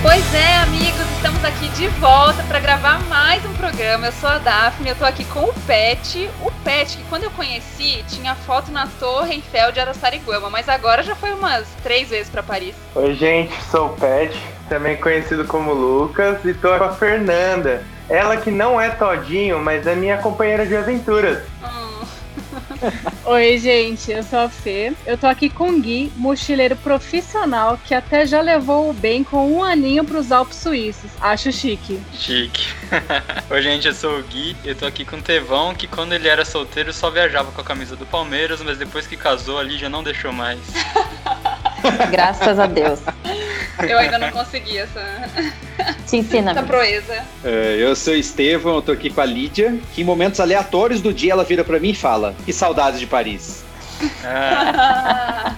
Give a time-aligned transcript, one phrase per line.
[0.00, 4.06] Pois é, amigos, estamos aqui de volta para gravar mais um programa.
[4.06, 6.30] Eu sou a Daphne, eu tô aqui com o Pet.
[6.40, 11.02] O Pet, que quando eu conheci, tinha foto na Torre Eiffel de Araçariguama, mas agora
[11.02, 12.76] já foi umas três vezes para Paris.
[12.94, 17.82] Oi, gente, sou o Pet, também conhecido como Lucas, e tô com a Fernanda.
[18.08, 21.42] Ela que não é todinho, mas é minha companheira de aventuras.
[23.24, 24.92] Oi, gente, eu sou a Fê.
[25.04, 29.52] Eu tô aqui com o Gui, mochileiro profissional que até já levou o bem com
[29.52, 31.10] um aninho pros Alpes Suíços.
[31.20, 32.00] Acho chique.
[32.14, 32.68] Chique.
[33.50, 34.56] Oi, gente, eu sou o Gui.
[34.64, 37.64] Eu tô aqui com o Tevão, que quando ele era solteiro só viajava com a
[37.64, 40.60] camisa do Palmeiras, mas depois que casou ali já não deixou mais.
[42.10, 43.00] Graças a Deus.
[43.88, 45.00] Eu ainda não consegui essa,
[46.06, 46.50] Te ensina.
[46.50, 47.22] essa proeza.
[47.44, 51.12] É, eu sou Estevão, eu tô aqui com a Lídia, que em momentos aleatórios do
[51.14, 53.64] dia ela vira pra mim e fala: Que saudades de Paris.
[54.24, 55.54] Ah,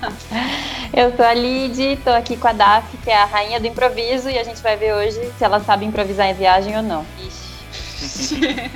[0.92, 4.28] Eu sou a Lid, tô aqui com a Daf, que é a rainha do improviso,
[4.28, 7.06] e a gente vai ver hoje se ela sabe improvisar em viagem ou não.
[7.26, 8.70] Ixi.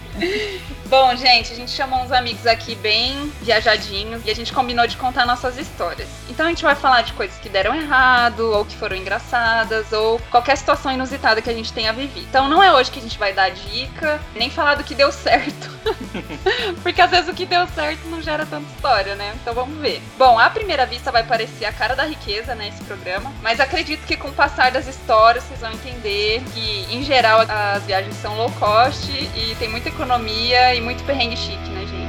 [0.86, 4.96] Bom, gente, a gente chamou uns amigos aqui bem viajadinhos e a gente combinou de
[4.96, 6.08] contar nossas histórias.
[6.28, 10.20] Então a gente vai falar de coisas que deram errado, ou que foram engraçadas, ou
[10.30, 12.26] qualquer situação inusitada que a gente tenha vivido.
[12.28, 15.10] Então não é hoje que a gente vai dar dica, nem falar do que deu
[15.10, 15.72] certo.
[16.82, 19.34] Porque às vezes o que deu certo não gera tanta história, né?
[19.40, 20.02] Então vamos ver.
[20.18, 23.32] Bom, à primeira vista vai parecer a cara da riqueza, né, esse programa.
[23.42, 27.82] Mas acredito que com o passar das histórias vocês vão entender que, em geral, as
[27.84, 32.03] viagens são low cost e tem muita economia e muito perrengue chique, né, gente?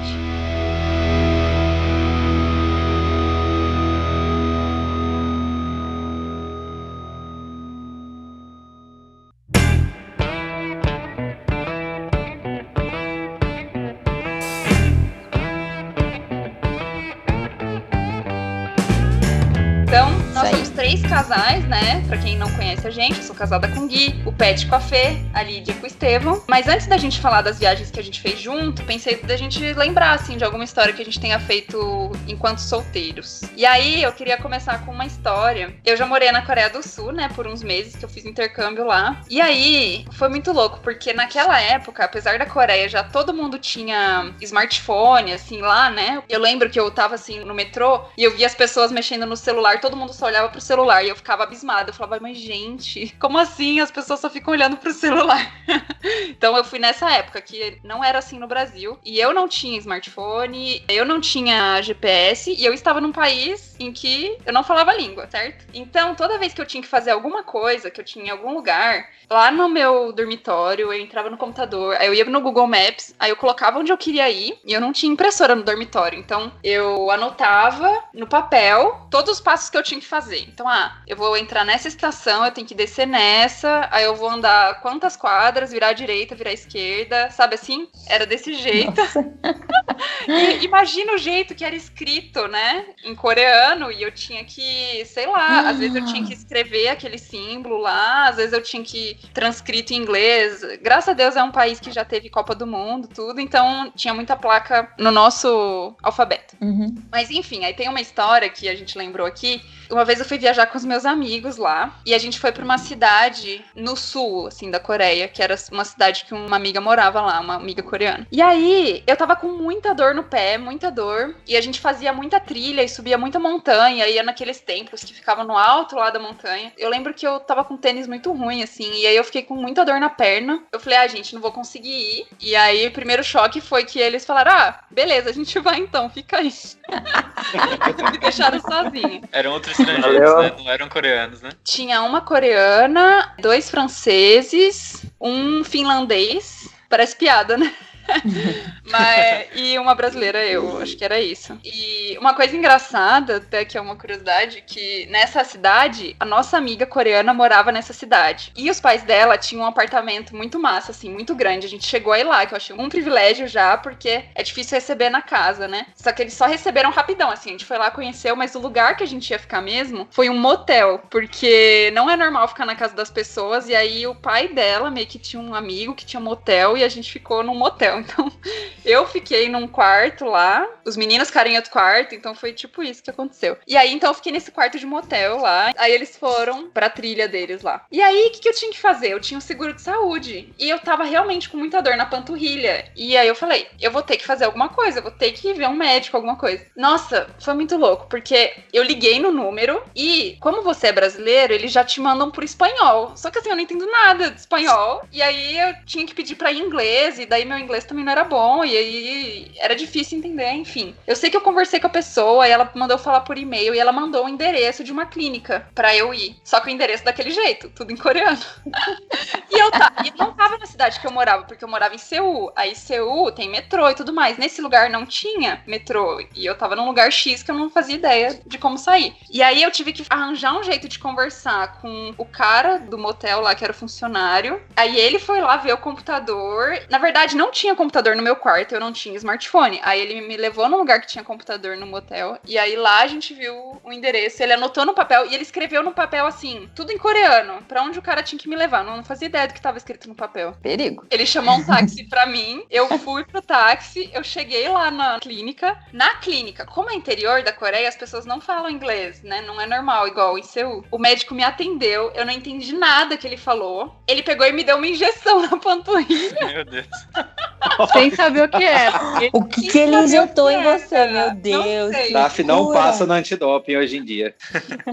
[21.25, 22.03] Casais, né?
[22.07, 24.75] Pra quem não conhece a gente, eu sou casada com o Gui, o Pet com
[24.75, 26.43] a Fê, a Lídia com o Estevão.
[26.47, 29.59] Mas antes da gente falar das viagens que a gente fez junto, pensei da gente
[29.73, 33.41] lembrar, assim, de alguma história que a gente tenha feito enquanto solteiros.
[33.55, 35.75] E aí, eu queria começar com uma história.
[35.83, 38.85] Eu já morei na Coreia do Sul, né, por uns meses, que eu fiz intercâmbio
[38.85, 39.21] lá.
[39.27, 44.31] E aí, foi muito louco, porque naquela época, apesar da Coreia já todo mundo tinha
[44.41, 46.21] smartphone, assim, lá, né?
[46.29, 49.35] Eu lembro que eu tava, assim, no metrô e eu via as pessoas mexendo no
[49.35, 51.89] celular, todo mundo só olhava pro celular e eu ficava abismada.
[51.89, 53.79] Eu falava, mas gente, como assim?
[53.79, 55.51] As pessoas só ficam olhando pro celular.
[56.29, 59.77] então eu fui nessa época que não era assim no Brasil e eu não tinha
[59.79, 64.93] smartphone, eu não tinha GPS e eu estava num país em que eu não falava
[64.93, 65.65] língua, certo?
[65.73, 68.53] Então toda vez que eu tinha que fazer alguma coisa, que eu tinha em algum
[68.53, 73.15] lugar, lá no meu dormitório, eu entrava no computador, aí eu ia no Google Maps,
[73.19, 76.51] aí eu colocava onde eu queria ir e eu não tinha impressora no dormitório, então
[76.63, 80.39] eu anotava no papel todos os passos que eu tinha que fazer.
[80.47, 84.29] Então, ah, eu vou entrar nessa estação, eu tenho que descer nessa, aí eu vou
[84.29, 87.87] andar quantas quadras, virar à direita, virar à esquerda, sabe assim?
[88.07, 88.93] Era desse jeito.
[90.61, 92.85] Imagina o jeito que era escrito, né?
[93.03, 97.17] Em coreano, e eu tinha que, sei lá, às vezes eu tinha que escrever aquele
[97.17, 100.61] símbolo lá, às vezes eu tinha que transcrito em inglês.
[100.81, 104.13] Graças a Deus é um país que já teve Copa do Mundo, tudo, então tinha
[104.13, 106.55] muita placa no nosso alfabeto.
[106.61, 106.95] Uhum.
[107.11, 109.61] Mas enfim, aí tem uma história que a gente lembrou aqui.
[109.89, 112.63] Uma vez eu fui viajar com os meus amigos lá e a gente foi pra
[112.63, 117.21] uma cidade no sul, assim, da Coreia, que era uma cidade que uma amiga morava
[117.21, 118.27] lá, uma amiga coreana.
[118.31, 122.11] E aí eu tava com muita dor no pé, muita dor, e a gente fazia
[122.13, 126.19] muita trilha e subia muita montanha, ia naqueles templos que ficavam no alto lá da
[126.19, 126.71] montanha.
[126.77, 129.55] Eu lembro que eu tava com tênis muito ruim, assim, e aí eu fiquei com
[129.55, 130.63] muita dor na perna.
[130.71, 132.27] Eu falei, ah, gente, não vou conseguir ir.
[132.39, 136.09] E aí o primeiro choque foi que eles falaram, ah, beleza, a gente vai então,
[136.09, 136.51] fica aí.
[138.11, 139.21] Me deixaram sozinha.
[139.31, 140.51] eram outros estrangeiros, né?
[140.57, 141.49] Não eram coreanos, né?
[141.63, 146.69] Tinha uma coreana, dois franceses, um finlandês.
[146.89, 147.73] Parece piada, né?
[148.89, 151.57] Mas, e uma brasileira, eu acho que era isso.
[151.63, 156.85] E uma coisa engraçada, até que é uma curiosidade, que nessa cidade, a nossa amiga
[156.85, 158.51] coreana morava nessa cidade.
[158.55, 161.65] E os pais dela tinham um apartamento muito massa, assim, muito grande.
[161.65, 165.09] A gente chegou aí lá, que eu achei um privilégio já, porque é difícil receber
[165.09, 165.87] na casa, né?
[165.95, 168.95] Só que eles só receberam rapidão, assim, a gente foi lá, conheceu, mas o lugar
[168.95, 172.75] que a gente ia ficar mesmo foi um motel, porque não é normal ficar na
[172.75, 176.19] casa das pessoas, e aí o pai dela meio que tinha um amigo que tinha
[176.19, 177.94] um motel, e a gente ficou num motel.
[177.95, 178.15] Motel.
[178.15, 178.31] Então,
[178.83, 183.03] eu fiquei num quarto lá, os meninos ficaram em outro quarto, então foi tipo isso
[183.03, 183.57] que aconteceu.
[183.67, 185.71] E aí, então, eu fiquei nesse quarto de motel lá.
[185.77, 187.85] Aí eles foram pra trilha deles lá.
[187.91, 189.11] E aí, o que, que eu tinha que fazer?
[189.11, 190.53] Eu tinha um seguro de saúde.
[190.57, 192.91] E eu tava realmente com muita dor na panturrilha.
[192.95, 195.53] E aí eu falei, eu vou ter que fazer alguma coisa, eu vou ter que
[195.53, 196.65] ver um médico, alguma coisa.
[196.75, 201.71] Nossa, foi muito louco, porque eu liguei no número e, como você é brasileiro, eles
[201.71, 203.15] já te mandam por espanhol.
[203.15, 205.03] Só que assim, eu não entendo nada de espanhol.
[205.11, 208.23] E aí eu tinha que pedir pra inglês, e daí meu inglês também não era
[208.23, 210.95] bom, e aí era difícil entender, enfim.
[211.05, 213.79] Eu sei que eu conversei com a pessoa, e ela mandou falar por e-mail, e
[213.79, 216.35] ela mandou o endereço de uma clínica pra eu ir.
[216.43, 218.39] Só que o endereço daquele jeito, tudo em coreano.
[219.51, 221.97] e eu, tá, e não tava na cidade que eu morava, porque eu morava em
[221.97, 222.51] Seul.
[222.55, 224.37] Aí Seul tem metrô e tudo mais.
[224.37, 226.19] Nesse lugar não tinha metrô.
[226.35, 229.15] E eu tava num lugar X que eu não fazia ideia de como sair.
[229.29, 233.41] E aí eu tive que arranjar um jeito de conversar com o cara do motel
[233.41, 234.61] lá, que era o funcionário.
[234.75, 236.79] Aí ele foi lá ver o computador.
[236.89, 239.79] Na verdade, não tinha computador no meu quarto, eu não tinha smartphone.
[239.83, 242.37] Aí ele me levou num lugar que tinha computador no motel.
[242.47, 244.41] E aí lá a gente viu o endereço.
[244.41, 247.99] Ele anotou no papel e ele escreveu no papel assim, tudo em coreano, pra onde
[247.99, 248.83] o cara tinha que me levar.
[248.83, 250.55] Não, não fazia ideia do que tava escrito no papel.
[250.61, 251.05] Perigo.
[251.09, 255.77] Ele chamou um táxi pra mim, eu fui pro táxi, eu cheguei lá na clínica.
[255.91, 259.41] Na clínica, como é interior da Coreia, as pessoas não falam inglês, né?
[259.41, 260.85] Não é normal, igual em Seul.
[260.91, 263.95] O médico me atendeu, eu não entendi nada que ele falou.
[264.07, 266.45] Ele pegou e me deu uma injeção na panturrilha.
[266.45, 266.87] Meu Deus.
[267.93, 268.91] Sem saber o que é.
[268.91, 271.11] porque O que, que ele injetou em é, você, cara?
[271.11, 271.95] meu Não Deus?
[271.95, 274.35] que Taf não passa no antidoping hoje em dia.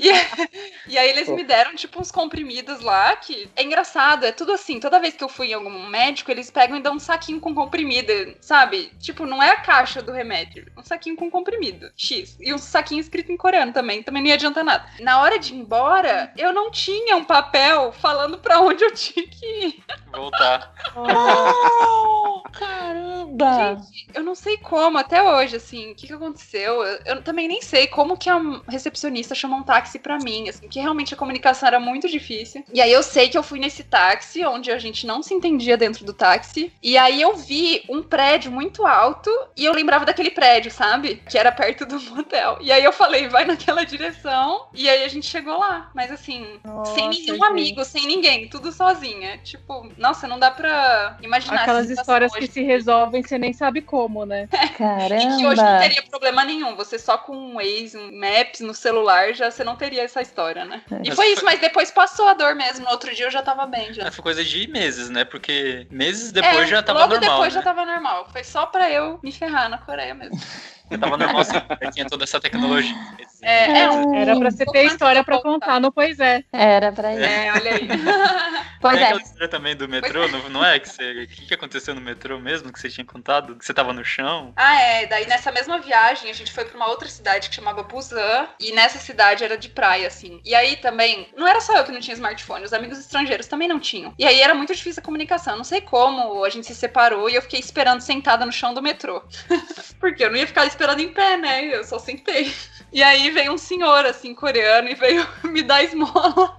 [0.00, 3.48] E, e aí eles me deram, tipo, uns comprimidos lá que.
[3.56, 4.80] É engraçado, é tudo assim.
[4.80, 7.54] Toda vez que eu fui em algum médico, eles pegam e dão um saquinho com
[7.54, 8.90] comprimido, sabe?
[9.00, 10.66] Tipo, não é a caixa do remédio.
[10.76, 11.90] Um saquinho com comprimido.
[11.96, 12.36] X.
[12.40, 14.02] E um saquinho escrito em coreano também.
[14.02, 14.84] Também não ia adiantar nada.
[15.00, 19.26] Na hora de ir embora, eu não tinha um papel falando pra onde eu tinha
[19.26, 19.82] que ir.
[20.12, 20.72] Voltar.
[20.94, 23.82] Ah, caramba!
[24.14, 26.82] Eu não sei como, até hoje, assim, o que, que aconteceu?
[26.82, 30.68] Eu, eu também nem sei como que a recepcionista chamou um táxi pra mim, assim,
[30.68, 32.64] que realmente a comunicação era muito difícil.
[32.72, 35.76] E aí eu sei que eu fui nesse táxi, onde a gente não se entendia
[35.76, 36.72] dentro do táxi.
[36.82, 41.22] E aí eu vi um prédio muito alto e eu lembrava daquele prédio, sabe?
[41.28, 42.58] Que era perto do motel.
[42.60, 44.66] E aí eu falei, vai naquela direção.
[44.74, 45.90] E aí a gente chegou lá.
[45.94, 47.44] Mas assim, Nossa, sem nenhum gente.
[47.44, 49.38] amigo, sem ninguém, tudo sozinha.
[49.38, 52.51] Tipo, nossa, não dá pra imaginar Aquelas histórias que.
[52.52, 54.48] Se resolvem, você nem sabe como, né?
[54.52, 55.78] E que hoje não Caramba!
[55.80, 56.76] teria problema nenhum.
[56.76, 60.64] Você só com um Waze, um Maps no celular, já você não teria essa história,
[60.64, 60.82] né?
[60.90, 62.84] E Mas foi foi- isso, mas depois passou a dor mesmo.
[62.84, 63.92] No outro dia eu já tava bem.
[63.94, 64.04] Já.
[64.06, 65.24] É, Foi coisa de meses, né?
[65.24, 67.30] Porque meses depois É, já tava logo normal.
[67.30, 67.60] depois né?
[67.60, 68.28] já tava normal.
[68.30, 70.36] Foi só pra eu me ferrar na Coreia mesmo.
[70.98, 71.52] Tava assim,
[71.82, 72.94] já tinha toda essa tecnologia.
[73.42, 74.14] É, é um.
[74.14, 75.42] Era pra você ter história voltar.
[75.42, 76.44] contar no Pois é.
[76.52, 77.22] Era pra ir.
[77.22, 77.88] É, olha aí.
[78.82, 79.04] Pois é.
[79.04, 80.80] aquela história também do metrô, não, não é?
[80.80, 83.54] Que você, o que, que aconteceu no metrô mesmo, que você tinha contado?
[83.54, 84.52] Que você tava no chão?
[84.56, 85.06] Ah, é.
[85.06, 88.48] Daí nessa mesma viagem a gente foi pra uma outra cidade que chamava Busan.
[88.58, 90.40] E nessa cidade era de praia, assim.
[90.44, 93.68] E aí também, não era só eu que não tinha smartphone, os amigos estrangeiros também
[93.68, 94.12] não tinham.
[94.18, 95.56] E aí era muito difícil a comunicação.
[95.56, 98.82] Não sei como a gente se separou e eu fiquei esperando sentada no chão do
[98.82, 99.22] metrô.
[100.00, 101.64] Porque eu não ia ficar esperando em pé, né?
[101.64, 102.52] Eu só sentei.
[102.92, 106.58] E aí veio um senhor, assim, coreano, e veio me dar esmola.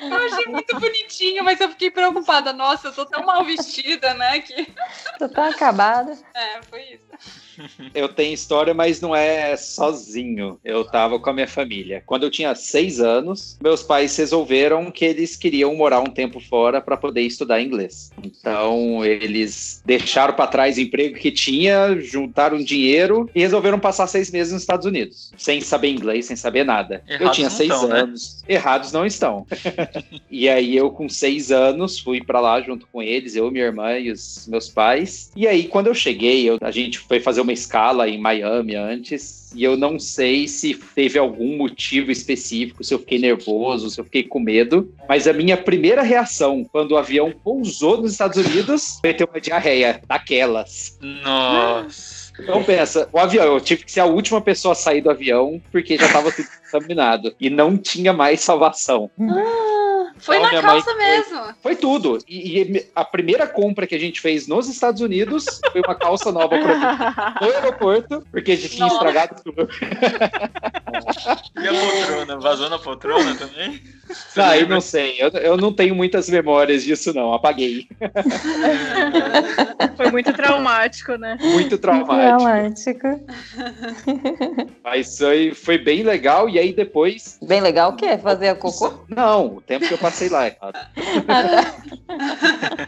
[0.00, 2.52] Eu achei muito bonitinho, mas eu fiquei preocupada.
[2.52, 4.40] Nossa, eu tô tão mal vestida, né?
[4.40, 4.72] Que...
[5.18, 6.16] Tô tão acabada.
[6.34, 7.11] É, foi isso.
[7.94, 10.58] Eu tenho história, mas não é sozinho.
[10.64, 12.02] Eu tava com a minha família.
[12.06, 16.80] Quando eu tinha seis anos, meus pais resolveram que eles queriam morar um tempo fora
[16.80, 18.10] para poder estudar inglês.
[18.22, 24.30] Então, eles deixaram para trás o emprego que tinha, juntaram dinheiro e resolveram passar seis
[24.30, 27.02] meses nos Estados Unidos, sem saber inglês, sem saber nada.
[27.06, 28.00] eu Errados tinha não seis estão, né?
[28.00, 28.44] anos.
[28.48, 29.46] Errados não estão.
[30.30, 33.98] e aí, eu, com seis anos, fui para lá junto com eles, eu, minha irmã
[33.98, 35.30] e os meus pais.
[35.36, 39.52] E aí, quando eu cheguei, eu- a gente foi fazer uma escala em Miami antes.
[39.54, 44.04] E eu não sei se teve algum motivo específico, se eu fiquei nervoso, se eu
[44.06, 44.90] fiquei com medo.
[45.06, 49.38] Mas a minha primeira reação quando o avião pousou nos Estados Unidos foi ter uma
[49.38, 50.98] diarreia daquelas.
[51.02, 52.32] Nossa.
[52.40, 55.60] Então pensa, o avião, eu tive que ser a última pessoa a sair do avião
[55.70, 57.34] porque já estava tudo contaminado.
[57.38, 59.10] E não tinha mais salvação.
[60.22, 61.54] Foi Então, na minha mãe calça foi- mesmo.
[61.62, 62.18] Foi tudo.
[62.28, 66.30] E, e a primeira compra que a gente fez nos Estados Unidos foi uma calça
[66.30, 68.96] nova pra mim no aeroporto, porque a gente tinha Nossa.
[68.96, 69.68] estragado tudo.
[71.62, 72.36] E a poltrona?
[72.38, 73.82] Vazou na poltrona também?
[74.36, 75.16] Ah, eu não sei.
[75.18, 77.32] Eu, eu não tenho muitas memórias disso, não.
[77.32, 77.86] Apaguei.
[79.96, 81.36] Foi muito traumático, né?
[81.40, 82.12] Muito traumático.
[82.14, 83.20] Traumático.
[84.82, 86.48] Mas foi, foi bem legal.
[86.48, 87.38] E aí depois.
[87.42, 88.18] Bem legal o quê?
[88.18, 88.92] Fazer a cocô?
[89.08, 90.46] Não, o tempo que eu passei lá.
[90.46, 90.56] é.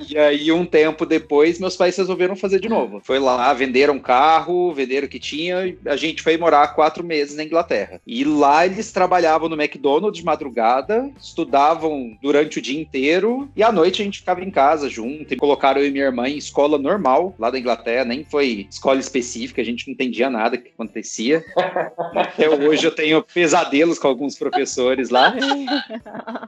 [0.08, 3.00] E aí, um tempo depois, meus pais resolveram fazer de novo.
[3.02, 5.66] Foi lá, venderam carro, venderam o que tinha.
[5.66, 8.00] e A gente foi morar quatro meses na Inglaterra.
[8.06, 13.48] E lá eles trabalhavam no McDonald's de madrugada, estudavam durante o dia inteiro.
[13.56, 15.32] E à noite a gente ficava em casa junto.
[15.32, 18.04] E colocaram eu e minha irmã em escola normal lá da Inglaterra.
[18.04, 21.44] Nem foi escola específica, a gente não entendia nada que acontecia.
[22.14, 25.34] Até hoje eu tenho pesadelos com alguns professores lá.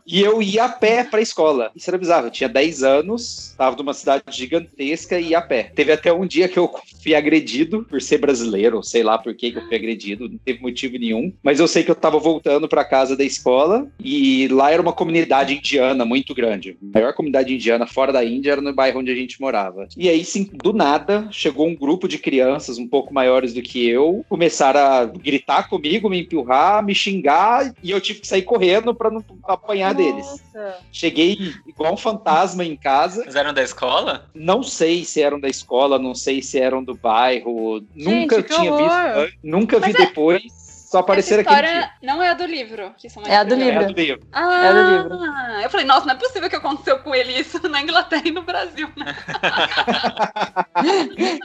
[0.07, 1.71] E eu ia a pé pra escola.
[1.75, 2.27] Isso era bizarro.
[2.27, 5.71] Eu tinha 10 anos, tava numa cidade gigantesca e ia a pé.
[5.75, 9.53] Teve até um dia que eu fui agredido por ser brasileiro, sei lá por que,
[9.53, 11.33] que eu fui agredido, não teve motivo nenhum.
[11.43, 14.93] Mas eu sei que eu tava voltando pra casa da escola e lá era uma
[14.93, 16.77] comunidade indiana muito grande.
[16.95, 19.87] A maior comunidade indiana fora da Índia era no bairro onde a gente morava.
[19.97, 23.87] E aí, sim, do nada, chegou um grupo de crianças um pouco maiores do que
[23.89, 28.95] eu, começaram a gritar comigo, me empurrar, me xingar e eu tive que sair correndo
[28.95, 30.27] pra não apanhar deles.
[30.27, 30.79] Nossa.
[30.91, 31.37] Cheguei
[31.67, 33.23] igual um fantasma em casa.
[33.23, 34.27] Vocês eram da escola?
[34.35, 37.83] Não sei se eram da escola, não sei se eram do bairro.
[37.95, 39.25] nunca que tinha horror.
[39.27, 39.39] visto.
[39.43, 40.66] Nunca vi Mas é- depois.
[40.87, 41.91] Só apareceram aquele história dia.
[42.15, 42.95] não é a do livro.
[42.97, 43.75] Que são mais É a do curiosos.
[43.75, 43.95] É livro.
[43.95, 44.21] do livro.
[44.33, 45.25] Ah, É do livro.
[45.65, 48.43] eu falei, nossa, não é possível que aconteceu com ele isso na Inglaterra e no
[48.43, 49.17] Brasil, né?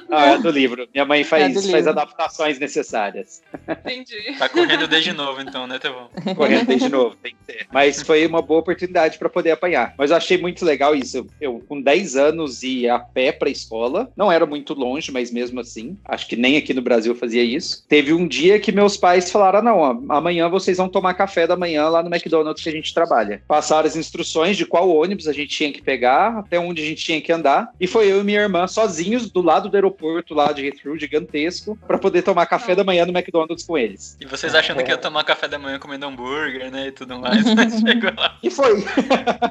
[0.09, 0.87] Não, é do livro.
[0.93, 1.89] Minha mãe É faz, faz livro.
[1.89, 3.41] adaptações necessárias.
[3.67, 4.35] Entendi.
[4.37, 6.09] Tá correndo desde novo, então, né, Tevão?
[6.35, 7.67] Correndo desde novo, tem que ter.
[7.71, 9.93] Mas foi uma boa oportunidade para poder apanhar.
[9.97, 11.17] Mas eu achei muito legal isso.
[11.17, 14.11] Eu, eu, com 10 anos, ia a pé pra escola.
[14.15, 15.97] Não era muito longe, mas mesmo assim.
[16.05, 17.85] Acho que nem aqui no Brasil fazia isso.
[17.87, 21.55] Teve um dia que meus pais falaram: "Ah, não, amanhã vocês vão tomar café da
[21.55, 23.41] manhã lá no McDonald's que a gente trabalha.
[23.47, 27.03] Passaram as instruções de qual ônibus a gente tinha que pegar, até onde a gente
[27.03, 27.69] tinha que andar.
[27.79, 31.77] E foi eu e minha irmã sozinhos do lado do aeroporto lá de Heathrow, gigantesco,
[31.87, 34.17] para poder tomar café da manhã no McDonald's com eles.
[34.19, 37.43] E vocês achando que ia tomar café da manhã comendo hambúrguer, né, e tudo mais.
[37.53, 38.37] Mas chegou lá.
[38.43, 38.81] E foi.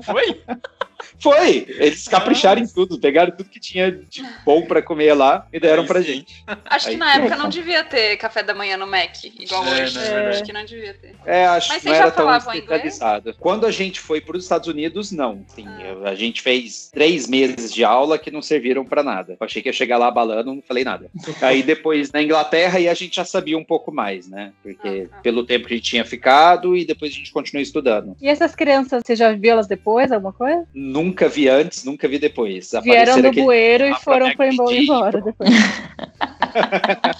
[0.04, 0.40] Foi?
[1.18, 1.66] Foi!
[1.68, 5.84] Eles capricharam em tudo, pegaram tudo que tinha de bom pra comer lá e deram
[5.86, 6.44] pra gente.
[6.66, 9.82] Acho que Aí- na época não devia ter café da manhã no Mac, igual É,
[9.82, 9.94] hoje.
[9.98, 10.28] não é.
[10.30, 11.14] Acho que não devia ter.
[11.26, 13.34] É, acho Mas que não era tão especializado.
[13.38, 15.44] Quando a gente foi para os Estados Unidos, não.
[15.48, 16.10] Sim, Ah.
[16.10, 19.36] a gente fez três meses de aula que não serviram pra nada.
[19.38, 21.10] Eu achei que ia chegar lá abalando, não falei nada.
[21.42, 24.52] Aí depois na Inglaterra aí a gente já sabia um pouco mais, né?
[24.62, 25.20] Porque Ah, ah.
[25.22, 28.16] pelo tempo que a gente tinha ficado e depois a gente continuou estudando.
[28.20, 30.64] E essas crianças, você já viu elas depois, alguma coisa?
[30.90, 32.72] Nunca vi antes, nunca vi depois.
[32.82, 34.82] Vieram do aquele- bueiro e foram agredir.
[34.82, 35.50] embora depois.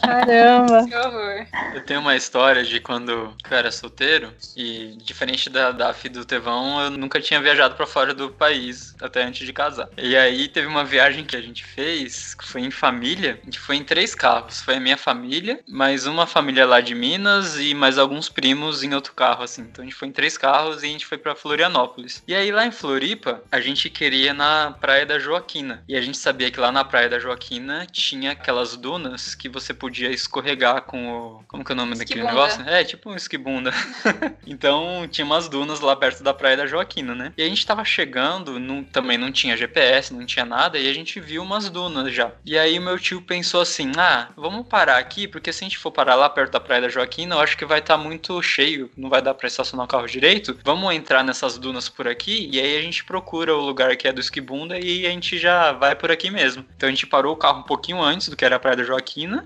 [0.02, 0.86] Caramba.
[0.86, 1.46] Que horror.
[1.74, 6.24] Eu tenho uma história de quando eu era solteiro e, diferente da Daf e do
[6.24, 9.88] Tevão, eu nunca tinha viajado pra fora do país até antes de casar.
[9.96, 13.58] E aí teve uma viagem que a gente fez, que foi em família, a gente
[13.58, 14.60] foi em três carros.
[14.60, 18.94] Foi a minha família, mais uma família lá de Minas e mais alguns primos em
[18.94, 19.62] outro carro, assim.
[19.62, 22.22] Então a gente foi em três carros e a gente foi pra Florianópolis.
[22.26, 25.82] E aí lá em Floripa, a gente queria ir na Praia da Joaquina.
[25.88, 29.72] E a gente sabia que lá na Praia da Joaquina tinha aquelas dunas que você
[29.74, 31.44] podia escorregar com o.
[31.48, 32.46] Como que é o nome daquele Esquibunda.
[32.48, 32.68] negócio?
[32.68, 33.70] É, tipo um esquibunda.
[34.46, 37.32] então tinha umas dunas lá perto da Praia da Joaquina, né?
[37.36, 40.92] E a gente tava chegando, não- também não tinha GPS, não tinha nada, e a
[40.94, 42.32] gente viu umas dunas já.
[42.44, 45.78] E aí o meu tio pensou assim: ah, vamos parar aqui, porque se a gente
[45.78, 48.90] for parar lá perto da Praia da Joaquina, eu acho que vai estar muito cheio,
[48.96, 50.58] não vai dar pra estacionar o carro direito.
[50.64, 54.12] Vamos entrar nessas dunas por aqui, e aí a gente procura o lugar que é
[54.12, 56.64] do esquibunda e a gente já vai por aqui mesmo.
[56.76, 58.82] Então a gente parou o carro um pouquinho antes do que era a Praia da
[58.84, 58.99] Joaquina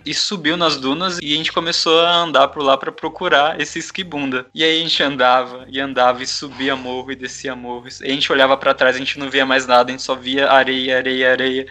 [0.04, 3.78] e subiu nas dunas e a gente começou a andar por lá pra procurar esse
[3.78, 4.46] esquibunda.
[4.54, 7.86] E aí a gente andava e andava e subia morro e descia morro.
[8.02, 10.14] E a gente olhava pra trás, a gente não via mais nada, a gente só
[10.14, 11.66] via areia, areia, areia.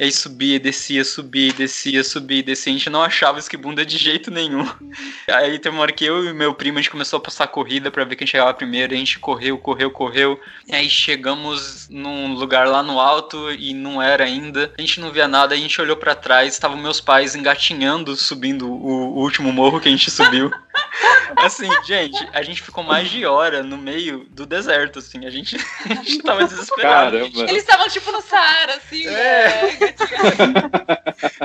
[0.00, 2.72] E aí subia, descia, subia, descia, subia, descia.
[2.72, 4.66] A gente não achava esquibunda de jeito nenhum.
[5.28, 7.90] Aí tem uma hora que eu e meu primo, a gente começou a passar corrida
[7.90, 8.94] pra ver quem chegava primeiro.
[8.94, 10.40] A gente correu, correu, correu.
[10.66, 14.72] E aí chegamos num lugar lá no alto e não era ainda.
[14.78, 18.72] A gente não via nada, a gente olhou pra trás, estavam meus pais engatinhando, subindo
[18.72, 20.50] o, o último morro que a gente subiu.
[21.36, 25.24] Assim, gente, a gente ficou mais de hora no meio do deserto, assim.
[25.26, 25.56] A gente,
[25.88, 27.18] a gente tava desesperado.
[27.18, 27.40] Caramba.
[27.42, 29.76] Eles estavam tipo no Saara, assim, É.
[29.78, 29.94] né?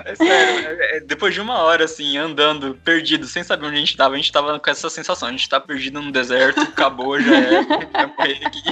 [0.05, 3.79] É sério, é- é- depois de uma hora, assim, andando, perdido, sem saber onde a
[3.79, 7.19] gente tava, a gente tava com essa sensação, a gente tá perdido no deserto, acabou,
[7.21, 7.61] já é,
[7.91, 8.63] vai morrer aqui.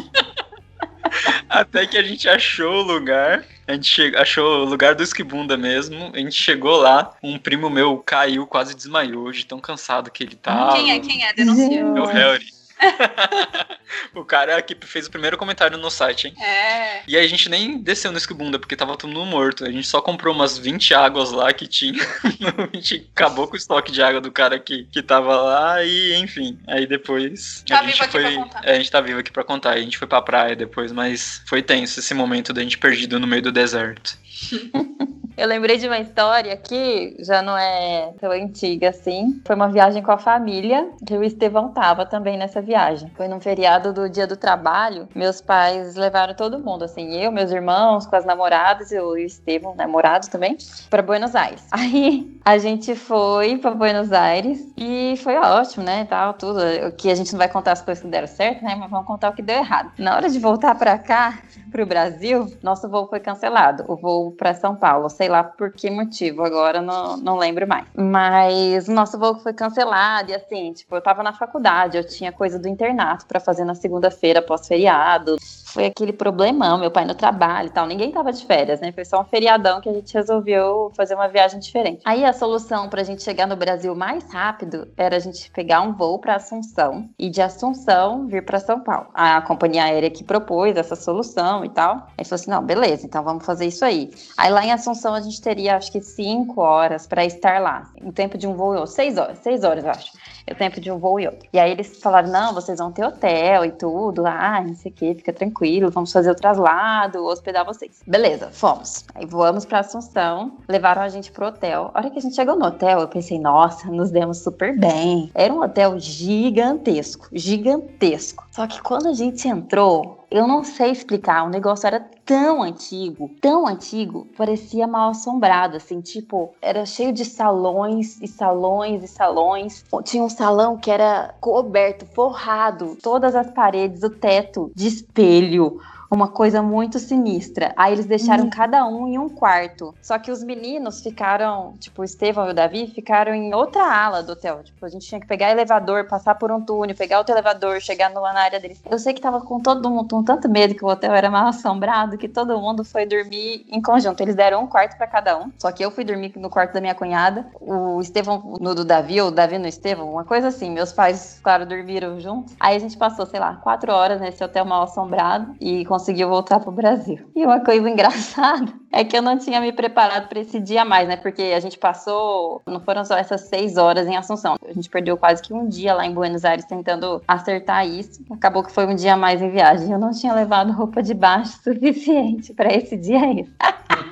[1.50, 3.45] Até que a gente achou o lugar.
[3.67, 6.12] A gente che- achou o lugar do esquibunda mesmo.
[6.13, 7.13] A gente chegou lá.
[7.24, 10.74] Um primo meu caiu, quase desmaiou, de tão cansado que ele tava.
[10.75, 11.00] Quem é?
[11.00, 11.33] Quem é?
[11.33, 11.79] Denuncia.
[11.79, 12.52] É o Harry.
[14.13, 16.35] o cara que fez o primeiro comentário no site, hein?
[16.41, 17.01] É.
[17.07, 19.65] E aí a gente nem desceu no esquibunda, porque tava todo mundo morto.
[19.65, 22.01] A gente só comprou umas 20 águas lá que tinha.
[22.23, 26.15] a gente acabou com o estoque de água do cara que, que tava lá e,
[26.15, 26.59] enfim.
[26.67, 27.63] Aí depois.
[27.67, 28.21] Tá a gente vivo aqui foi.
[28.21, 28.61] pra contar.
[28.65, 29.71] É, a gente tá vivo aqui pra contar.
[29.71, 33.27] A gente foi pra praia depois, mas foi tenso esse momento da gente perdido no
[33.27, 34.17] meio do deserto.
[35.35, 39.41] Eu lembrei de uma história que já não é tão antiga assim.
[39.45, 43.12] Foi uma viagem com a família, que o Estevão tava também nessa viagem.
[43.15, 45.07] Foi num feriado do Dia do Trabalho.
[45.15, 49.75] Meus pais levaram todo mundo, assim, eu, meus irmãos, com as namoradas e o Estevão,
[49.75, 50.55] namorado também,
[50.89, 51.65] para Buenos Aires.
[51.71, 56.05] Aí a gente foi para Buenos Aires e foi ótimo, né?
[56.05, 56.59] Tal, tudo.
[56.88, 58.75] O que a gente não vai contar as coisas que deram certo, né?
[58.75, 59.91] Mas vamos contar o que deu errado.
[59.97, 61.39] Na hora de voltar para cá,
[61.71, 63.85] pro Brasil, nosso voo foi cancelado.
[63.88, 67.85] O voo para São Paulo, sei lá por que motivo, agora não, não lembro mais.
[67.95, 72.31] Mas o nosso voo foi cancelado e assim, tipo, eu tava na faculdade, eu tinha
[72.31, 75.38] coisa do internato para fazer na segunda-feira pós-feriado.
[75.73, 77.87] Foi aquele problemão, meu pai no trabalho e tal.
[77.87, 78.91] Ninguém tava de férias, né?
[78.91, 82.03] Foi só um feriadão que a gente resolveu fazer uma viagem diferente.
[82.05, 85.93] Aí a solução pra gente chegar no Brasil mais rápido era a gente pegar um
[85.93, 89.07] voo para Assunção e de Assunção vir para São Paulo.
[89.15, 92.07] A companhia aérea que propôs essa solução e tal.
[92.15, 94.11] Aí falou assim: não, beleza, então vamos fazer isso aí.
[94.37, 97.91] Aí lá em Assunção a gente teria acho que cinco horas para estar lá.
[98.03, 98.93] O tempo de um voo e outro.
[98.93, 100.11] Seis horas, seis horas, eu acho.
[100.45, 101.47] É o tempo de um voo e outro.
[101.51, 104.25] E aí eles falaram: não, vocês vão ter hotel e tudo.
[104.27, 108.01] Ah, não sei o que, fica tranquilo, vamos fazer o traslado, hospedar vocês.
[108.05, 109.05] Beleza, fomos.
[109.15, 111.91] Aí voamos pra Assunção, levaram a gente pro hotel.
[111.93, 115.29] A hora que a gente chegou no hotel, eu pensei, nossa, nos demos super bem.
[115.36, 118.48] Era um hotel gigantesco, gigantesco.
[118.51, 123.29] Só que quando a gente entrou, eu não sei explicar, o negócio era tão antigo,
[123.39, 129.85] tão antigo, parecia mal assombrado, assim, tipo, era cheio de salões e salões e salões.
[130.03, 135.79] Tinha um salão que era coberto, forrado, todas as paredes, o teto de espelho.
[136.13, 137.74] Uma coisa muito sinistra.
[137.75, 139.96] Aí eles deixaram cada um em um quarto.
[140.00, 144.22] Só que os meninos ficaram, tipo, o Estevão e o Davi ficaram em outra ala
[144.22, 144.62] do hotel.
[144.63, 148.12] Tipo, a gente tinha que pegar elevador, passar por um túnel, pegar outro elevador, chegar
[148.12, 148.79] numa na área deles.
[148.88, 151.48] Eu sei que tava com todo mundo com tanto medo que o hotel era mal
[151.48, 154.22] assombrado que todo mundo foi dormir em conjunto.
[154.22, 155.51] Eles deram um quarto pra cada um.
[155.58, 157.48] Só que eu fui dormir no quarto da minha cunhada.
[157.60, 160.70] O Estevão no do Davi, ou o Davi no Estevão, uma coisa assim.
[160.70, 162.53] Meus pais, claro, dormiram juntos.
[162.60, 166.60] Aí a gente passou, sei lá, quatro horas nesse hotel mal assombrado e conseguiu voltar
[166.60, 167.19] pro Brasil.
[167.33, 171.08] E uma coisa engraçada é que eu não tinha me preparado para esse dia mais,
[171.08, 171.15] né?
[171.15, 174.58] Porque a gente passou, não foram só essas seis horas em Assunção.
[174.67, 178.21] A gente perdeu quase que um dia lá em Buenos Aires tentando acertar isso.
[178.30, 179.91] Acabou que foi um dia mais em viagem.
[179.91, 183.49] Eu não tinha levado roupa de baixo suficiente para esse dia aí.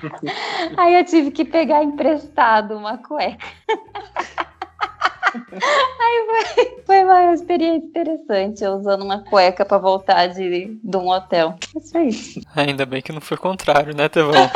[0.78, 3.46] aí eu tive que pegar emprestado uma cueca.
[5.34, 11.10] Aí foi, foi uma experiência interessante, eu usando uma cueca para voltar de, de um
[11.10, 11.56] hotel.
[11.76, 12.41] Isso isso.
[12.56, 14.34] Ainda bem que não foi o contrário, né, Tevão?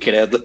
[0.00, 0.44] Credo.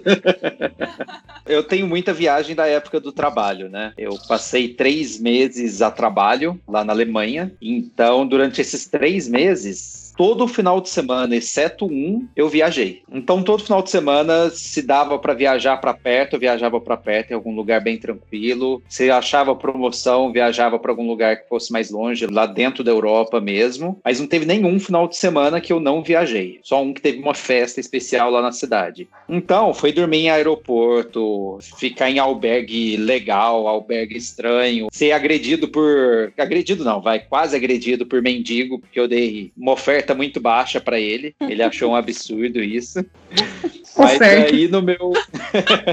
[1.46, 3.92] Eu tenho muita viagem da época do trabalho, né?
[3.98, 7.52] Eu passei três meses a trabalho lá na Alemanha.
[7.60, 13.00] Então, durante esses três meses, todo final de semana, exceto um, eu viajei.
[13.10, 17.30] Então, todo final de semana, se dava para viajar para perto, eu viajava para perto,
[17.30, 18.82] em algum lugar bem tranquilo.
[18.86, 23.40] Se achava promoção, viajava para algum lugar que fosse mais longe, lá dentro da Europa
[23.40, 23.98] mesmo.
[24.04, 26.60] Mas não teve nenhum final de semana que eu não viajei.
[26.62, 29.08] Só um que teve uma festa especial lá na cidade.
[29.26, 36.30] Então, foi dormir em aeroporto, ficar em albergue legal, albergue estranho, ser agredido por.
[36.36, 40.98] Agredido não, vai, quase agredido por mendigo, porque eu dei uma oferta muito baixa para
[40.98, 41.34] ele.
[41.40, 43.04] Ele achou um absurdo isso.
[43.96, 44.54] Mas certo.
[44.54, 45.12] aí no meu.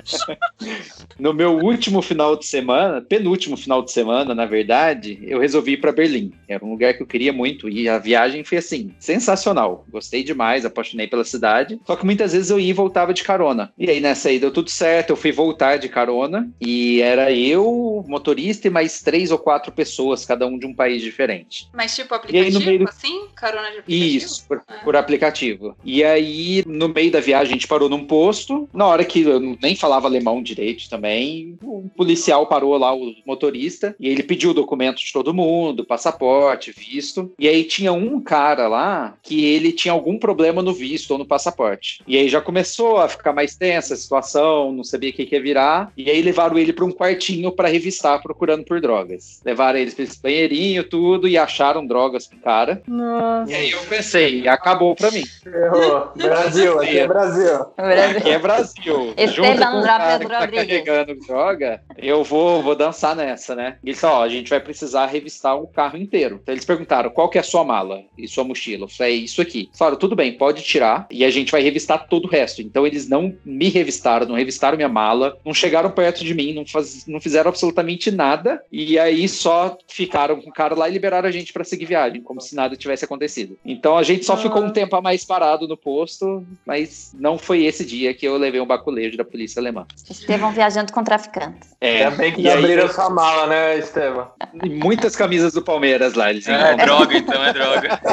[1.20, 5.78] no meu último final de semana, penúltimo final de semana, na verdade, eu resolvi ir
[5.78, 6.32] para Berlim.
[6.48, 9.86] Era um lugar que eu queria muito e a viagem foi assim, sensacional.
[9.90, 11.80] Gostei demais, apaixonei pela cidade.
[11.86, 13.72] Só que muitas vezes eu ia e voltava de carona.
[13.78, 18.04] E aí nessa aí deu tudo certo, eu fui voltar de carona e era eu,
[18.08, 21.68] motorista e mais três ou quatro pessoas, cada um de um país diferente.
[21.74, 23.28] Mas tipo aí, aplicativo, meio assim?
[23.36, 24.18] Carona de aplicativo?
[24.18, 24.74] Isso, por, Ah.
[24.84, 25.76] por aplicativo.
[25.84, 28.70] E aí, no meio da viagem, a gente parou parou num posto.
[28.74, 33.96] Na hora que eu nem falava alemão direito também, o policial parou lá, o motorista,
[34.00, 37.32] e ele pediu o documento de todo mundo, passaporte, visto.
[37.40, 41.26] E aí tinha um cara lá que ele tinha algum problema no visto ou no
[41.26, 42.02] passaporte.
[42.08, 45.36] E aí já começou a ficar mais tensa a situação, não sabia o que, que
[45.36, 45.92] ia virar.
[45.98, 49.42] E aí levaram ele para um quartinho para revistar procurando por drogas.
[49.44, 52.82] Levaram eles para esse banheirinho, tudo, e acharam drogas pro cara.
[52.88, 53.52] Nossa.
[53.52, 55.24] E aí eu pensei, acabou pra mim.
[55.46, 56.12] Errou.
[56.16, 57.66] Brasil, aqui é Brasil.
[57.78, 59.14] Aqui é Brasil.
[59.16, 60.66] Esteban Junto com o cara Lopes que tá Rodrigues.
[60.68, 63.78] carregando droga, eu vou, vou dançar nessa, né?
[63.84, 66.40] E eles falaram, ó, a gente vai precisar revistar o carro inteiro.
[66.42, 68.86] Então eles perguntaram, qual que é a sua mala e sua mochila?
[68.86, 69.70] Eu falei, "É isso aqui.
[69.78, 72.62] Falaram, tudo bem, pode tirar e a gente vai revistar todo o resto.
[72.64, 76.66] Então eles não me revistaram, não revistaram minha mala, não chegaram perto de mim, não,
[76.66, 78.60] faz, não fizeram absolutamente nada.
[78.72, 82.22] E aí só ficaram com o cara lá e liberaram a gente pra seguir viagem,
[82.24, 83.56] como se nada tivesse acontecido.
[83.64, 84.38] Então a gente só Ah.
[84.38, 88.38] ficou um tempo a mais parado no posto, mas não foi esse dia que eu
[88.38, 89.86] levei um baculejo da polícia alemã.
[90.10, 91.76] Estevão viajando com traficantes.
[91.80, 94.28] É, Ainda bem que e aí abriram sua mala, né, Estevam?
[94.64, 96.86] e muitas camisas do Palmeiras lá, eles É, encontram.
[96.86, 98.00] droga, então é droga.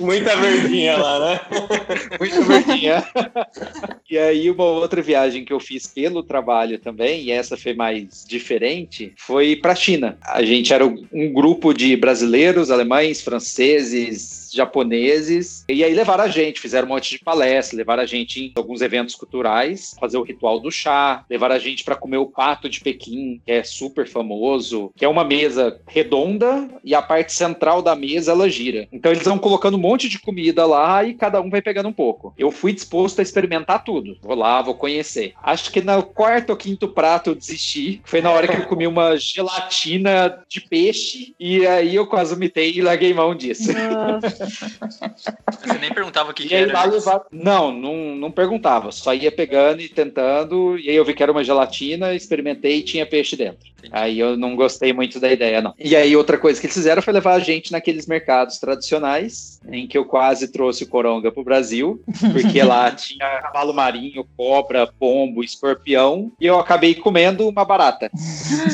[0.00, 1.40] Muita verdinha lá, né?
[2.18, 3.04] Muito verdinha.
[4.08, 8.24] e aí, uma outra viagem que eu fiz pelo trabalho também, e essa foi mais
[8.26, 10.18] diferente, foi para China.
[10.22, 16.60] A gente era um grupo de brasileiros, alemães, franceses, japoneses, e aí levaram a gente,
[16.60, 20.58] fizeram um monte de palestra, levaram a gente em alguns eventos culturais, fazer o ritual
[20.58, 24.92] do chá, levaram a gente para comer o pato de Pequim, que é super famoso,
[24.96, 28.88] que é uma mesa redonda e a parte central da mesa ela gira.
[28.92, 31.92] Então eles vão colocando um monte de comida lá e cada um vai pegando um
[31.92, 32.32] pouco.
[32.38, 34.16] Eu fui disposto a experimentar tudo.
[34.22, 35.34] Vou lá, vou conhecer.
[35.42, 38.00] Acho que no quarto ou quinto prato eu desisti.
[38.04, 42.72] Foi na hora que eu comi uma gelatina de peixe e aí eu quase vomitei
[42.72, 43.72] e larguei mão disso.
[45.60, 46.72] Você nem perguntava o que, que era.
[46.72, 47.22] lá levar...
[47.32, 48.92] Não, não, não perguntava.
[48.92, 50.78] Só ia pegando e tentando.
[50.78, 53.70] E aí eu vi que era uma gelatina, experimentei e tinha peixe dentro.
[53.90, 55.74] Aí eu não gostei muito da ideia, não.
[55.78, 59.86] E aí outra coisa que eles fizeram foi levar a gente naqueles mercados tradicionais, em
[59.86, 65.42] que eu quase trouxe o coronga pro Brasil, porque lá tinha cavalo marinho, cobra, pombo,
[65.42, 68.10] escorpião, e eu acabei comendo uma barata.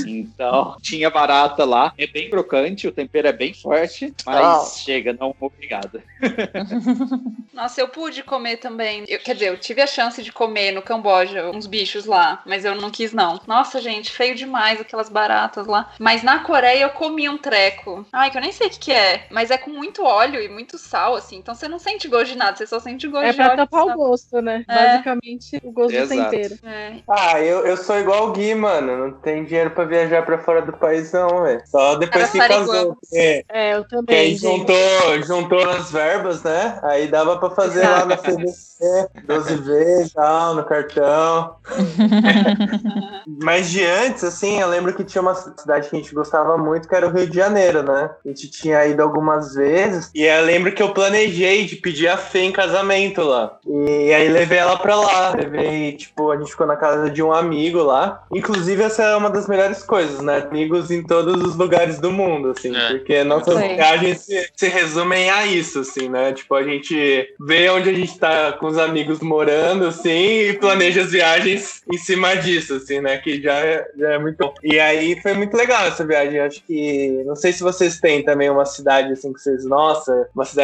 [0.06, 1.92] Então, tinha barata lá.
[1.98, 4.66] É bem crocante, o tempero é bem forte, mas Uau.
[4.66, 6.02] chega, não obrigado.
[7.52, 9.04] Nossa, eu pude comer também.
[9.08, 12.64] Eu- quer dizer, eu tive a chance de comer no Camboja uns bichos lá, mas
[12.64, 13.40] eu não quis, não.
[13.46, 15.90] Nossa, gente, feio demais aquelas baratas lá.
[15.98, 18.06] Mas na Coreia eu comi um treco.
[18.12, 20.48] Ai, que eu nem sei o que, que é, mas é com muito óleo e
[20.48, 21.36] muito sal, assim.
[21.36, 23.56] Então você não sente gosto de nada, você só sente gosto É de pra óleo.
[23.56, 24.64] tapar o gosto, né?
[24.68, 24.74] É.
[24.74, 26.30] Basicamente, o gosto do Exato.
[26.30, 26.58] tempero.
[26.64, 26.96] É.
[27.08, 28.96] Ah, eu, eu sou igual o Gui, mano.
[28.96, 31.62] Não tem dinheiro pra viajar pra fora do país, não, velho.
[31.66, 32.96] Só depois que casou.
[33.12, 34.40] É, É, eu que também, aí gente.
[34.42, 36.78] juntou, juntou as verbas, né?
[36.82, 41.56] Aí dava pra fazer lá na CDC, 12 vezes, tal, no cartão.
[43.42, 46.88] Mas de antes, assim, eu lembro que tinha uma cidade que a gente gostava muito,
[46.88, 48.10] que era o Rio de Janeiro, né?
[48.24, 50.10] A gente tinha ido algumas vezes.
[50.14, 53.58] E eu lembro que eu planejei de pedir a Fê em casamento lá.
[53.66, 55.34] E aí levei ela pra lá.
[55.34, 58.24] Levei, tipo, a gente ficou na casa de um amigo lá.
[58.32, 60.46] Inclusive, essa é uma das melhores coisas, né?
[60.48, 62.74] Amigos em todos os lugares do mundo, assim.
[62.74, 62.90] É.
[62.90, 63.74] Porque nossas Sim.
[63.74, 66.32] viagens se, se resumem a isso, assim, né?
[66.32, 71.02] Tipo, a gente vê onde a gente tá com os amigos morando, assim, e planeja
[71.02, 73.18] as viagens em cima disso, assim, né?
[73.18, 74.54] Que já é, já é muito bom.
[74.62, 76.40] E aí foi muito legal essa viagem.
[76.40, 77.22] Acho que.
[77.26, 79.64] Não sei se vocês têm também uma cidade, assim, que vocês.
[79.64, 80.55] Nossa, uma cidade,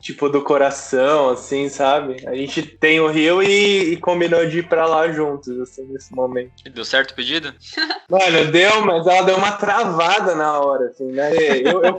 [0.00, 2.16] tipo, do coração, assim, sabe?
[2.26, 6.14] A gente tem o Rio e, e combinou de ir pra lá juntos, assim, nesse
[6.14, 6.52] momento.
[6.72, 7.52] Deu certo o pedido?
[8.10, 11.30] Mano, deu, mas ela deu uma travada na hora, assim, né?
[11.34, 11.98] Eu, eu,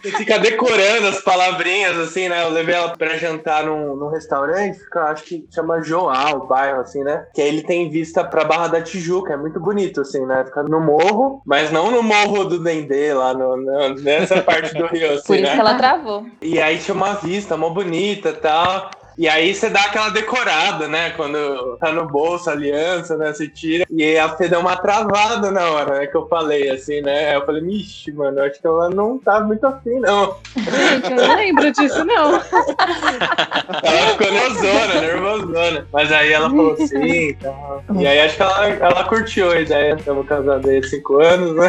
[0.00, 2.44] você fica decorando as palavrinhas, assim, né?
[2.44, 6.80] Eu levei ela pra jantar num, num restaurante, fica, acho que chama Joá, o bairro,
[6.80, 7.26] assim, né?
[7.34, 10.44] Que aí ele tem vista pra Barra da Tijuca, é muito bonito, assim, né?
[10.44, 14.86] Fica no morro, mas não no morro do Dendê, lá no, no- nessa parte do
[14.86, 15.54] Rio, assim, Por isso né?
[15.54, 16.26] que ela travou.
[16.42, 18.90] E aí tinha uma vista mó bonita e tal.
[19.18, 21.10] E aí você dá aquela decorada, né?
[21.10, 23.32] Quando tá no bolso aliança, né?
[23.32, 23.84] Você tira.
[23.90, 26.06] E aí a Fê deu uma travada na hora, né?
[26.06, 27.30] Que eu falei, assim, né?
[27.30, 30.36] Aí eu falei, ixi, mano, acho que ela não tá muito afim, não.
[30.54, 32.34] Gente, eu não lembro disso, não.
[33.82, 35.86] Ela ficou nervosona, nervosona.
[35.92, 37.82] Mas aí ela falou sim e tal.
[37.98, 39.94] E aí acho que ela, ela curtiu a ideia.
[39.94, 41.68] Estamos casados aí há cinco anos, né?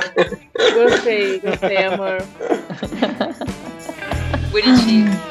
[0.75, 2.17] Gostei, gostei, amor.
[4.51, 5.11] Bonitinho.
[5.11, 5.28] pra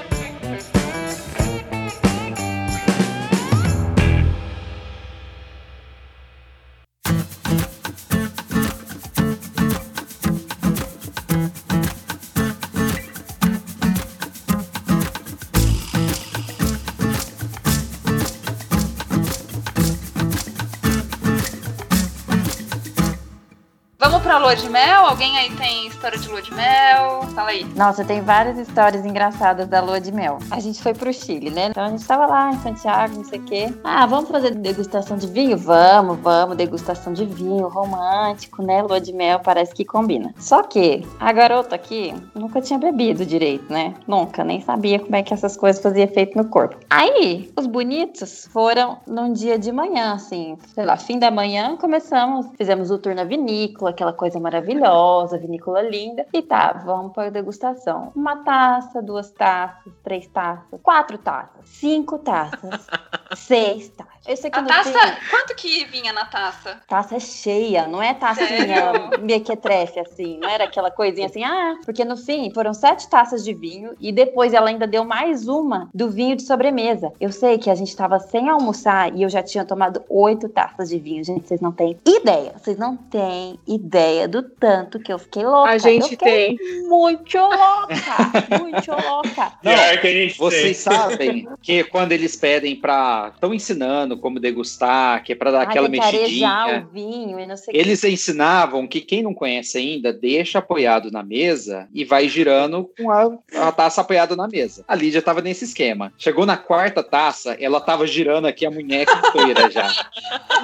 [24.49, 25.05] lua de mel?
[25.05, 27.21] Alguém aí tem história de lua de mel?
[27.35, 27.67] Fala aí.
[27.77, 30.39] Nossa, tem várias histórias engraçadas da lua de mel.
[30.51, 31.67] A gente foi pro Chile, né?
[31.67, 33.75] Então a gente tava lá em Santiago, não sei o quê.
[33.85, 35.59] Ah, vamos fazer degustação de vinho?
[35.59, 38.81] Vamos, vamos, degustação de vinho, romântico, né?
[38.81, 40.33] Lua de mel parece que combina.
[40.39, 43.93] Só que a garota aqui nunca tinha bebido direito, né?
[44.07, 46.75] Nunca, nem sabia como é que essas coisas faziam efeito no corpo.
[46.89, 52.47] Aí, os bonitos foram num dia de manhã, assim, sei lá, fim da manhã, começamos,
[52.57, 56.27] fizemos o tour na vinícola, aquela coisa maravilhosa, vinícola linda.
[56.33, 58.13] E tá, vamos para a degustação.
[58.15, 62.87] Uma taça, duas taças, três taças, quatro taças, cinco taças,
[63.37, 64.18] seis taças.
[64.29, 66.81] Esse aqui A não taça, tem- quanto que vinha na taça?
[66.87, 69.11] Taça é cheia, não é tacinha Sério?
[69.25, 73.55] mequetrefe, assim, não era aquela coisinha assim, ah, porque no fim foram sete taças de
[73.55, 77.13] vinho e depois ela ainda deu mais uma do vinho de sobremesa.
[77.21, 80.91] Eu sei que a gente tava sem almoçar e eu já tinha tomado oito taças
[80.91, 85.19] de vinho, gente, vocês não têm ideia, vocês não têm ideia do tanto que eu
[85.19, 85.71] fiquei louca.
[85.71, 86.57] A gente tem.
[86.87, 89.53] muito louca, muito louca.
[89.63, 90.95] Não, Pior que a gente Vocês tem.
[90.95, 93.31] sabem que quando eles pedem pra.
[93.35, 96.87] estão ensinando como degustar, que é pra dar Ai, aquela mexidinha.
[96.89, 97.79] o vinho e não sei o que.
[97.79, 103.11] Eles ensinavam que quem não conhece ainda, deixa apoiado na mesa e vai girando com
[103.11, 104.85] a, a taça apoiada na mesa.
[104.87, 106.13] A Lídia tava nesse esquema.
[106.19, 109.89] Chegou na quarta taça, ela tava girando aqui a munheca inteira já.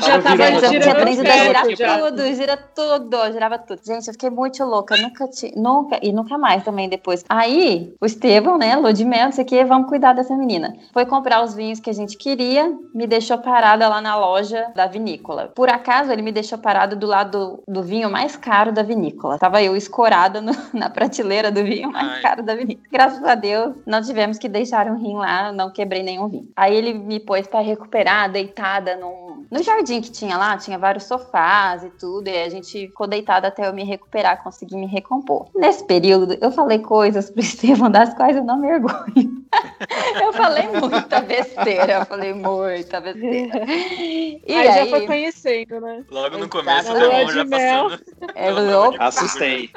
[0.01, 1.99] Já tava virando Gente, eu assim, girando tinha aprendido a girar já.
[1.99, 3.81] tudo, gira tudo, girava tudo.
[3.85, 7.25] Gente, eu fiquei muito louca, nunca tinha, nunca, e nunca mais também depois.
[7.29, 10.75] Aí, o Estevão, né, lua de mel, não sei o que, vamos cuidar dessa menina.
[10.93, 14.87] Foi comprar os vinhos que a gente queria, me deixou parada lá na loja da
[14.87, 15.53] vinícola.
[15.55, 19.39] Por acaso, ele me deixou parado do lado do, do vinho mais caro da vinícola.
[19.39, 22.23] Tava eu escorada no- na prateleira do vinho mais Ai.
[22.23, 22.87] caro da vinícola.
[22.91, 26.49] Graças a Deus, não tivemos que deixar um rim lá, não quebrei nenhum vinho.
[26.57, 31.05] Aí ele me pôs pra recuperar, deitada num, no jardim que tinha lá, tinha vários
[31.05, 35.47] sofás e tudo, e a gente ficou deitada até eu me recuperar, conseguir me recompor.
[35.55, 39.45] Nesse período, eu falei coisas pro Estevão das quais eu não me orgulho.
[40.21, 43.65] eu falei muita besteira, eu falei muita besteira.
[43.65, 46.05] E aí, aí, já foi conhecendo, né?
[46.11, 47.93] Logo no começo, Devon de já passando.
[47.93, 49.71] eu falei, tamanho de Assustei.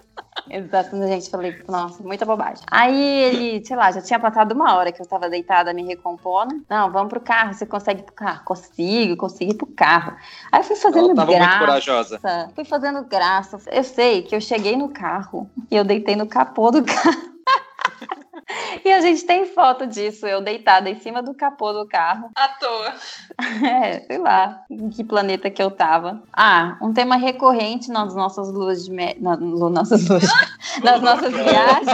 [0.49, 1.29] Exatamente, gente.
[1.29, 2.63] Falei, nossa, muita bobagem.
[2.71, 6.63] Aí ele, sei lá, já tinha passado uma hora que eu tava deitada me recompondo.
[6.69, 7.53] Não, vamos pro carro.
[7.53, 8.43] Você consegue ir pro carro?
[8.45, 10.15] Consigo, consigo ir pro carro.
[10.51, 11.59] Aí eu fui fazendo Ela tava muito graça.
[11.59, 12.19] corajosa.
[12.55, 13.59] Fui fazendo graça.
[13.71, 17.27] Eu sei que eu cheguei no carro e eu deitei no capô do carro.
[18.85, 22.29] E a gente tem foto disso, eu deitada em cima do capô do carro.
[22.35, 22.93] À toa.
[23.67, 26.23] É, sei lá, em que planeta que eu tava.
[26.33, 29.15] Ah, um tema recorrente nas nossas luas de me...
[29.19, 30.23] na, nossas luas,
[30.83, 31.87] nas nossas viagens.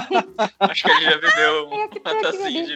[0.59, 2.75] Acho que ele já bebeu que uma tem aqui, tacinha de.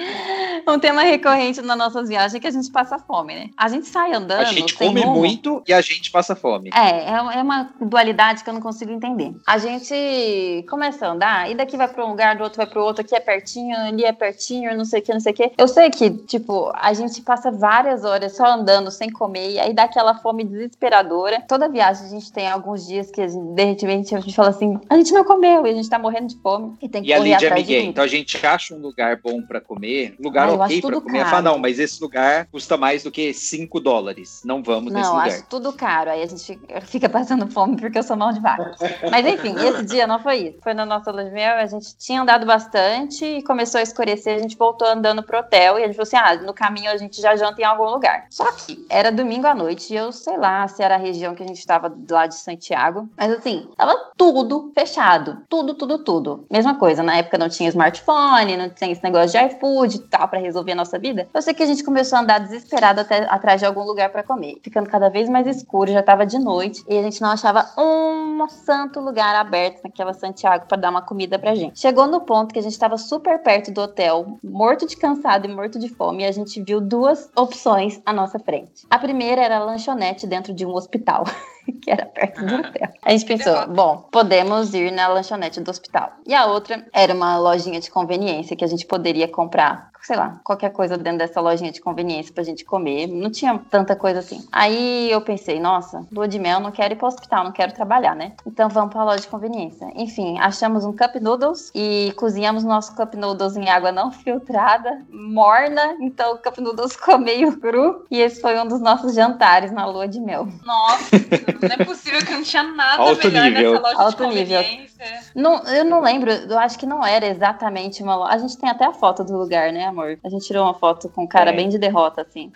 [0.67, 3.49] Um tema recorrente nas nossas viagens é que a gente passa fome, né?
[3.55, 4.41] A gente sai andando.
[4.41, 5.15] A gente come rumo.
[5.15, 6.69] muito e a gente passa fome.
[6.73, 9.35] É, é é uma dualidade que eu não consigo entender.
[9.45, 12.83] A gente começa a andar, e daqui vai pra um lugar, do outro vai pro
[12.83, 13.19] outro, aqui é
[13.67, 15.51] pertinho, ali é pertinho, não sei o que, não sei o que.
[15.57, 19.73] Eu sei que, tipo, a gente passa várias horas só andando, sem comer, e aí
[19.73, 21.43] dá aquela fome desesperadora.
[21.47, 24.79] Toda viagem a gente tem alguns dias que gente, de repente a gente fala assim,
[24.89, 27.15] a gente não comeu, e a gente tá morrendo de fome, e tem que E
[27.15, 27.89] correr atrás de tudo.
[27.89, 31.25] Então a gente acha um lugar bom pra comer, lugar Ah, ok tudo comer.
[31.25, 34.41] Fala, não, mas esse lugar custa mais do que 5 dólares.
[34.45, 35.27] Não vamos nesse Não, lugar.
[35.27, 36.11] acho tudo caro.
[36.11, 38.75] Aí a gente fica passando fome porque eu sou mão de vaca.
[39.09, 40.57] Mas enfim, esse dia não foi isso.
[40.61, 44.35] Foi na nossa lua de mel, a gente tinha andado bastante e começou a escurecer,
[44.35, 47.19] a gente voltou andando pro hotel e gente falou assim: ah, no caminho a gente
[47.19, 48.27] já janta em algum lugar.
[48.29, 51.43] Só que era domingo à noite e eu sei lá se era a região que
[51.43, 53.09] a gente tava lá de Santiago.
[53.17, 55.41] Mas assim, tava tudo fechado.
[55.49, 56.45] Tudo, tudo, tudo.
[56.51, 60.27] Mesma coisa, na época não tinha smartphone, não tinha esse negócio de iFood e tal
[60.27, 61.27] pra resolver a nossa vida.
[61.33, 64.23] Eu sei que a gente começou a andar desesperado até atrás de algum lugar pra
[64.23, 64.59] comer.
[64.61, 68.47] Ficando cada vez mais escuro, já tava de noite e a gente não achava um
[68.49, 71.79] santo lugar aberto naquela Santiago pra dar uma comida pra gente.
[71.79, 75.47] Chegou no ponto que a gente tava super perto do hotel, morto de cansado e
[75.47, 78.85] morto de fome, a gente viu duas opções à nossa frente.
[78.89, 81.23] A primeira era lanchonete dentro de um hospital.
[81.81, 82.89] que era perto do hotel.
[83.03, 86.11] A gente pensou, bom, podemos ir na lanchonete do hospital.
[86.25, 90.39] E a outra era uma lojinha de conveniência que a gente poderia comprar, sei lá,
[90.43, 93.07] qualquer coisa dentro dessa lojinha de conveniência pra gente comer.
[93.07, 94.45] Não tinha tanta coisa assim.
[94.51, 98.15] Aí eu pensei, nossa, lua de mel, não quero ir pro hospital, não quero trabalhar,
[98.15, 98.33] né?
[98.45, 99.87] Então vamos pra loja de conveniência.
[99.95, 105.95] Enfim, achamos um cup noodles e cozinhamos nosso cup noodles em água não filtrada, morna.
[105.99, 108.05] Então o cup noodles ficou meio cru.
[108.09, 110.47] E esse foi um dos nossos jantares na lua de mel.
[110.65, 111.17] Nossa,
[111.61, 113.71] não é possível que não tinha nada Alto melhor nível.
[113.73, 114.63] nessa loja Alto de nível.
[114.63, 115.19] conveniência.
[115.35, 118.33] Não, eu não lembro, eu acho que não era exatamente uma loja.
[118.33, 119.85] A gente tem até a foto do lugar, né?
[119.85, 120.17] amor.
[120.23, 121.55] A gente tirou uma foto com cara É.
[121.55, 122.51] bem de derrota, assim.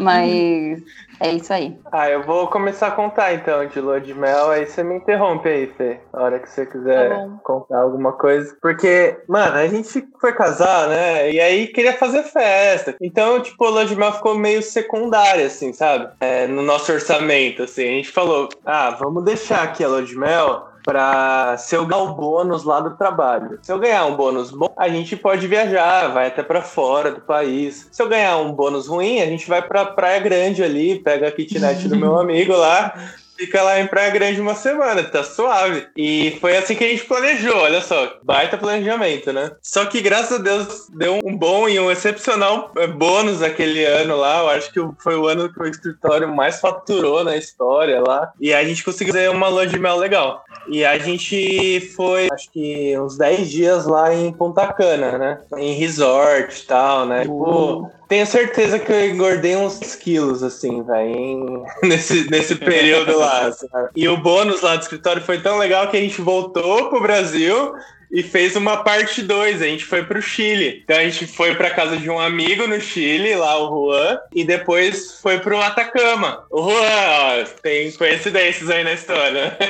[0.00, 0.82] Mas
[1.20, 1.76] é isso aí.
[1.90, 5.48] Ah, eu vou começar a contar então de lua de mel, aí você me interrompe
[5.48, 8.56] aí, Fê, na hora que você quiser Tá contar alguma coisa.
[8.60, 11.30] Porque, mano, a gente foi casar, né?
[11.30, 12.96] E aí queria fazer festa.
[13.00, 16.10] Então, tipo, a lua de mel ficou meio secundária, assim, sabe?
[16.20, 17.82] É, no nosso orçamento, assim.
[17.82, 22.02] A gente falou, ah, vamos deixar aqui a lua de mel pra se eu ganhar
[22.02, 23.58] o bônus lá do trabalho.
[23.60, 27.20] Se eu ganhar um bônus bom, a gente pode viajar, vai até pra fora do
[27.20, 27.86] país.
[27.92, 31.30] Se eu ganhar um bônus ruim, a gente vai pra Praia Grande ali, pega a
[31.30, 32.94] kitnet do meu amigo lá,
[33.38, 35.86] fica lá em Praia Grande uma semana, tá suave.
[35.96, 39.52] E foi assim que a gente planejou, olha só, baita planejamento, né?
[39.62, 44.16] Só que graças a Deus deu um bom e um excepcional eh, bônus aquele ano
[44.16, 44.40] lá.
[44.40, 48.32] Eu acho que foi o ano que o escritório mais faturou na história lá.
[48.40, 50.44] E a gente conseguiu fazer uma lua de mel legal.
[50.66, 55.40] E a gente foi, acho que uns 10 dias lá em Ponta Cana, né?
[55.56, 57.22] Em resort e tal, né?
[57.22, 63.52] Tipo, tenho certeza que eu engordei uns quilos, assim, velho, nesse, nesse período lá.
[63.52, 63.90] sabe?
[63.94, 67.74] E o bônus lá do escritório foi tão legal que a gente voltou pro Brasil
[68.10, 69.60] e fez uma parte 2.
[69.60, 70.80] A gente foi pro Chile.
[70.82, 74.44] Então a gente foi pra casa de um amigo no Chile, lá o Juan, e
[74.44, 76.46] depois foi pro Atacama.
[76.50, 79.56] O Juan, ó, tem coincidências aí na história.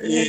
[0.00, 0.28] E,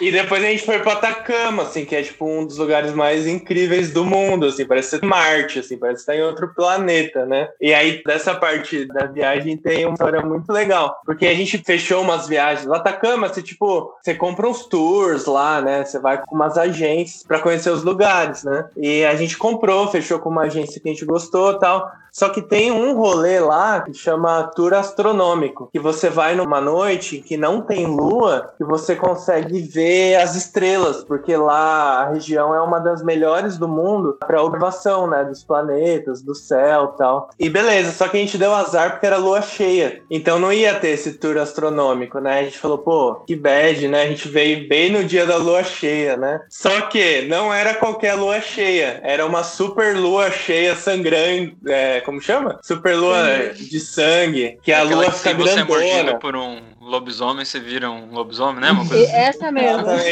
[0.00, 3.26] e depois a gente foi pro Atacama, assim, que é tipo um dos lugares mais
[3.26, 7.48] incríveis do mundo, assim, parece ser Marte, assim, parece estar em outro planeta, né?
[7.60, 12.02] E aí, dessa parte da viagem tem uma história muito legal, porque a gente fechou
[12.02, 12.66] umas viagens.
[12.66, 15.84] No Atacama, você, tipo, você compra uns tours lá, né?
[15.84, 18.66] Você vai com umas agências pra conhecer os lugares, né?
[18.76, 21.90] E a gente comprou, fechou com uma agência que a gente gostou tal.
[22.14, 27.18] Só que tem um rolê lá que chama Tour Astronômico, que você vai numa noite
[27.18, 32.60] que não tem lua, que você consegue ver as estrelas, porque lá a região é
[32.60, 37.30] uma das melhores do mundo para observação, né, dos planetas, do céu, e tal.
[37.38, 40.00] E beleza, só que a gente deu azar porque era lua cheia.
[40.08, 42.38] Então não ia ter esse tour astronômico, né?
[42.38, 44.02] A gente falou, pô, que bad, né?
[44.02, 46.40] A gente veio bem no dia da lua cheia, né?
[46.48, 52.20] Só que não era qualquer lua cheia, era uma super lua cheia sangrando, é, como
[52.20, 52.58] chama?
[52.62, 56.18] Super lua de sangue, que a Aquela lua fica se você é mordido grandona.
[56.18, 58.70] por um lobisomem, você vira um lobisomem, né?
[58.70, 59.16] Uma coisa E assim.
[59.16, 59.86] essa mesmo.
[59.90, 60.04] É.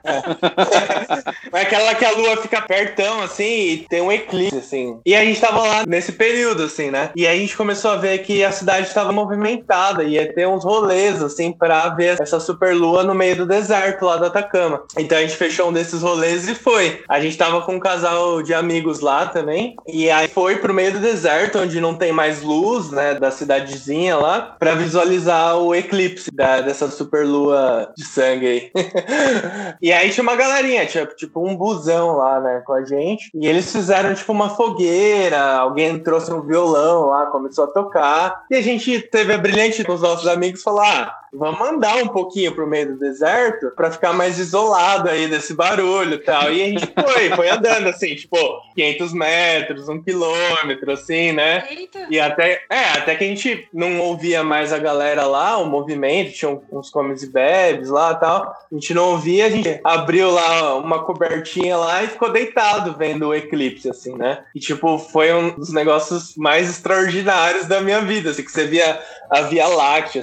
[1.52, 4.98] É aquela que a lua fica pertão, assim, e tem um eclipse, assim.
[5.04, 7.10] E a gente tava lá nesse período, assim, né?
[7.16, 10.64] E aí a gente começou a ver que a cidade estava movimentada, ia ter uns
[10.64, 14.82] rolês, assim, pra ver essa super lua no meio do deserto lá do Atacama.
[14.96, 17.02] Então a gente fechou um desses rolês e foi.
[17.08, 20.92] A gente tava com um casal de amigos lá também, e aí foi pro meio
[20.92, 25.99] do deserto, onde não tem mais luz, né, da cidadezinha lá, pra visualizar o eclipse
[26.32, 28.72] da, dessa super lua de sangue aí.
[29.80, 33.30] e aí tinha uma galerinha, tinha tipo um busão lá, né, com a gente.
[33.34, 38.44] E eles fizeram tipo uma fogueira, alguém trouxe um violão lá, começou a tocar.
[38.50, 42.08] E a gente teve a brilhante com os nossos amigos falar: ah, vamos andar um
[42.08, 46.52] pouquinho pro meio do deserto pra ficar mais isolado aí desse barulho e tal.
[46.52, 48.36] E a gente foi, foi andando assim, tipo,
[48.74, 51.66] 500 metros, um quilômetro, assim, né?
[51.70, 52.06] Eita.
[52.10, 56.32] E até, é, até que a gente não ouvia mais a galera lá, o movimento,
[56.32, 58.54] tinha uns comes e bebes lá e tal.
[58.70, 63.28] A gente não ouvia, a gente abriu lá uma cobertinha lá e ficou deitado vendo
[63.28, 64.44] o eclipse, assim, né?
[64.54, 69.00] E, tipo, foi um dos negócios mais extraordinários da minha vida, assim, que você via
[69.30, 70.22] a Via Láctea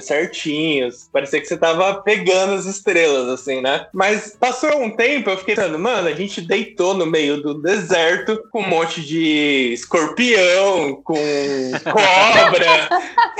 [1.12, 3.86] parecia que você tava pegando as estrelas, assim, né?
[3.92, 8.42] Mas passou um tempo, eu fiquei pensando, mano, a gente deitou no meio do deserto
[8.50, 11.14] com um monte de escorpião, com
[11.84, 12.88] cobra,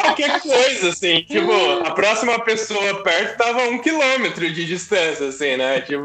[0.00, 1.22] qualquer coisa, assim.
[1.22, 1.52] Tipo,
[1.84, 5.80] a próxima pessoa perto tava a um quilômetro de distância, assim, né?
[5.80, 6.04] Tipo,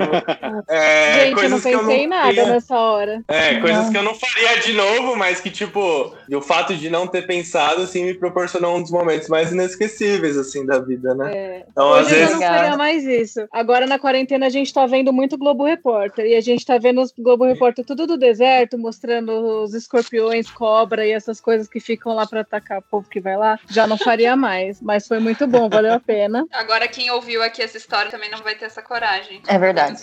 [0.67, 3.23] é, Gente, eu não que eu pensei em não nada nessa hora.
[3.27, 7.07] é, coisas que eu não faria de novo, mas que, tipo, o fato de não
[7.07, 11.31] ter pensado, assim, me proporcionou um dos momentos mais inesquecíveis, assim, da vida, né?
[11.33, 11.42] É.
[11.71, 12.39] Então, às Hoje eu já vezes.
[12.39, 13.47] não faria mais isso.
[13.51, 16.25] Agora na quarentena a gente tá vendo muito Globo Repórter.
[16.25, 19.31] E a gente tá vendo os Globo Repórter tudo do deserto, mostrando
[19.63, 23.37] os escorpiões, cobra e essas coisas que ficam lá pra atacar o povo que vai
[23.37, 23.59] lá.
[23.69, 24.81] Já não faria mais.
[24.81, 26.45] Mas foi muito bom, valeu a pena.
[26.51, 29.41] Agora quem ouviu aqui essa história também não vai ter essa coragem.
[29.47, 30.01] É verdade.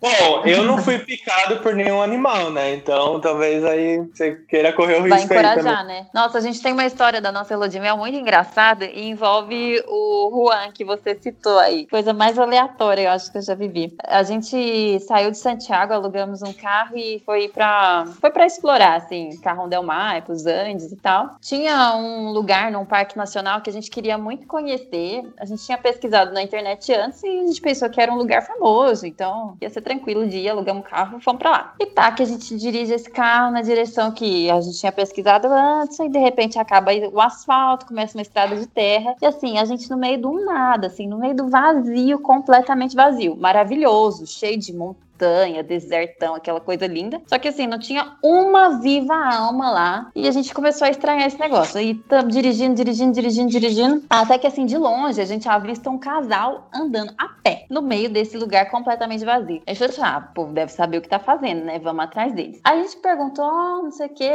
[0.00, 2.74] Bom, eu não fui picado por nenhum animal, né?
[2.74, 5.52] Então, talvez aí você queira correr o Vai risco aí também.
[5.52, 6.06] encorajar, né?
[6.14, 9.82] Nossa, a gente tem uma história da nossa lua de mel muito engraçada e envolve
[9.86, 11.86] o Juan, que você citou aí.
[11.88, 13.94] Coisa mais aleatória, eu acho que eu já vivi.
[14.02, 19.38] A gente saiu de Santiago, alugamos um carro e foi pra, foi pra explorar, assim,
[19.42, 21.36] Carrão Del Mar, pros Andes e tal.
[21.38, 25.22] Tinha um lugar num parque nacional que a gente queria muito conhecer.
[25.38, 28.40] A gente tinha pesquisado na internet antes e a gente pensou que era um lugar
[28.40, 31.74] famoso, então ia ser tranquilo de ir, alugamos um carro e fomos pra lá.
[31.78, 35.46] E tá, que a gente dirige esse carro na direção que a gente tinha pesquisado
[35.48, 39.66] antes, e de repente acaba o asfalto, começa uma estrada de terra, e assim, a
[39.66, 43.36] gente no meio do nada, assim, no meio do vazio, completamente vazio.
[43.36, 44.72] Maravilhoso, cheio de
[45.20, 47.20] montanha, desertão, aquela coisa linda.
[47.26, 50.10] Só que assim, não tinha uma viva alma lá.
[50.14, 51.80] E a gente começou a estranhar esse negócio.
[51.80, 54.02] E estamos dirigindo, dirigindo, dirigindo, dirigindo.
[54.08, 58.08] Até que assim, de longe, a gente avista um casal andando a pé no meio
[58.08, 59.62] desse lugar completamente vazio.
[59.66, 61.78] A gente falou ah, o povo deve saber o que tá fazendo, né?
[61.78, 62.60] Vamos atrás deles.
[62.64, 64.30] A gente perguntou, oh, não sei o que,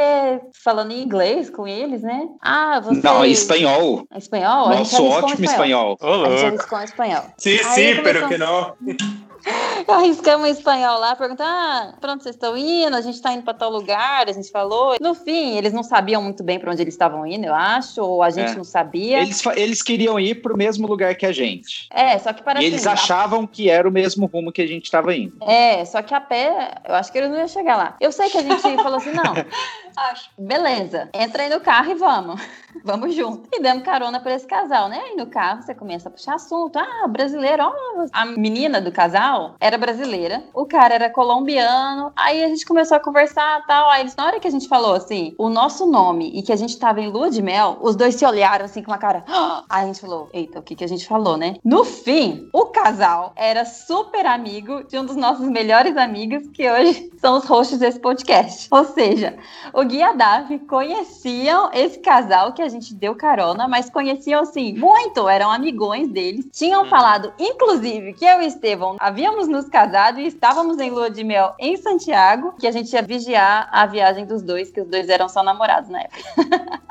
[0.63, 2.27] falando em inglês com eles, né?
[2.41, 3.01] Ah, você.
[3.01, 4.05] Não, espanhol.
[4.15, 4.69] Espanhol?
[4.69, 5.93] Nosso ótimo espanhol.
[5.93, 6.25] espanhol.
[6.25, 7.23] A gente espanhol.
[7.37, 8.75] Sim, sim, pero que não.
[9.87, 12.95] Arriscamos em espanhol lá, perguntando: ah, pra onde vocês estão indo?
[12.95, 14.95] A gente tá indo pra tal lugar, a gente falou.
[14.99, 18.23] No fim, eles não sabiam muito bem pra onde eles estavam indo, eu acho, ou
[18.23, 18.55] a gente é.
[18.55, 19.21] não sabia.
[19.21, 21.87] Eles, eles queriam ir pro mesmo lugar que a gente.
[21.91, 23.47] É, só que para E eles achavam a...
[23.47, 25.35] que era o mesmo rumo que a gente tava indo.
[25.41, 27.95] É, só que a pé, eu acho que eles não iam chegar lá.
[27.99, 29.33] Eu sei que a gente falou assim: não,
[29.97, 30.29] acho.
[30.37, 32.41] Beleza, entra aí no carro e vamos.
[32.83, 33.47] vamos junto.
[33.53, 35.01] E demos carona pra esse casal, né?
[35.05, 36.77] Aí no carro você começa a puxar assunto.
[36.77, 38.05] Ah, brasileiro, ó.
[38.11, 42.11] A menina do casal era brasileira, o cara era colombiano.
[42.15, 43.89] Aí a gente começou a conversar tal.
[43.89, 46.77] Aí na hora que a gente falou assim, o nosso nome e que a gente
[46.77, 49.23] tava em lua de mel, os dois se olharam assim com uma cara.
[49.69, 51.55] Aí a gente falou, eita, o que que a gente falou, né?
[51.63, 57.11] No fim, o casal era super amigo de um dos nossos melhores amigos, que hoje
[57.17, 58.67] são os hosts desse podcast.
[58.71, 59.37] Ou seja,
[59.73, 64.41] o Gui e a Davi conheciam esse casal que a gente deu carona, mas conheciam
[64.41, 66.47] assim muito, eram amigões deles.
[66.51, 66.89] Tinham hum.
[66.89, 71.53] falado, inclusive, que eu e Estevão havíamos nos casado e estávamos em lua de mel
[71.59, 75.29] em Santiago, que a gente ia vigiar a viagem dos dois, que os dois eram
[75.29, 76.23] só namorados na época.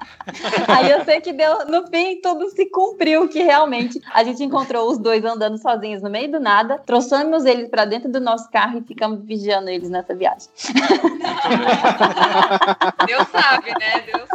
[0.69, 4.91] Aí eu sei que deu, no fim tudo se cumpriu, que realmente a gente encontrou
[4.91, 8.79] os dois andando sozinhos no meio do nada, trouxemos eles para dentro do nosso carro
[8.79, 10.49] e ficamos vigiando eles nessa viagem.
[13.07, 14.01] Deus sabe, né?
[14.01, 14.29] Deus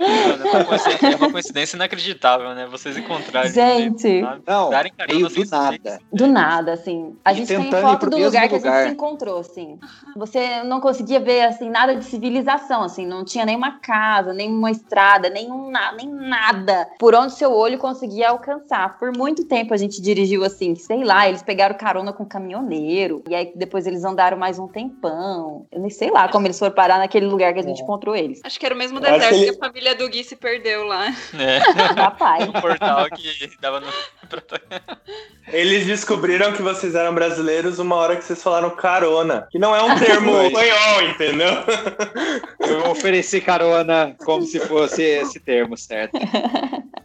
[0.00, 2.66] é uma coincidência inacreditável, né?
[2.70, 3.52] Vocês encontrarem.
[3.52, 4.70] Gente, não,
[5.08, 6.00] meio do nada.
[6.12, 7.16] Do nada, assim.
[7.24, 8.72] A gente tem foto do lugar que lugar.
[8.72, 9.78] a gente se encontrou, assim.
[10.16, 13.06] Você não conseguia ver, assim, nada de civilização, assim.
[13.06, 16.88] Não tinha nenhuma casa, nenhuma estrada, nenhum, nem nada.
[16.98, 18.98] Por onde seu olho conseguia alcançar.
[18.98, 23.22] Por muito tempo a gente dirigiu, assim, sei lá, eles pegaram carona com um caminhoneiro.
[23.28, 25.66] E aí depois eles andaram mais um tempão.
[25.70, 27.84] Eu nem sei lá como eles foram parar naquele lugar que a gente é.
[27.84, 28.40] encontrou eles.
[28.44, 30.84] Acho que era o mesmo deserto que, que a família família do Gui se perdeu
[30.84, 31.14] lá.
[31.38, 31.58] É.
[31.94, 32.48] Rapaz.
[32.48, 33.86] Um portal que dava no.
[35.48, 39.82] Eles descobriram que vocês eram brasileiros uma hora que vocês falaram carona, que não é
[39.82, 41.50] um termo espanhol, entendeu?
[42.60, 46.12] Eu ofereci carona como se fosse esse termo, certo?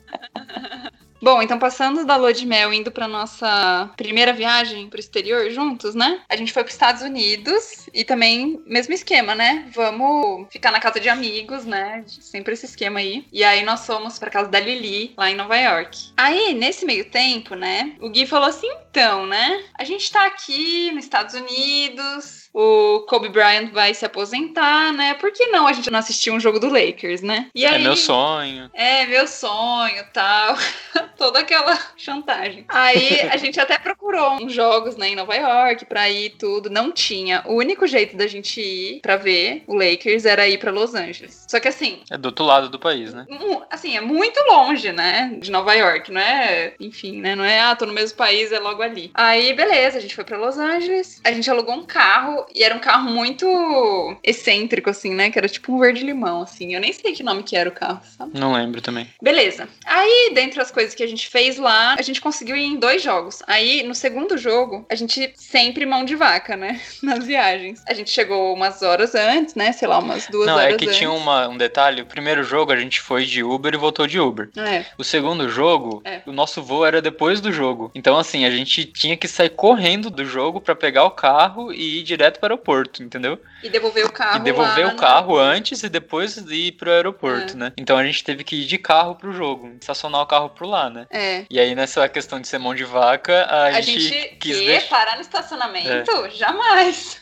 [1.26, 5.96] Bom, então passando da lua de mel indo para nossa primeira viagem pro exterior juntos,
[5.96, 6.22] né?
[6.30, 9.66] A gente foi para Estados Unidos e também mesmo esquema, né?
[9.74, 12.04] Vamos ficar na casa de amigos, né?
[12.06, 13.26] Sempre esse esquema aí.
[13.34, 16.12] E aí nós fomos para casa da Lili lá em Nova York.
[16.16, 17.96] Aí nesse meio tempo, né?
[18.00, 19.64] O Gui falou assim, então, né?
[19.80, 25.16] A gente tá aqui nos Estados Unidos, o Kobe Bryant vai se aposentar, né?
[25.16, 27.50] Por que não a gente não assistir um jogo do Lakers, né?
[27.56, 28.70] E é aí, é meu sonho.
[28.76, 30.56] É, meu sonho, tal.
[31.18, 32.66] Toda aquela chantagem.
[32.68, 36.70] Aí a gente até procurou uns jogos, né, em Nova York pra ir tudo.
[36.70, 37.44] Não tinha.
[37.46, 41.46] O único jeito da gente ir pra ver o Lakers era ir pra Los Angeles.
[41.48, 42.02] Só que assim...
[42.10, 43.26] É do outro lado do país, né?
[43.70, 45.38] Assim, é muito longe, né?
[45.40, 46.74] De Nova York, não é...
[46.80, 47.36] Enfim, né?
[47.36, 49.12] Não é, ah, tô no mesmo país, é logo ali.
[49.14, 51.22] Aí, beleza, a gente foi pra Los Angeles.
[51.24, 55.30] A gente alugou um carro e era um carro muito excêntrico, assim, né?
[55.30, 56.74] Que era tipo um verde-limão, assim.
[56.74, 58.38] Eu nem sei que nome que era o carro, sabe?
[58.38, 59.08] Não lembro também.
[59.22, 59.68] Beleza.
[59.86, 63.02] Aí, dentre as coisas que a gente fez lá, a gente conseguiu ir em dois
[63.02, 63.42] jogos.
[63.48, 66.82] Aí, no segundo jogo, a gente sempre mão de vaca, né?
[67.02, 67.84] Nas viagens.
[67.88, 69.72] A gente chegou umas horas antes, né?
[69.72, 70.98] Sei lá, umas duas Não, horas é que antes.
[70.98, 72.02] tinha uma, um detalhe.
[72.02, 74.50] O primeiro jogo a gente foi de Uber e voltou de Uber.
[74.58, 74.86] É.
[74.98, 76.22] O segundo jogo, é.
[76.26, 77.92] o nosso voo era depois do jogo.
[77.94, 82.00] Então, assim, a gente tinha que sair correndo do jogo para pegar o carro e
[82.00, 83.40] ir direto para o aeroporto, entendeu?
[83.62, 84.40] E devolver o carro.
[84.40, 87.56] E devolver o carro antes e depois ir pro aeroporto, é.
[87.56, 87.74] né?
[87.78, 90.90] Então a gente teve que ir de carro pro jogo, estacionar o carro por lá,
[90.90, 90.95] né?
[91.10, 91.46] É.
[91.50, 94.88] E aí nessa questão de ser mão de vaca, a, a gente, gente quis deixar...
[94.90, 96.12] parar no estacionamento?
[96.12, 96.30] É.
[96.32, 97.22] Jamais.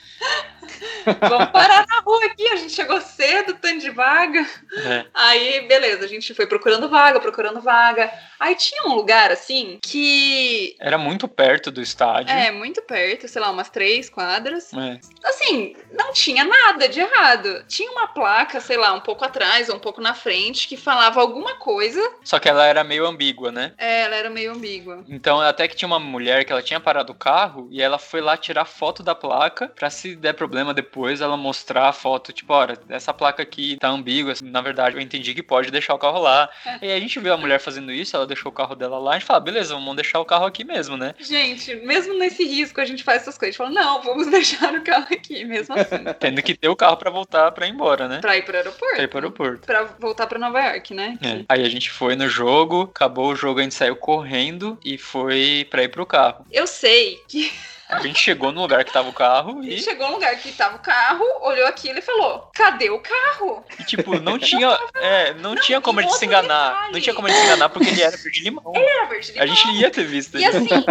[1.19, 4.45] Vamos parar na rua aqui, a gente chegou cedo, tanto de vaga.
[4.85, 5.05] É.
[5.13, 8.11] Aí, beleza, a gente foi procurando vaga, procurando vaga.
[8.39, 10.75] Aí tinha um lugar assim que.
[10.79, 12.33] Era muito perto do estádio.
[12.33, 14.71] É, muito perto, sei lá, umas três quadras.
[14.73, 14.99] É.
[15.23, 17.65] Assim, não tinha nada de errado.
[17.67, 21.21] Tinha uma placa, sei lá, um pouco atrás ou um pouco na frente, que falava
[21.21, 22.01] alguma coisa.
[22.23, 23.73] Só que ela era meio ambígua, né?
[23.77, 25.03] É, ela era meio ambígua.
[25.07, 28.21] Então, até que tinha uma mulher que ela tinha parado o carro e ela foi
[28.21, 32.53] lá tirar foto da placa pra se der problema depois ela mostrar a foto, tipo,
[32.53, 34.33] olha, essa placa aqui tá ambígua.
[34.43, 36.49] Na verdade, eu entendi que pode deixar o carro lá.
[36.81, 39.11] E aí a gente viu a mulher fazendo isso, ela deixou o carro dela lá,
[39.11, 41.15] a gente fala, beleza, vamos deixar o carro aqui mesmo, né?
[41.17, 43.59] Gente, mesmo nesse risco, a gente faz essas coisas.
[43.59, 46.03] A gente fala, não, vamos deixar o carro aqui, mesmo assim.
[46.19, 48.19] Tendo que ter o carro pra voltar pra ir embora, né?
[48.19, 48.95] pra ir pro aeroporto.
[48.95, 49.65] Pra ir pro aeroporto.
[49.65, 51.17] Pra voltar pra Nova York, né?
[51.21, 51.45] É.
[51.47, 55.65] Aí a gente foi no jogo, acabou o jogo, a gente saiu correndo e foi
[55.69, 56.45] pra ir pro carro.
[56.51, 57.51] Eu sei que
[57.89, 60.51] A gente chegou no lugar que tava o carro ele e, chegou num lugar que
[60.53, 63.63] tava o carro, olhou aquilo e falou: cadê o carro?
[63.79, 66.71] e, tipo, não tinha, é, não, tinha como e ele se enganar.
[66.71, 66.93] detalhe.
[66.93, 68.73] Não tinha como ele se enganar porque ele era verde limão.
[68.75, 69.81] Era verde A gente limão.
[69.81, 70.57] ia ter visto E ele.
[70.57, 70.85] assim,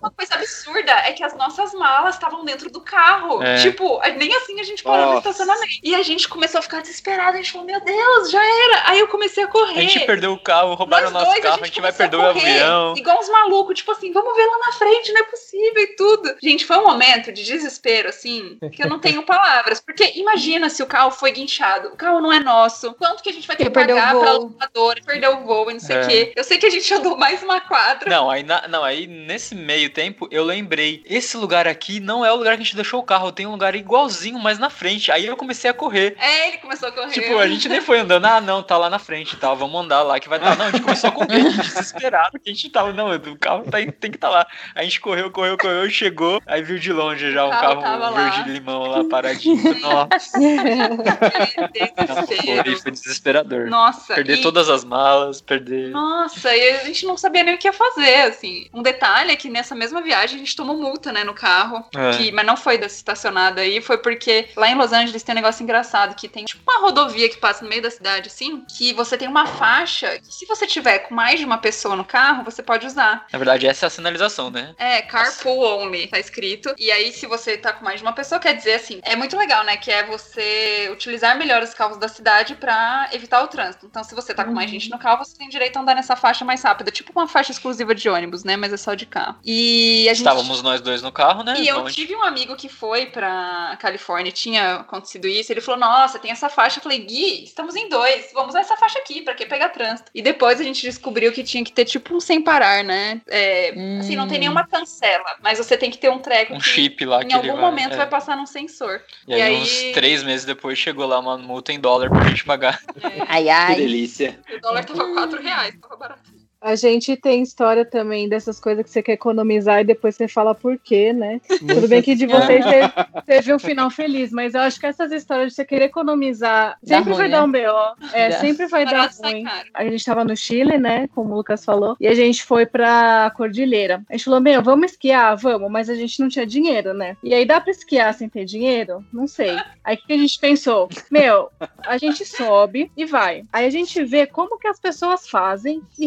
[0.00, 3.42] uma coisa absurda é que as nossas malas estavam dentro do carro.
[3.42, 3.56] É.
[3.58, 5.30] Tipo, nem assim a gente parou no Nossa.
[5.30, 5.72] estacionamento.
[5.82, 7.32] E a gente começou a ficar desesperada.
[7.32, 8.90] A gente falou, meu Deus, já era.
[8.90, 9.78] Aí eu comecei a correr.
[9.78, 11.98] A gente perdeu o carro, roubaram o Nós nosso dois, carro, a gente, vai começou
[11.98, 12.94] perder o a avião.
[12.96, 16.31] Igual uns malucos, tipo assim, vamos ver lá na frente, não é possível e tudo.
[16.42, 19.80] Gente, foi um momento de desespero, assim, que eu não tenho palavras.
[19.80, 21.88] Porque imagina se o carro foi guinchado.
[21.88, 22.94] O carro não é nosso.
[22.94, 25.00] Quanto que a gente vai ter Ele que pagar pra locadora?
[25.04, 26.06] Perdeu o voo e não sei o É.
[26.06, 26.32] quê.
[26.36, 28.08] Eu sei que a gente andou mais uma quadra.
[28.08, 32.32] Não, aí, na- não, aí nesse meio tempo eu lembrei, esse lugar aqui não é
[32.32, 35.10] o lugar que a gente deixou o carro, tem um lugar igualzinho, mas na frente.
[35.10, 36.16] Aí eu comecei a correr.
[36.18, 37.10] É, ele começou a correr.
[37.12, 39.80] Tipo, a gente nem foi andando, ah, não, tá lá na frente e tal, vamos
[39.84, 40.56] andar lá que vai estar.
[40.56, 43.78] Não, a gente começou a correr, desesperado, porque a gente tava, não, o carro tá,
[43.78, 44.46] tem que estar lá.
[44.74, 48.10] A gente correu, correu, correu, chegou, aí viu de longe já um carro carro lá.
[48.30, 49.62] verde-limão lá paradinho.
[49.80, 53.68] Nossa, não, foi, foi desesperador.
[53.68, 55.90] Nossa, Perder e- todas as malas, perder.
[55.90, 58.68] Nossa, e a gente não sabia nem o que ia fazer, assim.
[58.72, 61.84] Um detalhe é que nessa mesma viagem a gente tomou multa, né, no carro.
[61.94, 62.10] É.
[62.16, 65.36] Que, mas não foi dessa estacionada aí, foi porque lá em Los Angeles tem um
[65.36, 68.92] negócio engraçado, que tem tipo uma rodovia que passa no meio da cidade, assim, que
[68.92, 72.44] você tem uma faixa que se você tiver com mais de uma pessoa no carro,
[72.44, 73.26] você pode usar.
[73.32, 74.74] Na verdade, essa é a sinalização, né?
[74.78, 76.74] É, carpool only, tá escrito.
[76.78, 79.36] E aí, se você tá com mais de uma pessoa, quer dizer assim, é muito
[79.36, 79.76] legal, né?
[79.76, 83.86] Que é você utilizar melhor os carros da cidade pra evitar o trânsito.
[83.86, 86.14] Então, se você tá com mais gente no carro, você tem direito a andar nessa
[86.16, 86.90] faixa mais rápida.
[86.90, 88.56] Tipo uma faixa exclusiva de ônibus, né?
[88.56, 89.36] Mas é só de carro.
[89.44, 90.26] E a gente.
[90.26, 91.54] Estávamos nós dois no carro, né?
[91.58, 95.52] E eu tive um amigo que foi pra Califórnia, e tinha acontecido isso.
[95.52, 96.78] Ele falou: Nossa, tem essa faixa.
[96.78, 100.10] Eu falei: Gui, estamos em dois, vamos usar essa faixa aqui, pra que pegar trânsito?
[100.14, 103.20] E depois a gente descobriu que tinha que ter tipo um sem parar, né?
[103.28, 104.40] É, Assim, não tem Hum.
[104.40, 107.34] nenhuma cancela, mas você tem que ter um treco um que chip lá em que
[107.34, 107.96] ele algum vai- momento é.
[107.96, 109.00] vai passar num sensor.
[109.26, 112.24] E aí, E aí- uns três meses depois, chegou lá uma multa em dólar pra
[112.28, 112.80] gente pagar.
[113.28, 113.74] Ai, Que ai.
[113.76, 114.38] delícia.
[114.54, 116.41] O dólar tava 4 reais, tava barato.
[116.62, 120.54] A gente tem história também dessas coisas que você quer economizar e depois você fala
[120.54, 121.40] por quê, né?
[121.58, 122.92] Tudo bem que de vocês teve,
[123.26, 126.98] teve um final feliz, mas eu acho que essas histórias de você querer economizar Dá
[126.98, 127.36] sempre ruim, vai né?
[127.36, 128.06] dar um BO.
[128.12, 128.38] É, Dá.
[128.38, 129.44] sempre vai dar ruim.
[129.74, 131.08] A gente tava no Chile, né?
[131.08, 134.02] Como o Lucas falou, e a gente foi pra Cordilheira.
[134.08, 135.36] A gente falou: Meu, vamos esquiar?
[135.36, 137.16] Vamos, mas a gente não tinha dinheiro, né?
[137.24, 139.04] E aí dá pra esquiar sem ter dinheiro?
[139.12, 139.56] Não sei.
[139.82, 140.88] Aí o que a gente pensou?
[141.10, 141.50] Meu,
[141.84, 143.44] a gente sobe e vai.
[143.52, 146.06] Aí a gente vê como que as pessoas fazem e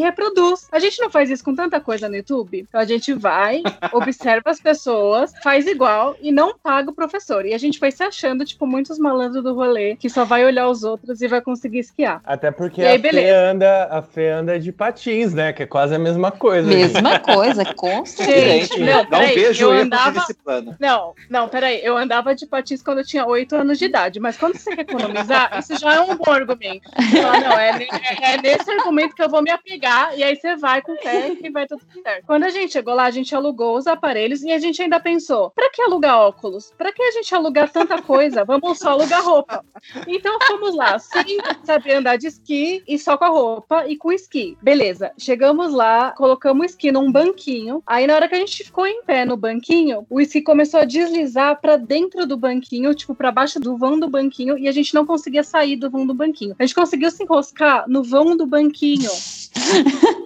[0.72, 2.66] A gente não faz isso com tanta coisa no YouTube.
[2.68, 3.62] Então a gente vai,
[3.94, 7.46] observa as pessoas, faz igual e não paga o professor.
[7.46, 10.68] E a gente foi se achando, tipo, muitos malandros do rolê que só vai olhar
[10.70, 12.22] os outros e vai conseguir esquiar.
[12.26, 15.54] Até porque aí, a, Fê anda, a Fê anda de patins, né?
[15.54, 16.68] Que é quase a mesma coisa.
[16.68, 18.76] Mesma coisa, com certeza.
[18.76, 20.76] Gente, não, vejo eu erro andava- nesse plano.
[20.80, 21.80] Não, não, peraí.
[21.84, 24.82] Eu andava de patins quando eu tinha 8 anos de idade, mas quando você quer
[24.82, 26.90] economizar, isso já é um bom argumento.
[27.22, 30.56] Fala, não, é, é- é nesse argumento que eu vou me apegar, e aí você
[30.56, 32.26] vai com fé e vai tudo certo.
[32.26, 35.52] Quando a gente chegou lá, a gente alugou os aparelhos e a gente ainda pensou:
[35.52, 36.74] pra que alugar óculos?
[36.78, 38.44] Pra que a gente alugar tanta coisa?
[38.44, 39.64] Vamos só alugar roupa.
[40.08, 44.12] Então fomos lá, sem saber andar de esqui e só com a roupa e com
[44.12, 44.58] esqui.
[44.62, 47.82] Beleza, chegamos lá, colocamos o esqui num banquinho.
[47.86, 50.86] Aí na hora que a gente ficou em pé no banquinho, o esqui começou a
[50.86, 54.94] deslizar pra dentro do banquinho, tipo pra baixo do vão do banquinho, e a gente
[54.94, 56.56] não conseguia sair do vão do banquinho.
[56.58, 59.10] A gente conseguiu se enroscar no vão do banquinho.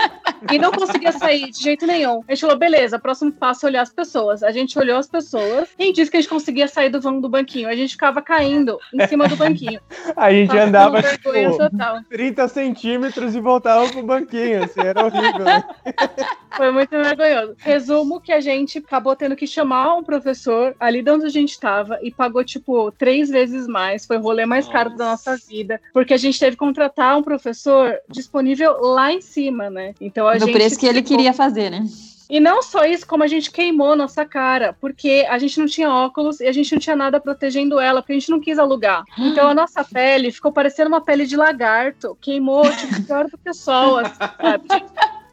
[0.52, 2.24] E não conseguia sair de jeito nenhum.
[2.28, 4.41] A gente falou, beleza, próximo passo é olhar as pessoas.
[4.41, 5.70] A gente olhou as pessoas.
[5.78, 7.68] Quem disse que a gente conseguia sair do vão do banquinho?
[7.68, 9.80] A gente ficava caindo em cima do banquinho.
[10.16, 12.00] A gente Passando andava, tipo, total.
[12.10, 15.45] 30 centímetros e voltava pro banquinho, assim, era horrível.
[15.45, 15.64] né?
[16.56, 17.56] Foi muito vergonhoso.
[17.58, 21.52] Resumo que a gente acabou tendo que chamar um professor ali de onde a gente
[21.52, 24.06] estava e pagou, tipo, três vezes mais.
[24.06, 25.80] Foi o rolê mais caro da nossa vida.
[25.93, 29.78] Porque a gente teve que contratar um professor disponível lá em cima, né?
[29.80, 29.93] Né?
[30.01, 30.51] Então a No gente.
[30.53, 31.84] preço que ele ficou- queria fazer, né?
[32.30, 35.89] E não só isso, como a gente queimou nossa cara, porque a gente não tinha
[35.89, 39.03] óculos e a gente não tinha nada protegendo ela, porque a gente não quis alugar.
[39.17, 43.49] Então a nossa pele ficou parecendo uma pele de lagarto, queimou, tipo, pior do que
[43.49, 44.63] o sol, assim, sabe?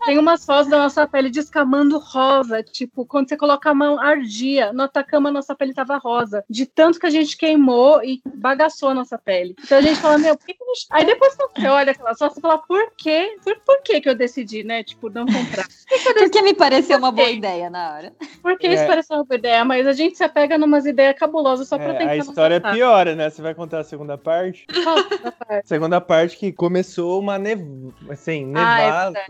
[0.07, 4.73] Tem umas fotos da nossa pele descamando rosa, tipo, quando você coloca a mão, ardia.
[4.73, 6.45] No Atacama, nossa pele tava rosa.
[6.49, 9.55] De tanto que a gente queimou e bagaçou a nossa pele.
[9.63, 10.87] Então a gente fala, meu, por que que a gente...
[10.91, 13.37] Aí depois você olha aquela foto, você fala, por quê?
[13.43, 14.83] Por, por que que eu decidi, né?
[14.85, 15.67] Tipo, não comprar.
[16.17, 18.13] Porque me pareceu uma boa ideia na hora.
[18.43, 18.75] Porque É.
[18.75, 21.91] isso parece uma boa ideia, mas a gente se apega numas ideias cabulosas só pra
[21.95, 22.11] É, tentar.
[22.13, 22.75] a história gostar.
[22.75, 23.29] piora, né?
[23.29, 24.67] Você vai contar a segunda parte?
[24.85, 25.69] Qual essa parte?
[25.69, 27.61] Segunda parte que começou uma nev...
[28.09, 29.25] assim, Ah, é nevar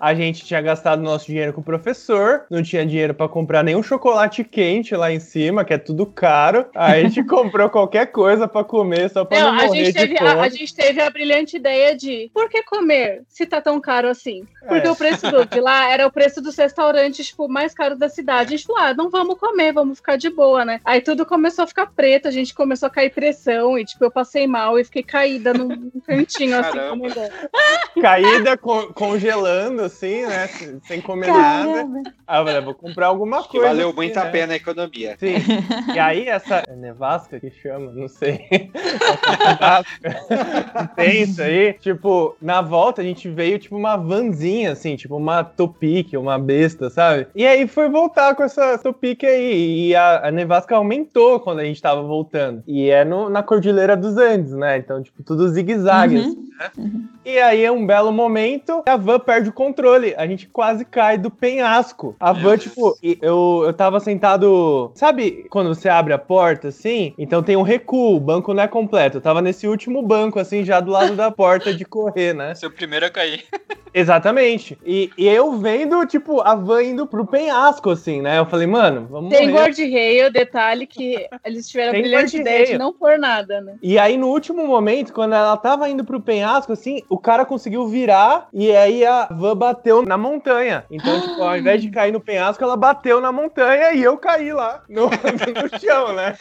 [0.00, 3.82] A gente tinha gastado nosso dinheiro com o professor, não tinha dinheiro pra comprar nenhum
[3.82, 6.66] chocolate quente lá em cima, que é tudo caro.
[6.74, 9.92] Aí a gente comprou qualquer coisa pra comer só pra Não, não, a morrer gente,
[9.92, 10.30] de teve, fome.
[10.30, 14.08] a, a gente teve a brilhante ideia de por que comer se tá tão caro
[14.08, 14.46] assim?
[14.66, 14.90] Porque É.
[14.90, 18.54] o preço do, de lá era o preço dos restaurantes tipo, mais caros da cidade.
[18.54, 20.80] A gente falou, ah, não vamos comer, vamos ficar de boa, né?
[20.84, 24.10] Aí tudo começou a ficar preto, a gente começou a cair pressão e, tipo, eu
[24.10, 27.14] passei mal e fiquei caída num cantinho, assim, comendo.
[28.00, 29.47] Caída, con- congelando,
[29.84, 30.48] assim, né?
[30.86, 31.72] Sem- comer nada.
[31.72, 32.02] Caramba.
[32.26, 33.66] Aí eu falei, vou comprar alguma Que coisa.
[33.68, 34.30] valeu aqui, muito a né?
[34.30, 35.16] pena a economia.
[35.18, 35.34] Sim.
[35.94, 38.46] E aí, essa é nevasca que chama, não sei.
[38.74, 41.72] Essa nevasca que tem isso aí.
[41.74, 46.90] Tipo, na volta a gente veio, tipo, uma vanzinha, assim, tipo, uma topique, uma besta,
[46.90, 47.26] sabe?
[47.34, 49.88] E aí foi voltar com essa topique aí.
[49.88, 52.62] E a, a nevasca aumentou quando a gente tava voltando.
[52.66, 54.76] E é no- na Cordilheira dos Andes, né?
[54.78, 56.22] Então, tipo, tudo zigue-zague, Uhum.
[56.22, 56.90] assim, né?
[57.24, 60.14] E aí, é um belo momento, a van perde o controle.
[60.16, 62.16] A gente quase cai do penhasco.
[62.18, 62.62] A Meu van, Deus.
[62.62, 64.90] tipo, eu, eu tava sentado.
[64.94, 67.14] Sabe quando você abre a porta assim?
[67.16, 69.18] Então tem um recuo, o banco não é completo.
[69.18, 72.54] Eu tava nesse último banco, assim, já do lado da porta de correr, né?
[72.54, 73.44] Seu primeiro a cair.
[73.92, 74.78] Exatamente.
[74.84, 78.38] E, e eu vendo, tipo, a van indo pro penhasco, assim, né?
[78.38, 82.78] Eu falei, mano, vamos Tem guarda-reio, detalhe que eles tiveram a Tem brilhante ideia de
[82.78, 83.76] não pôr nada, né?
[83.82, 87.88] E aí, no último momento, quando ela tava indo pro penhasco, assim, o cara conseguiu
[87.88, 90.84] virar e aí a van bateu na montanha.
[90.90, 94.52] Então, tipo, ao invés de cair no penhasco, ela bateu na montanha e eu caí
[94.52, 96.34] lá no, no chão, né?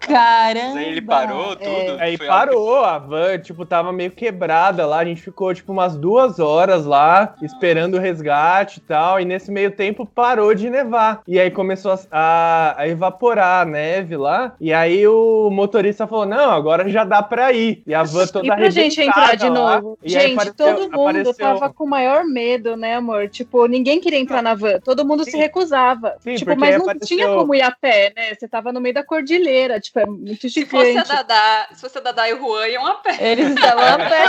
[0.00, 0.78] Caramba.
[0.78, 1.56] Aí ele parou É.
[1.56, 2.00] tudo.
[2.00, 4.98] Aí Foi algo- parou, a van, tipo, tava meio quebrada lá.
[4.98, 9.20] A gente ficou, tipo, umas duas horas lá, esperando o resgate e tal.
[9.20, 11.22] E nesse meio tempo parou de nevar.
[11.26, 14.54] E aí começou a, a- a evaporar a neve lá.
[14.60, 17.82] E aí o motorista falou: Não, agora já dá pra ir.
[17.86, 19.80] E a van toda E pra gente entrar de lá.
[19.80, 19.98] novo?
[20.02, 23.28] E aí Gente, apareceu- todo mundo apareceu- tava com o maior medo, né, amor?
[23.28, 24.78] Tipo, ninguém queria entrar na van.
[24.78, 25.38] Todo mundo se Sim.
[25.38, 26.14] recusava.
[26.20, 28.34] Sim, tipo, mas não apareceu- tinha como ir a pé, né?
[28.34, 29.80] Você tava no meio da cordilheira.
[29.80, 31.02] Tipo, é muito Se fosse a.
[31.02, 33.16] Dadá, se fosse a Dadá e o Juan, iam a pé.
[33.20, 34.22] Eles estavam a pé.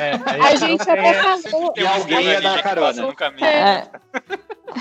[0.00, 1.14] É, A gente até tem-
[1.50, 1.72] falou.
[1.72, 3.02] Tem E alguém ia dar carona.
[3.02, 3.44] no caminho.
[3.44, 3.82] É.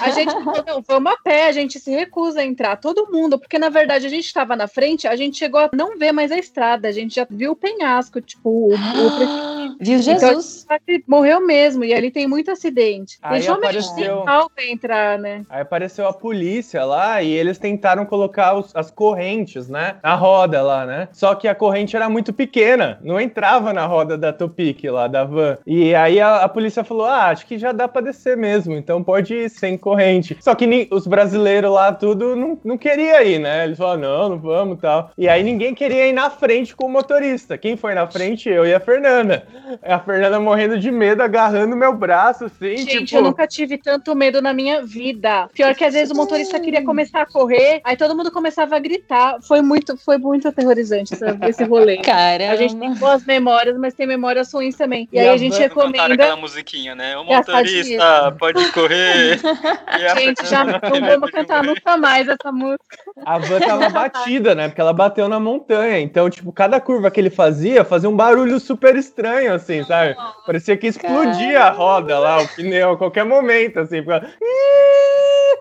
[0.02, 3.38] A gente falou, não, vamos a pé, a gente se recusa a entrar, todo mundo,
[3.40, 6.32] porque na verdade a gente estava na frente, a gente chegou a não ver mais
[6.32, 10.66] a estrada, a gente já viu o penhasco, tipo, o, o Viu Jesus?
[10.68, 13.18] prefeito morreu mesmo, e ali tem muito acidente.
[13.22, 15.44] Aí Deixou apareceu- pra entrar, né?
[15.50, 19.98] Aí apareceu a polícia lá e eles tentaram colocar os- as correntes, né?
[20.04, 21.08] Na roda lá, né?
[21.14, 25.24] Só que a corrente era muito pequena, não entrava na roda da Topic lá, da
[25.24, 25.58] van.
[25.66, 29.04] E aí a, a polícia falou: ah, acho que já dá pra descer mesmo, então
[29.04, 30.38] pode ir sem corrente.
[30.40, 33.64] Só que os brasileiros lá, tudo, não, não queria ir, né?
[33.66, 35.12] Eles falaram: não, não vamos e tal.
[35.18, 37.58] E aí ninguém queria ir na frente com o motorista.
[37.58, 38.50] Quem foi na frente?
[38.50, 39.48] Eu e a Fernanda.
[39.84, 43.18] A Fernanda morrendo de medo, agarrando meu braço, assim, Gente, tipo.
[43.20, 45.48] eu nunca tive tanto medo na minha vida.
[45.54, 48.80] Pior que às vezes o motorista queria começar a correr, aí todo mundo começava a
[48.80, 49.38] gritar.
[49.42, 51.98] Foi muito, foi muito aterrorizante essa- esse rolê.
[52.04, 52.54] Caramba.
[52.54, 55.08] A gente tem boas memórias, mas tem memórias ruins também.
[55.12, 56.14] E, E aí a a gente recomenda.
[56.14, 57.18] aquela musiquinha, né?
[57.18, 59.40] O Gastar motorista pode correr.
[60.18, 62.98] Gente, já não vamos cantar nunca mais essa música.
[63.26, 64.68] A van tava batida, né?
[64.68, 66.00] Porque ela bateu na montanha.
[66.00, 70.16] Então, tipo, cada curva que ele fazia, fazia um barulho super estranho, assim, sabe?
[70.46, 74.02] Parecia que explodia a roda lá, o pneu, a qualquer momento, assim.
[74.02, 74.28] Ficava...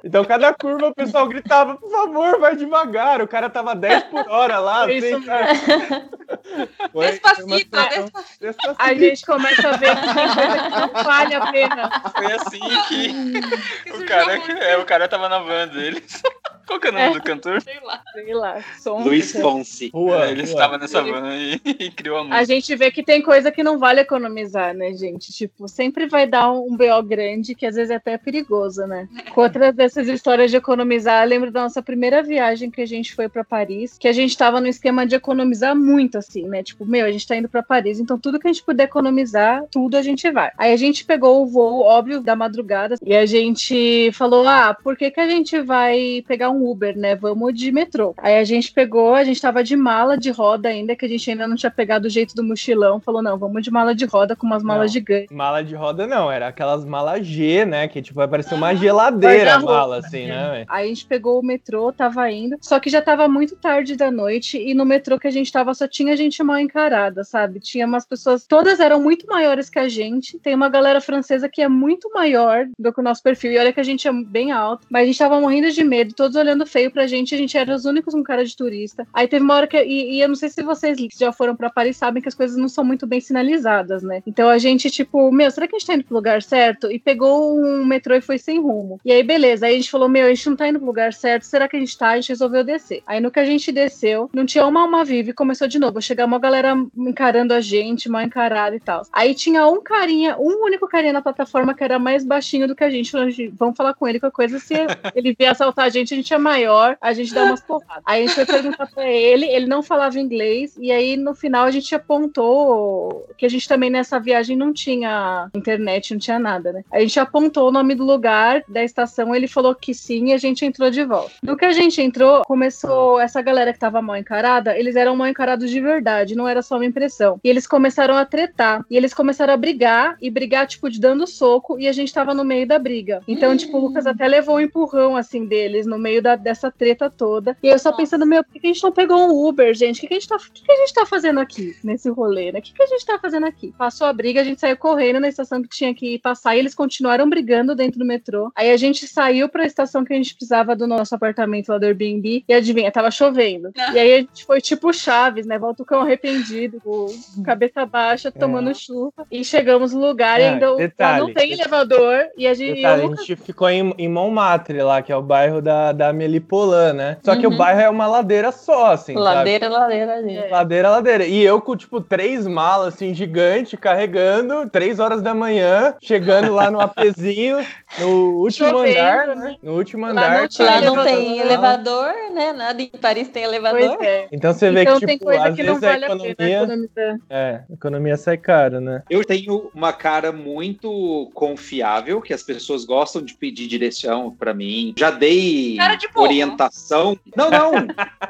[0.05, 3.21] Então, cada curva o pessoal gritava, por favor, vai devagar.
[3.21, 5.59] O cara tava 10 por hora lá, Foi assim, isso sabe?
[5.59, 8.39] Foi- foi Despacito, situação- despacito.
[8.41, 8.77] despacito.
[8.83, 11.91] A gente começa a ver que tem coisa que não vale a pena.
[12.17, 13.41] Foi assim que
[13.85, 16.23] Que o cara, é, o cara tava na van deles.
[16.69, 17.61] Qual que é o nome do cantor?
[17.63, 18.03] Sei lá.
[18.13, 18.65] Sei lá.
[18.79, 19.91] Som, Luiz Fonsi.
[19.93, 22.45] Rua, É, ele estava nessa van e, e criou a A música.
[22.45, 25.33] gente vê que tem coisa que não vale economizar, né, gente?
[25.33, 29.09] Tipo, sempre vai dar um BO grande, que às vezes é até perigoso, né?
[29.35, 33.15] Com outra dessas histórias de economizar, eu lembro da nossa primeira viagem que a gente
[33.15, 36.63] foi pra Paris, que a gente tava no esquema de economizar muito, assim, né?
[36.63, 39.65] Tipo, meu, a gente tá indo pra Paris, então tudo que a gente puder economizar,
[39.71, 40.51] tudo a gente vai.
[40.59, 44.97] Aí a gente pegou o voo, óbvio, da madrugada, e a gente falou, ah, por
[44.97, 47.15] que que a gente vai pegar um Uber, né?
[47.15, 48.15] Vamos de metrô.
[48.19, 51.31] Aí a gente pegou, a gente tava de mala de roda ainda, que a gente
[51.31, 53.01] ainda não tinha pegado o jeito do mochilão.
[53.01, 54.93] Falou, não, vamos de mala de roda com umas malas Não.
[54.93, 55.35] gigantes.
[55.35, 57.89] Mala de roda não, era aquelas malas G, né?
[57.89, 60.67] Que tipo, vai parecer uma geladeira a mala, assim, né, velho?
[60.69, 62.57] Aí a gente pegou o metrô, tava indo.
[62.61, 65.75] Só que já tava muito tarde da noite e no metrô que a gente tava
[65.75, 67.61] só tinha gente mal encarada, sabe?
[67.61, 70.39] Tinha umas pessoas, todas eram muito maiores que a gente.
[70.39, 73.53] Tem uma galera francesa que é muito maior do que o nosso perfil.
[73.53, 76.15] E olha que a gente é bem alto, mas a gente tava morrendo de medo,
[76.15, 77.35] todos olhando feio pra gente.
[77.35, 79.07] A gente era os únicos com cara de turista.
[79.13, 79.77] Aí teve uma hora que.
[79.83, 82.35] E, e eu não sei se vocês que já foram pra Paris sabem que as
[82.35, 84.23] coisas não são muito bem sinalizadas, né?
[84.27, 86.91] Então a gente, tipo, meu, será que a gente tá indo pro lugar certo?
[86.91, 89.01] E pegou um metrô e foi sem rumo.
[89.05, 89.67] E aí, beleza.
[89.67, 91.45] Aí a gente falou, meu, a gente não tá indo pro lugar certo.
[91.45, 92.11] Será que a gente tá?
[92.11, 93.03] A gente resolveu descer.
[93.07, 96.01] Aí no que a gente desceu, não tinha uma alma viva e começou de novo.
[96.01, 99.03] Chegar uma galera encarando a gente, mal encarada e tal.
[99.13, 102.85] Aí tinha um carinha, um único carinha na plataforma que era mais baixinho do que
[102.85, 103.11] a gente.
[103.11, 104.59] Falou, "Gente, Vamos falar com ele, qualquer coisa.
[104.59, 104.75] Se
[105.15, 108.03] ele vier assaltar a gente, a gente maior, a gente dá umas porradas.
[108.05, 110.77] Aí a gente foi perguntar pra ele, ele não falava inglês.
[110.79, 115.49] E aí no final a gente apontou que a gente também nessa viagem não tinha
[115.55, 116.85] internet, não tinha nada, né?
[116.91, 120.39] A gente apontou o nome do lugar, da estação, ele falou que sim e a
[120.39, 121.33] gente entrou de volta.
[121.43, 125.29] No que a gente entrou, começou essa galera que tava mal encarada, eles eram mal
[125.29, 127.41] encarados de verdade, não era só uma impressão.
[127.43, 131.27] E eles começaram a tretar, e eles começaram a brigar, e brigar, tipo, de dando
[131.27, 133.23] soco, e a gente tava no meio da briga.
[133.27, 137.09] Então, tipo, o Lucas até levou um empurrão, assim, deles, no meio da, dessa treta
[137.09, 137.57] toda.
[137.63, 139.99] E eu só pensando, meu, por que a gente não pegou um Uber, gente?
[139.99, 142.53] O que, que, a, gente tá, que, que a gente tá fazendo aqui, nesse rolê,
[142.53, 142.59] né?
[142.59, 143.73] O que, que a gente tá fazendo aqui?
[143.79, 146.75] Passou a briga, a gente saiu correndo na estação que tinha que passar, e eles
[146.75, 148.53] continuaram brigando dentro do metrô.
[148.55, 151.85] Aí a gente saiu pra estação que a gente precisava do nosso apartamento lá do
[151.87, 153.71] Airbnb, e adivinha, tava chovendo.
[153.93, 155.59] E aí a gente foi tipo Chaves, né?
[155.59, 157.07] Volta o cão arrependido, com
[157.45, 159.27] cabeça baixa, tomando chuva.
[159.31, 161.61] E chegamos no lugar e Ah, ainda detalhe, não tem detalhe.
[161.61, 162.27] elevador.
[162.37, 162.77] E a gente.
[162.77, 166.93] Detalhe, a gente ficou em, em Montmartre lá, que é o bairro da, da Melipolã,
[166.93, 167.17] né?
[167.23, 167.57] Só que o Uhum.
[167.57, 169.25] bairro é uma ladeira só, assim, sabe?
[169.25, 170.13] Ladeira, ladeira.
[170.13, 170.49] É.
[170.51, 171.25] Ladeira, ladeira.
[171.27, 176.71] E eu com, tipo, três malas, assim, gigante, carregando, três horas da manhã, chegando lá
[176.71, 177.59] no apezinho,
[177.99, 179.35] no último Chovendo, andar, né?
[179.37, 179.57] né?
[179.63, 180.41] No último Lá andar.
[180.41, 182.53] não tinha Lá não tem elevador, né?
[182.53, 183.97] Nada em Paris tem elevador.
[183.97, 184.29] Pois é.
[184.33, 186.09] Então você vê Então que, tem tipo, coisa às que não vezes a vale a
[186.09, 186.57] pena economia...
[186.59, 187.17] economizar.
[187.31, 189.03] É, a economia sai cara, né?
[189.11, 194.95] Eu tenho uma cara muito confiável, que as pessoas gostam de pedir direção pra mim.
[194.99, 196.23] Já dei Cara de bobo.
[196.23, 197.19] orientação.
[197.37, 197.73] Não, não.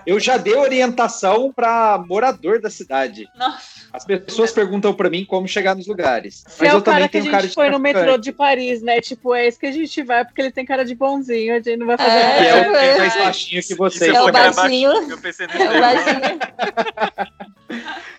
[0.07, 3.27] eu já dei orientação pra morador da cidade.
[3.39, 3.79] Nossa.
[3.93, 6.45] As pessoas perguntam pra mim como chegar nos lugares.
[6.47, 7.79] Você Mas é eu o cara também que a tenho gente cara de foi no
[7.79, 9.01] metrô de Paris, né?
[9.01, 11.77] Tipo, é esse que a gente vai porque ele tem cara de bonzinho, a gente
[11.77, 12.79] não vai fazer É, Que é o nada.
[12.79, 13.25] que é mais É.
[13.25, 14.11] baixinho que vocês.
[14.13, 14.91] você É o baixinho.
[15.11, 16.39] Eu pensei É o nesse baixinho.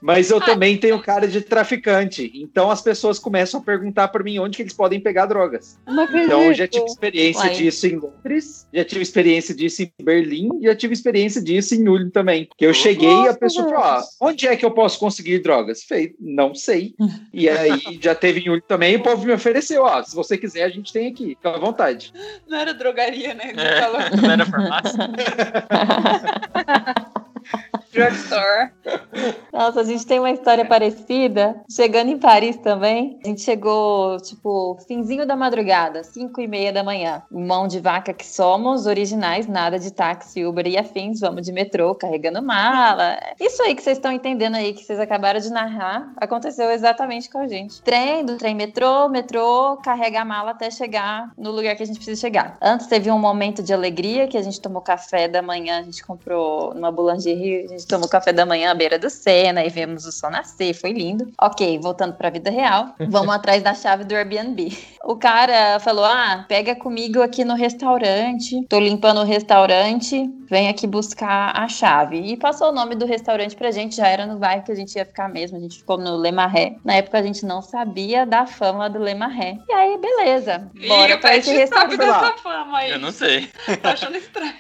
[0.02, 2.32] Mas eu também tenho cara de traficante.
[2.34, 5.78] Então as pessoas começam a perguntar pra mim onde que eles podem pegar drogas.
[5.88, 7.56] Então eu já tive experiência Uai.
[7.56, 12.10] disso em Londres, já tive experiência disso em Berlim, já tive experiência disso em Ulm
[12.10, 12.48] também.
[12.58, 15.84] Que eu cheguei e a pessoa falou: ah, onde é que eu posso conseguir drogas?
[15.84, 16.96] Falei, não sei.
[17.34, 20.38] E aí já teve em Ulm também, e o povo me ofereceu: ó, se você
[20.38, 22.14] quiser, a gente tem aqui, fica à vontade.
[22.48, 23.54] Não era drogaria, né?
[23.56, 25.00] É, falou não era farmácia.
[27.92, 28.72] drugstore.
[29.52, 31.56] Nossa, a gente tem uma história parecida.
[31.70, 36.84] Chegando em Paris também, a gente chegou, tipo, finzinho da madrugada, 5 e meia da
[36.84, 37.22] manhã.
[37.32, 41.96] Mão de vaca que somos, originais, nada de táxi, Uber e afins, vamos de metrô,
[41.96, 43.20] carregando mala.
[43.40, 47.40] Isso aí que vocês estão entendendo aí, que vocês acabaram de narrar, aconteceu exatamente com
[47.40, 47.82] a gente.
[47.82, 51.98] Trem, do trem metrô, metrô, carrega a mala até chegar no lugar que a gente
[51.98, 52.58] precisa chegar.
[52.62, 56.06] Antes teve um momento de alegria, que a gente tomou café da manhã, a gente
[56.06, 60.12] comprou numa boulangerie, gente tomou café da manhã à beira do Sena e vemos o
[60.12, 61.32] sol nascer, foi lindo.
[61.42, 64.78] Ok, voltando pra vida real, vamos atrás da chave do Airbnb.
[65.04, 70.86] O cara falou: Ah, pega comigo aqui no restaurante, tô limpando o restaurante, vem aqui
[70.88, 72.18] buscar a chave.
[72.20, 74.96] E passou o nome do restaurante pra gente, já era no bairro que a gente
[74.96, 76.74] ia ficar mesmo, a gente ficou no Le Marais.
[76.84, 79.58] Na época a gente não sabia da fama do Le Marais.
[79.68, 81.98] E aí, beleza, bora Ih, pra esse sabe restaurante.
[82.00, 82.20] lá.
[82.22, 82.92] dessa fama aí.
[82.92, 83.48] Eu não sei.
[83.82, 84.54] Tô achando estranho.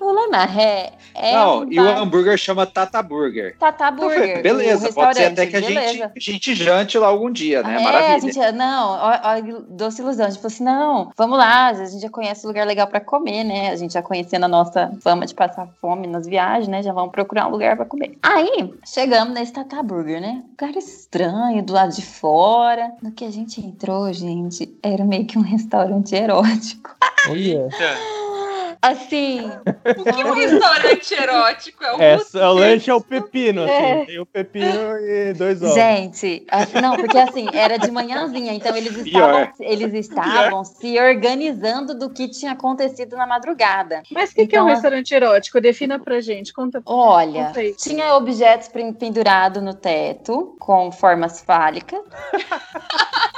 [0.00, 3.56] O Le Marais é não, um e o bar- hambúrguer chama Tata Burger.
[3.58, 4.42] Tata falei, Burger.
[4.42, 6.12] beleza, o pode ser até que a gente, beleza.
[6.14, 7.76] a gente jante lá algum dia, né?
[7.76, 8.14] É, Maravilha.
[8.14, 10.26] a gente, não, ó, ó, doce ilusão.
[10.26, 13.44] A gente falou assim: não, vamos lá, a gente já conhece lugar legal pra comer,
[13.44, 13.70] né?
[13.70, 16.82] A gente já conhecendo a nossa fama de passar fome nas viagens, né?
[16.82, 18.16] Já vamos procurar um lugar pra comer.
[18.22, 20.42] Aí, chegamos nesse Tata Burger, né?
[20.50, 22.92] Lugar estranho, do lado de fora.
[23.02, 26.94] No que a gente entrou, gente, era meio que um restaurante erótico.
[27.28, 27.68] Olha.
[28.88, 29.50] Assim,
[29.98, 31.84] O que é um restaurante erótico?
[31.84, 32.38] É o É, Gusto.
[32.38, 33.72] o lanche é o pepino, assim.
[33.72, 34.04] É.
[34.04, 35.74] Tem o pepino e dois ovos.
[35.74, 41.94] Gente, a- não, porque assim, era de manhãzinha, então eles estavam, eles estavam se organizando
[41.98, 44.02] do que tinha acontecido na madrugada.
[44.10, 45.60] Mas o que, que é um Então, restaurante erótico?
[45.60, 46.52] Defina pra gente.
[46.52, 46.82] Conta.
[46.84, 52.00] Olha, Conta tinha objetos pen- pendurados no teto com formas fálicas.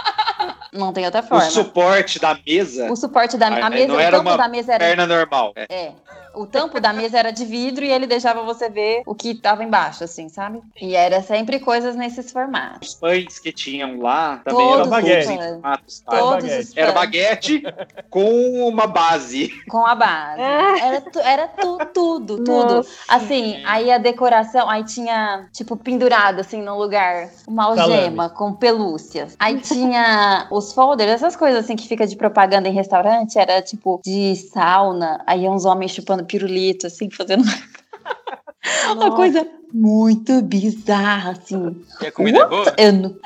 [0.72, 1.50] Não tem outra O forma.
[1.50, 4.72] suporte da mesa, O suporte da a Ah, mesa, não o era uma da mesa
[4.74, 5.52] era perna normal.
[5.56, 5.66] É.
[5.74, 5.92] É.
[6.36, 9.64] O tampo da mesa era de vidro e ele deixava você ver o que tava
[9.64, 10.60] embaixo, assim, sabe?
[10.80, 12.90] E era sempre coisas nesses formatos.
[12.90, 15.26] Os pães que tinham lá também Todos eram baguete.
[15.28, 16.16] todos formatos, tá?
[16.18, 16.60] Todos baguete.
[16.62, 17.62] os Era baguete
[18.10, 19.48] com uma base.
[19.68, 20.42] com a base.
[20.42, 20.76] Ah.
[20.86, 22.74] Era, tu- era tu- tudo, tudo.
[22.76, 22.90] Nossa.
[23.08, 29.34] Assim, aí a decoração, aí tinha, tipo, pendurado, assim, no lugar, uma algema com pelúcias.
[29.38, 34.00] Aí tinha os folders, essas coisas, assim, que fica de propaganda em restaurante, era, tipo,
[34.04, 35.22] de sauna.
[35.26, 37.44] Aí uns homens chupando pirulito, assim, fazendo
[38.86, 39.16] uma Nossa.
[39.16, 41.84] coisa muito bizarra, assim.
[42.00, 42.74] E a comida é boa?
[42.78, 43.14] Eu não,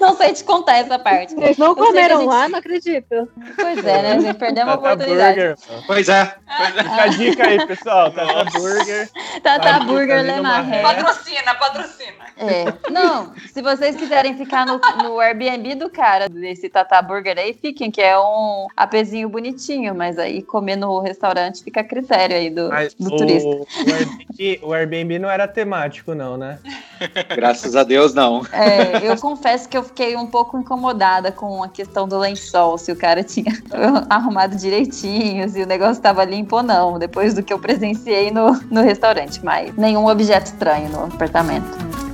[0.00, 1.34] não sei te contar essa parte.
[1.34, 3.28] Vocês não que a comeram gente- lá, não acredito.
[3.56, 4.12] Pois é, né?
[4.12, 5.36] A gente perdeu uma Tata oportunidade.
[5.38, 5.56] Burger.
[5.86, 6.24] Pois é.
[6.24, 8.10] Fica a dica aí, pessoal.
[8.10, 9.10] Tata Burger.
[9.42, 10.82] Tata Vai, Burger fazendo Le uma Marais.
[10.82, 12.12] Patrocina, patrocina.
[12.38, 12.90] É.
[12.90, 17.90] Não, se vocês quiserem ficar no, no Airbnb do cara desse Tata Burger aí, fiquem,
[17.90, 22.68] que é um apezinho bonitinho, mas aí comer no restaurante fica a critério aí do,
[22.68, 23.57] Mas do o, turista.
[23.62, 26.58] O Airbnb, o Airbnb não era temático, não, né?
[27.34, 28.42] Graças a Deus, não.
[28.52, 32.90] É, eu confesso que eu fiquei um pouco incomodada com a questão do lençol, se
[32.90, 33.52] o cara tinha
[34.08, 38.52] arrumado direitinho, se o negócio estava limpo ou não, depois do que eu presenciei no,
[38.70, 42.07] no restaurante, mas nenhum objeto estranho no apartamento.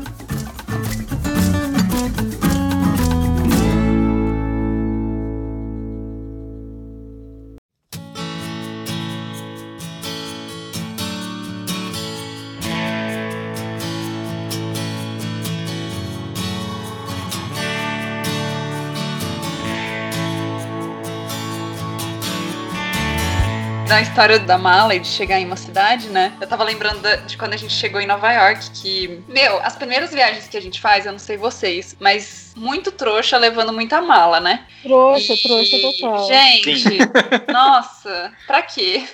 [23.94, 26.32] Da história da mala e de chegar em uma cidade, né?
[26.40, 30.10] Eu tava lembrando de quando a gente chegou em Nova York, que, meu, as primeiras
[30.10, 34.40] viagens que a gente faz, eu não sei vocês, mas muito trouxa levando muita mala,
[34.40, 34.66] né?
[34.82, 36.26] Trouxa, E, trouxa total.
[36.26, 36.98] Gente,
[37.52, 39.04] nossa, pra quê?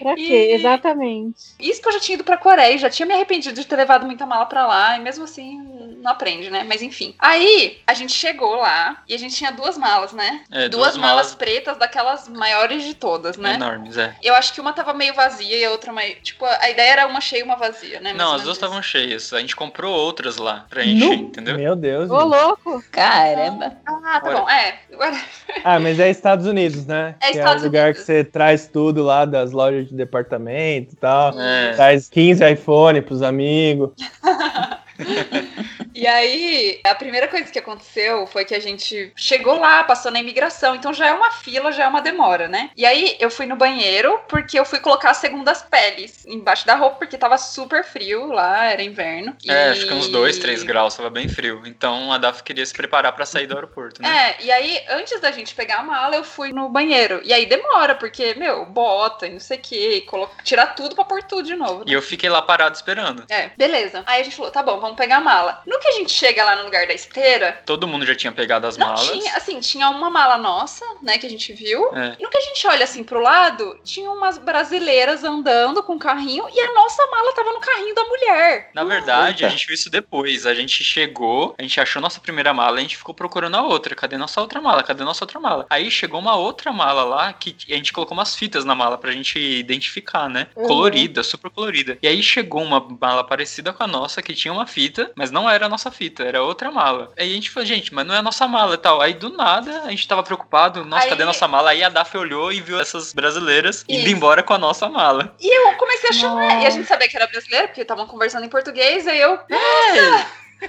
[0.00, 0.22] Pra quê?
[0.50, 1.54] e- Exatamente.
[1.58, 4.04] Isso que eu já tinha ido pra Coreia, já tinha me arrependido de ter levado
[4.06, 5.60] muita mala pra lá, e mesmo assim
[6.02, 6.64] não aprende, né?
[6.68, 7.14] Mas enfim.
[7.18, 10.42] Aí a gente chegou lá e a gente tinha duas malas, né?
[10.50, 13.54] É, duas, duas malas, malas pretas, daquelas maiores de todas, né?
[13.54, 14.14] enormes, é.
[14.22, 16.16] Eu acho que uma tava meio vazia e a outra meio.
[16.22, 18.12] Tipo, a ideia era uma cheia e uma vazia, né?
[18.12, 19.32] Mais Não, as duas estavam cheias.
[19.32, 21.14] A gente comprou outras lá pra encher, Nu.
[21.14, 21.56] entendeu?
[21.56, 22.10] Meu Deus.
[22.10, 22.82] Ô, louco!
[22.90, 23.76] Caramba!
[23.86, 24.36] Ah, tá Olha.
[24.40, 24.50] bom.
[24.50, 24.78] É.
[24.92, 25.16] Agora.
[25.64, 27.14] Ah, mas é Estados Unidos, né?
[27.20, 28.00] É que Estados é o lugar Unidos.
[28.00, 31.38] que você traz tudo lá das lojas de departamento e tal.
[31.38, 31.72] É.
[31.74, 33.90] Traz 15 iPhone pros amigos.
[35.94, 40.20] E aí, a primeira coisa que aconteceu foi que a gente chegou lá, passou na
[40.20, 42.70] imigração, então já é uma fila, já é uma demora, né?
[42.76, 46.74] E aí eu fui no banheiro porque eu fui colocar as segundas peles embaixo da
[46.74, 49.36] roupa porque tava super frio lá, era inverno.
[49.48, 51.62] É, E- acho que uns 2, 3 graus, tava bem frio.
[51.66, 54.08] Então a Daf queria se preparar pra sair do aeroporto, né?
[54.30, 57.20] É, e aí, antes da gente pegar a mala, eu fui no banheiro.
[57.24, 60.06] E aí demora, porque, meu, bota e não sei o que,
[60.42, 61.78] tirar tudo pra pôr tudo de novo.
[61.80, 61.84] né?
[61.88, 63.24] E eu fiquei lá parado esperando.
[63.28, 64.02] É, beleza.
[64.06, 65.62] Aí a gente falou, tá bom, vamos pegar a mala.
[65.66, 68.66] No que a gente chega lá no lugar da esteira, Todo mundo já tinha pegado
[68.66, 69.06] as não malas.
[69.06, 71.94] tinha, assim, tinha uma mala nossa, né, que a gente viu.
[71.94, 72.16] É.
[72.18, 76.46] E no que a gente olha assim pro lado, tinha umas brasileiras andando com carrinho
[76.52, 78.70] e a nossa mala tava no carrinho da mulher.
[78.74, 79.50] Na verdade, a Eita.
[79.50, 80.46] gente viu isso depois.
[80.46, 83.94] A gente chegou, a gente achou nossa primeira mala, a gente ficou procurando a outra.
[83.94, 84.82] Cadê nossa outra mala?
[84.82, 85.66] Cadê nossa outra mala?
[85.68, 89.12] Aí chegou uma outra mala lá que a gente colocou umas fitas na mala pra
[89.12, 90.46] gente identificar, né?
[90.56, 90.66] Uhum.
[90.66, 91.98] Colorida, super colorida.
[92.02, 95.48] E aí chegou uma mala parecida com a nossa que tinha uma fita, mas não
[95.48, 97.12] era a nossa fita, era outra mala.
[97.18, 99.00] Aí a gente falou, gente, mas não é a nossa mala e tal.
[99.00, 101.70] Aí do nada a gente tava preocupado, nossa, Aí- cadê nossa mala?
[101.70, 104.16] Aí a Daf olhou e viu essas brasileiras indo Isso.
[104.16, 105.34] embora com a nossa mala.
[105.40, 106.62] E eu comecei a chamar.
[106.62, 109.38] E a gente sabia que era brasileira, porque estavam conversando em português, aí eu.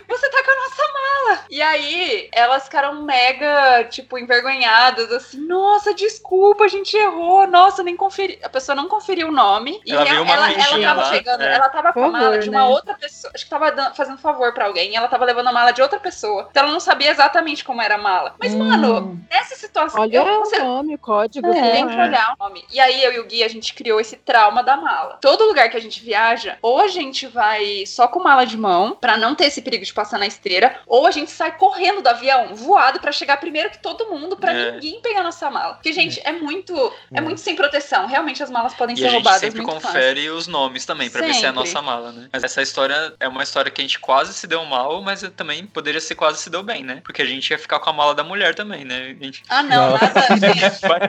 [0.08, 1.46] Você tá com a nossa mala.
[1.50, 7.96] E aí, elas ficaram mega, tipo, envergonhadas, assim, nossa, desculpa, a gente errou, nossa, nem
[7.96, 8.40] conferi.
[8.44, 9.82] A pessoa não conferiu o nome.
[9.86, 11.54] E Ela viu ela, uma ela, ela tava lá, chegando, é.
[11.56, 12.66] ela tava com a mala de uma né?
[12.66, 13.32] outra pessoa.
[13.34, 14.92] Acho que tava fazendo favor pra alguém.
[14.92, 16.48] E ela tava levando a mala de outra pessoa.
[16.52, 18.36] Então ela não sabia exatamente como era a mala.
[18.40, 20.02] Mas, mano, nessa situação.
[20.02, 21.48] Olha eu- o você nome, o código.
[21.48, 21.72] É.
[21.72, 22.66] tem que olhar o nome.
[22.72, 25.18] E aí eu e o Gui, a gente criou esse trauma da mala.
[25.22, 28.98] Todo lugar que a gente viaja, ou a gente vai só com mala de mão,
[29.00, 32.08] pra não ter esse perigo de passar na esteira, ou a gente sai correndo do
[32.08, 34.72] avião, voado, pra chegar primeiro que todo mundo, pra É.
[34.74, 35.76] ninguém pegar nossa mala.
[35.76, 38.06] Porque, gente, é muito, é muito sem proteção.
[38.08, 39.88] Realmente as malas podem E ser a gente roubadas sempre muito fácil.
[39.90, 42.30] confere os nomes também, pra ver se é a nossa mala, né?
[42.32, 45.66] Mas essa história é uma história que a gente quase se deu mal, mas também
[45.66, 47.02] poderia ser quase se deu bem, né?
[47.04, 49.16] Porque a gente ia ficar com a mala da mulher também, né?
[49.20, 50.06] A gente Ah, não, Nossa.
[50.06, 50.38] nada.
[50.38, 50.82] gente.
[50.88, 51.00] vai,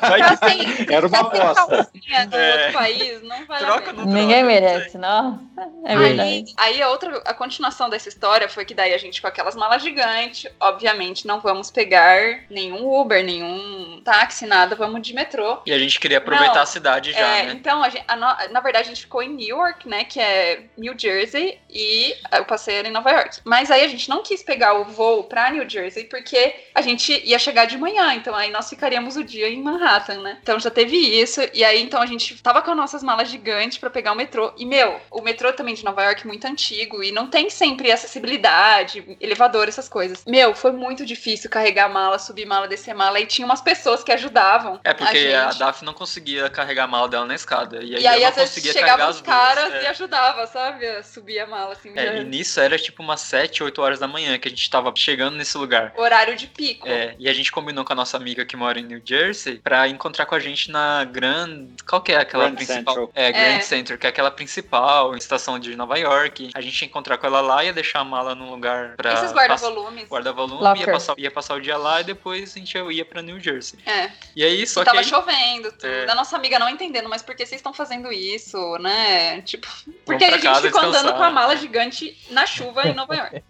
[0.00, 0.60] vai sem,
[0.94, 1.90] Era uma aposta.
[2.10, 2.22] É.
[2.22, 5.40] outro país, não Troca no- Ninguém merece, não.
[5.84, 6.20] É verdade.
[6.56, 9.54] Aí, aí a outra, a continuação dessa história foi que daí a gente com aquelas
[9.54, 15.60] malas gigantes, obviamente não vamos pegar nenhum Uber, nenhum táxi, nada, vamos de metrô.
[15.66, 17.52] E a gente queria aproveitar Não, a cidade já, É, né?
[17.52, 20.04] Então, a gente- a no- na verdade, a gente ficou em Newark, né?
[20.04, 23.40] Que é New Jersey, e eu passei em Nova York.
[23.44, 27.12] Mas aí a gente não quis pegar o voo pra New Jersey, porque a gente
[27.26, 30.38] ia chegar de manhã, então aí nós ficaríamos o dia em Manhattan, né?
[30.42, 33.78] Então já teve isso, e aí então a gente tava com as nossas malas gigantes
[33.78, 34.52] pra pegar o metrô.
[34.56, 37.90] E, meu, o metrô também de Nova York é muito antigo, e não tem sempre
[38.00, 40.24] acessibilidade, elevador, essas coisas.
[40.26, 44.12] Meu, foi muito difícil carregar mala, subir mala, descer mala, e tinha umas pessoas que
[44.12, 44.80] ajudavam.
[44.84, 45.58] É porque a, gente.
[45.58, 47.82] Daphne não conseguia carregar a mala dela na escada.
[47.82, 49.82] E aí, E aí, eu não às vezes, conseguia chegavam carregar os caras é.
[49.82, 50.86] e ajudava, sabe?
[50.86, 51.92] A subir a mala, assim.
[51.96, 54.68] É, já- e nisso era tipo umas 7, 8 horas da manhã que a gente
[54.70, 55.92] tava chegando nesse lugar.
[55.96, 56.88] Horário de pico.
[56.88, 59.88] É, e a gente combinou com a nossa amiga que mora em New Jersey pra
[59.88, 61.66] encontrar com a gente na Grand.
[61.88, 62.94] Qual que é aquela Grand principal?
[62.94, 63.12] Central.
[63.14, 63.60] É, Grand É.
[63.60, 66.50] Center, que é aquela principal estação de Nova York.
[66.54, 69.14] A gente ia encontrar com ela lá, ia deixar a mala num lugar pra.
[69.14, 70.08] Esses guarda-volumes.
[70.08, 73.40] Guarda-volume, ia passar, ia passar o dia lá e depois a gente ia pra New
[73.40, 73.78] Jersey.
[73.86, 74.10] É.
[74.34, 74.90] E aí, só e que.
[74.90, 75.86] tava aí- chovendo, tudo.
[75.86, 76.10] É.
[76.10, 79.40] A nossa amiga não entendendo, mas por que vocês estão fazendo isso, né?
[79.42, 79.66] Tipo,
[80.04, 80.88] porque a gente ficou descansar.
[80.88, 83.42] andando com a mala gigante na chuva em Nova York.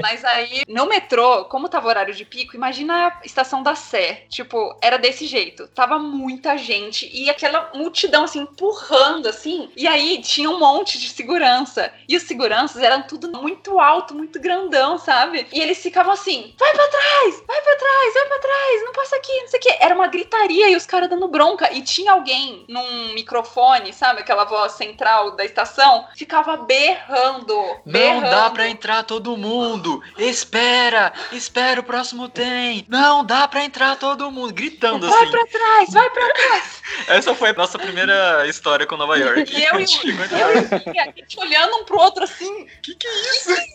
[0.00, 4.24] mas aí, no metrô, como tava horário de pico, imagina a estação da Sé.
[4.28, 5.66] Tipo, era desse jeito.
[5.68, 9.70] Tava muita gente e aquela multidão, assim, empurrando, assim.
[9.76, 11.92] E aí, tinha um monte de segurança.
[12.08, 15.46] E os seguranças eram tudo muito alto, muito grandão, sabe?
[15.52, 19.16] E eles ficavam assim, vai pra trás, vai pra trás, vai pra trás, não passa
[19.16, 19.76] aqui, não sei o quê.
[19.80, 21.72] Era uma gritaria e os caras dando bronca.
[21.72, 24.20] E tinha alguém num microfone, sabe?
[24.20, 27.54] Aquela voz central da estação, ficava berrando.
[27.54, 28.30] Não berrando.
[28.30, 30.02] dá pra entrar todo mundo!
[30.18, 31.12] Espera!
[31.32, 32.84] Espera, o próximo tem!
[32.88, 34.52] Não dá pra entrar todo mundo!
[34.52, 35.30] Gritando Vai assim.
[35.30, 36.82] pra trás, vai pra trás.
[37.08, 39.52] Essa foi a nossa primeira história com Nova York.
[39.52, 42.66] E eu e o a gente olhando um pro outro assim.
[42.82, 43.69] Que que é isso?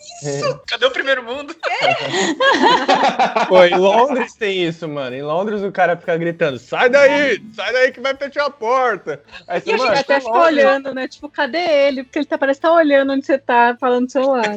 [0.66, 1.54] Cadê o primeiro mundo?
[3.48, 5.14] Pô, em Londres tem isso, mano.
[5.14, 9.22] Em Londres o cara fica gritando: sai daí, sai daí que vai fechar a porta.
[9.46, 11.06] Aí você, E a mano, gente até tá fica olhando, né?
[11.06, 12.02] Tipo, cadê ele?
[12.04, 14.54] Porque ele tá, parece que tá olhando onde você tá, falando do celular.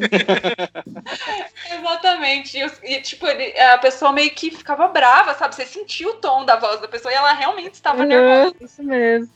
[1.72, 2.58] Exatamente.
[2.58, 5.54] E, e, tipo, ele- a pessoa meio que ficava brava, sabe?
[5.54, 8.54] Você sentiu o tom da voz da pessoa e ela realmente estava nervosa.
[8.60, 9.28] Uhum, isso mesmo.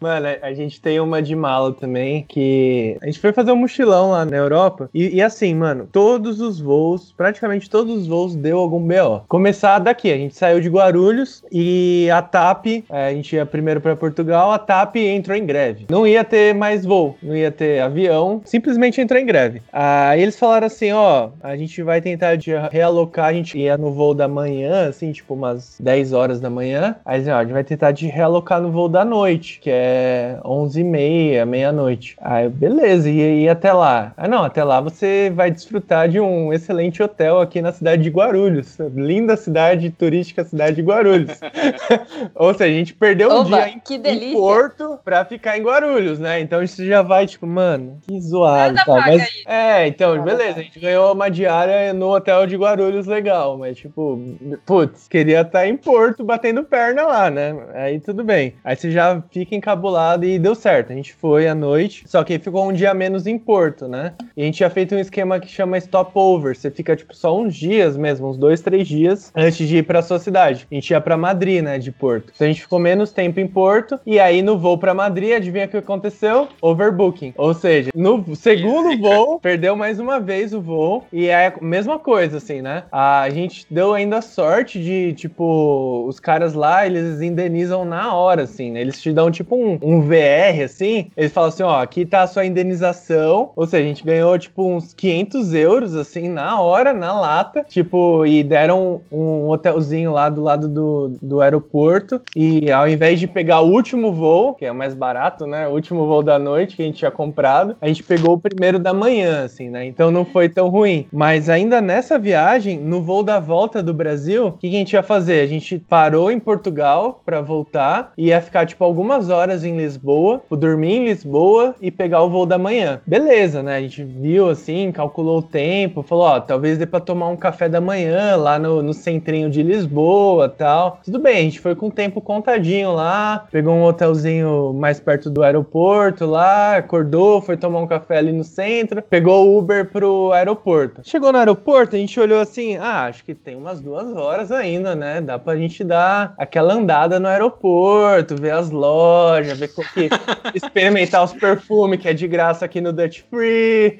[0.00, 2.96] Mano, a gente tem uma de mala também que.
[3.02, 4.88] A gente foi fazer um mochilão lá na Europa.
[4.98, 9.22] E, e assim, mano, todos os voos, praticamente todos os voos deu algum BO.
[9.28, 13.80] Começar daqui, a gente saiu de Guarulhos e a TAP, é, a gente ia primeiro
[13.80, 15.86] pra Portugal, a TAP entrou em greve.
[15.88, 19.62] Não ia ter mais voo, não ia ter avião, simplesmente entrou em greve.
[19.72, 23.92] Aí eles falaram assim: ó, a gente vai tentar de realocar, a gente ia no
[23.92, 26.96] voo da manhã, assim, tipo umas 10 horas da manhã.
[27.04, 30.80] Aí ó, a gente vai tentar de realocar no voo da noite, que é 11
[30.80, 32.16] e meia, meia-noite.
[32.20, 34.12] Aí, beleza, e, e até lá?
[34.16, 38.10] Ah, não, até lá você vai desfrutar de um excelente hotel aqui na cidade de
[38.10, 38.78] Guarulhos.
[38.94, 41.38] Linda cidade turística, cidade de Guarulhos.
[42.34, 44.32] Ou seja, a gente perdeu um Oba, dia em que em.
[44.32, 46.40] Porto pra ficar em Guarulhos, né?
[46.40, 48.76] Então isso já vai, tipo, mano, que zoado.
[48.84, 50.60] Paga Mas, é, então, Nada beleza, paga.
[50.60, 54.20] a gente ganhou uma diária no hotel de Guarulhos legal, mas tipo,
[54.66, 57.56] putz, queria estar em Porto batendo perna lá, né?
[57.74, 58.54] Aí tudo bem.
[58.64, 60.92] Aí você já fica encabulado e deu certo.
[60.92, 64.14] A gente foi à noite, só que aí ficou um dia menos em Porto, né?
[64.36, 66.56] E a gente tinha feito um esquema que chama stopover.
[66.56, 70.02] Você fica, tipo, só uns dias mesmo, uns dois, três dias antes de ir pra
[70.02, 70.68] sua cidade.
[70.70, 72.32] A gente ia pra Madrid, né, de Porto.
[72.32, 73.98] Então a gente ficou menos tempo em Porto.
[74.06, 76.46] E aí no voo pra Madrid, adivinha o que aconteceu?
[76.62, 77.34] Overbooking.
[77.36, 81.04] Ou seja, no segundo voo, perdeu mais uma vez o voo.
[81.12, 82.84] E é a mesma coisa, assim, né?
[82.92, 88.70] A gente deu ainda sorte de, tipo, os caras lá, eles indenizam na hora, assim,
[88.70, 88.80] né?
[88.80, 91.10] Eles te dão, tipo, um, um VR, assim.
[91.16, 93.50] Eles falam assim, ó, aqui tá a sua indenização.
[93.56, 97.64] Ou seja, a gente ganhou, tipo, uns 500 euros, assim, na hora, na lata.
[97.68, 102.20] Tipo, e deram um hotelzinho lá do lado do, do aeroporto.
[102.34, 105.66] E ao invés de pegar o último voo, que é mais barato, né?
[105.68, 108.78] O último voo da noite que a gente tinha comprado, a gente pegou o primeiro
[108.78, 109.86] da manhã, assim, né?
[109.86, 111.06] Então não foi tão ruim.
[111.12, 114.92] Mas ainda nessa viagem, no voo da volta do Brasil, o que, que a gente
[114.92, 115.40] ia fazer?
[115.40, 120.42] A gente parou em Portugal para voltar e ia ficar, tipo, algumas horas em Lisboa,
[120.50, 123.00] dormir em Lisboa e pegar o voo da manhã.
[123.06, 123.76] Beleza, né?
[123.76, 127.68] A gente viu assim, calculou o tempo, falou, ó, talvez dê pra tomar um café
[127.68, 131.00] da manhã lá no, no centrinho de Lisboa tal.
[131.04, 135.30] Tudo bem, a gente foi com o tempo contadinho lá, pegou um hotelzinho mais perto
[135.30, 140.32] do aeroporto lá, acordou, foi tomar um café ali no centro, pegou o Uber pro
[140.32, 141.02] aeroporto.
[141.04, 144.94] Chegou no aeroporto, a gente olhou assim, ah, acho que tem umas duas horas ainda,
[144.94, 145.20] né?
[145.20, 150.08] Dá pra gente dar aquela andada no aeroporto, ver as lojas, ver que,
[150.54, 153.98] experimentar os perfumes que é de graça aqui no Dutch Free.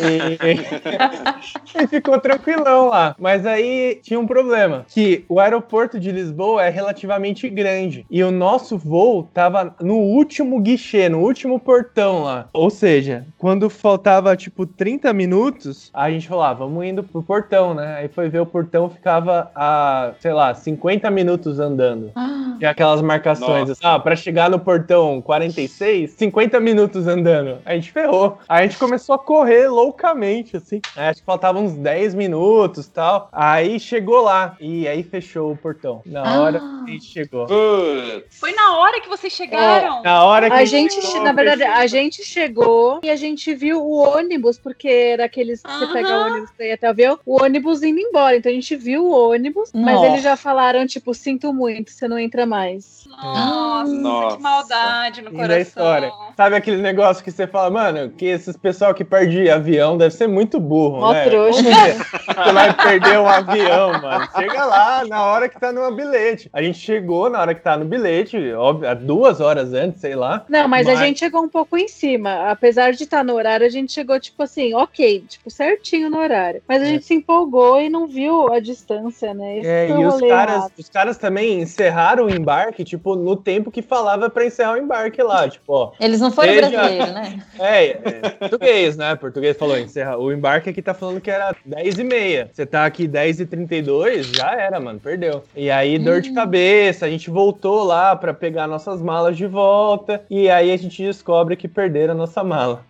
[0.00, 3.14] E, e ficou tranquilão lá.
[3.18, 8.30] Mas aí tinha um problema, que o aeroporto de Lisboa é relativamente grande e o
[8.30, 12.48] nosso voo tava no último guichê, no último portão lá.
[12.52, 17.74] Ou seja, quando faltava tipo 30 minutos, a gente falou, ah, vamos indo pro portão,
[17.74, 17.96] né?
[17.98, 22.10] Aí foi ver o portão, ficava a, sei lá, 50 minutos andando.
[22.14, 22.56] Ah.
[22.58, 27.58] Tinha aquelas marcações, assim, ah, pra chegar no portão 46, 50 minutos andando.
[27.64, 28.38] A gente ferrou.
[28.48, 30.80] Aí a gente começou a correr loucamente, assim.
[30.96, 33.28] Aí acho que faltavam uns 10 minutos tal.
[33.30, 34.56] Aí chegou lá.
[34.60, 36.02] E aí fechou o portão.
[36.06, 36.40] Na Ah.
[36.40, 37.46] hora que a gente chegou.
[38.30, 40.02] Foi na hora que vocês chegaram.
[40.02, 41.74] Na hora que A gente, chegou, na verdade, fechou.
[41.76, 46.08] a gente chegou e a gente viu o ônibus, porque era aqueles que você pega
[46.08, 48.36] o ônibus ir até o avião, o ônibus indo embora.
[48.36, 50.06] Então a gente viu o ônibus, mas Nossa.
[50.06, 53.04] eles já falaram, tipo, sinto muito, você não entra mais.
[53.06, 54.36] Nossa, Nossa.
[54.36, 55.54] que maldade no Fim coração.
[55.56, 56.12] da história.
[56.36, 60.26] Sabe aquele negócio que você fala, mano, que esses pessoal que perde avião deve ser
[60.26, 61.24] muito burro, Mó né?
[61.24, 61.62] trouxa.
[61.62, 64.28] Como que Você vai perder um avião, mano.
[64.36, 66.50] Chega lá na hora que tá no bilhete.
[66.52, 70.14] A gente chegou na hora que tá no bilhete, óbvio, há duas horas antes, sei
[70.14, 70.44] lá.
[70.46, 72.50] Não, mas, Mas- a gente chegou um pouco em cima.
[72.50, 76.60] Apesar de estar no horário, a gente chegou, tipo assim, ok, tipo, certinho no horário.
[76.68, 76.88] Mas a É.
[76.90, 79.58] gente se empolgou e não viu a distância, né?
[79.60, 80.72] Esse É, e os caras, errado.
[80.78, 85.22] os caras também encerraram o embarque, tipo, no tempo que falava pra encerrar o embarque
[85.22, 85.48] lá.
[85.48, 87.42] Tipo, ó, Eles não foram Seja- brasileiros, né?
[87.58, 89.14] É, é, português, né?
[89.16, 90.16] Português falou, encerra.
[90.18, 92.50] O embarque aqui tá falando que era 10 e meia.
[92.52, 95.42] Você tá aqui 10 e 32, já era, mano, perdeu.
[95.54, 100.22] E aí, dor de cabeça, a gente voltou lá pra pegar nossas malas de volta.
[100.28, 102.82] E aí a gente descobre que perderam a nossa mala.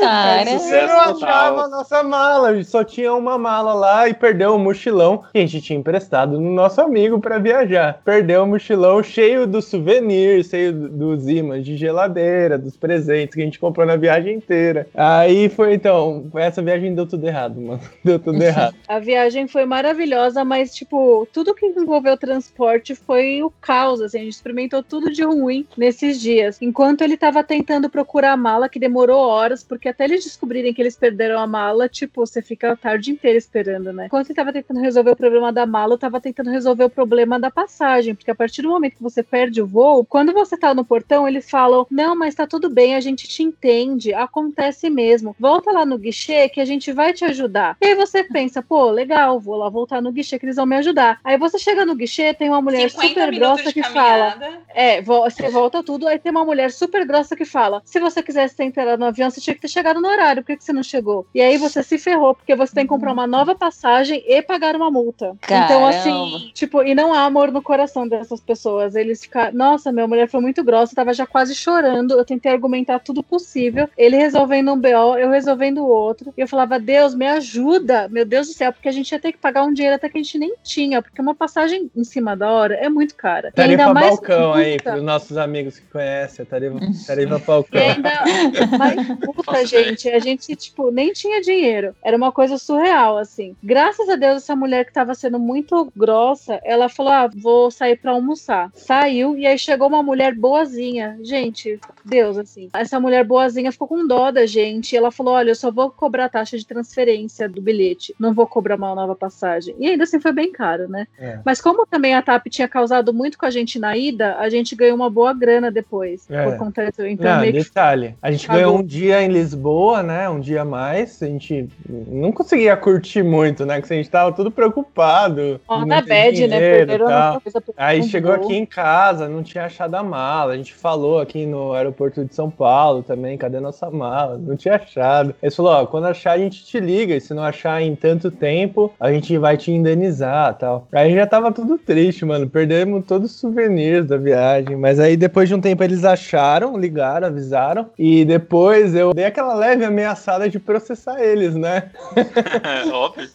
[0.00, 4.08] Cara, Sucesso Você não achava a nossa mala, a gente só tinha uma mala lá
[4.08, 8.00] e perdeu o mochilão que a gente tinha emprestado no nosso amigo pra viajar.
[8.04, 13.40] Perdeu o mochilão cheio dos souvenirs, cheio do- dos imãs de geladeira, dos presentes que
[13.40, 14.86] a gente comprou na viagem inteira.
[14.94, 17.80] Aí foi então, essa viagem deu tudo errado, mano.
[18.04, 18.74] Deu tudo errado.
[18.88, 24.22] A viagem foi maravilhosa, mas, tipo, tudo que envolveu transporte foi o caos, assim, a
[24.22, 26.60] gente experimentou tudo de ruim nesses dias.
[26.60, 30.80] Enquanto ele tava tentando procurar a mala, que demorou horas, porque até eles descobrirem que
[30.82, 34.06] eles perderam a mala, tipo, você fica a tarde inteira esperando, né?
[34.06, 37.38] Enquanto ele tava tentando resolver o problema da mala, eu tava tentando resolver o problema
[37.38, 40.74] da passagem, porque a partir do momento que você perde o voo, quando você tá
[40.74, 45.34] no portão, eles falam, não, mas tá tudo bem, a gente te entende, acontece mesmo.
[45.38, 47.76] Volta lá no guichê que a gente vai te ajudar.
[47.80, 50.76] E aí você pensa, pô, legal, vou lá voltar no guichê que eles vão me
[50.76, 51.20] ajudar.
[51.24, 54.32] Aí você chega no guichê, tem uma mulher 50 super grossa que fala.
[54.32, 54.66] caminhada.
[54.74, 58.22] É, vo- você volta tudo, aí tem uma mulher super grossa que fala: se você
[58.22, 60.64] quisesse ter entrado no avião, você tinha que ter chegado no horário, por que, que
[60.64, 61.26] você não chegou?
[61.34, 64.74] E aí você se ferrou, porque você tem que comprar uma nova passagem e pagar
[64.74, 65.36] uma multa.
[65.44, 65.88] Então, Caramba.
[65.90, 68.94] assim, tipo, e não há amor no coração dessas pessoas.
[68.94, 72.14] Eles ficam, nossa, minha mulher foi muito grossa, tava já quase chorando.
[72.18, 73.88] Eu tentei argumentar tudo possível.
[73.96, 76.32] Ele resolvendo um BO, eu resolvendo o outro.
[76.36, 79.32] E eu falava, Deus, me ajuda, meu Deus do céu, porque a gente ia ter
[79.32, 82.36] que pagar um dinheiro até que a gente nem tinha, porque uma passagem em cima
[82.36, 83.48] da hora é muito cara.
[83.48, 84.90] E Tarifa ainda mais balcão aí, multa.
[84.92, 87.80] pros nossos amigos que conhecem, tarifa, tarifa E balcão.
[87.80, 90.08] ainda mais puta, gente.
[90.08, 91.94] A gente, tipo, nem tinha dinheiro.
[92.02, 93.56] Era uma coisa surreal, assim.
[93.62, 97.96] Graças a Deus, essa mulher que tava sendo muito grossa, ela falou: Ah, vou sair
[97.96, 98.70] pra almoçar.
[98.74, 101.18] Saiu, e aí chegou uma mulher boazinha.
[101.22, 102.68] Gente, Deus, assim.
[102.74, 104.92] Essa mulher boazinha ficou com dó da gente.
[104.92, 108.14] E ela falou: Olha, eu só vou cobrar a taxa de transferência do bilhete.
[108.18, 109.74] Não vou cobrar uma nova passagem.
[109.78, 111.06] E ainda assim foi bem caro, né?
[111.18, 111.38] É.
[111.44, 114.74] Mas como também a TAP tinha causado muito com a gente na ida, a gente
[114.74, 116.28] ganhou uma boa grana depois.
[116.30, 116.44] É.
[116.44, 117.06] Por conta disso.
[117.06, 118.14] Então, Não, meio que detalhe.
[118.20, 118.62] A gente Pagou.
[118.62, 120.28] ganhou um dia em Lisboa, né?
[120.28, 121.22] Um dia a mais.
[121.22, 123.80] A gente não conseguia curtir muito, né?
[123.80, 125.60] Que a gente tava tudo preocupado.
[125.68, 126.86] Ó, na bad, né?
[126.98, 127.40] tal.
[127.40, 130.52] coisa Aí chegou aqui em casa, não tinha achado a mala.
[130.52, 134.38] A gente falou aqui no aeroporto de São Paulo também, cadê nossa mala?
[134.38, 135.34] Não tinha achado.
[135.42, 138.30] Eles falou, ó, quando achar a gente te liga, e se não achar em tanto
[138.30, 140.86] tempo, a gente vai te indenizar tal.
[140.92, 142.48] Aí já tava tudo triste, mano.
[142.48, 144.76] Perdemos todos os souvenirs da viagem.
[144.76, 147.86] Mas aí depois de um tempo eles acharam, ligaram, avisaram.
[147.98, 151.90] E depois eu dei aquela leve ameaçada de processar eles, né?
[152.92, 153.28] Óbvio.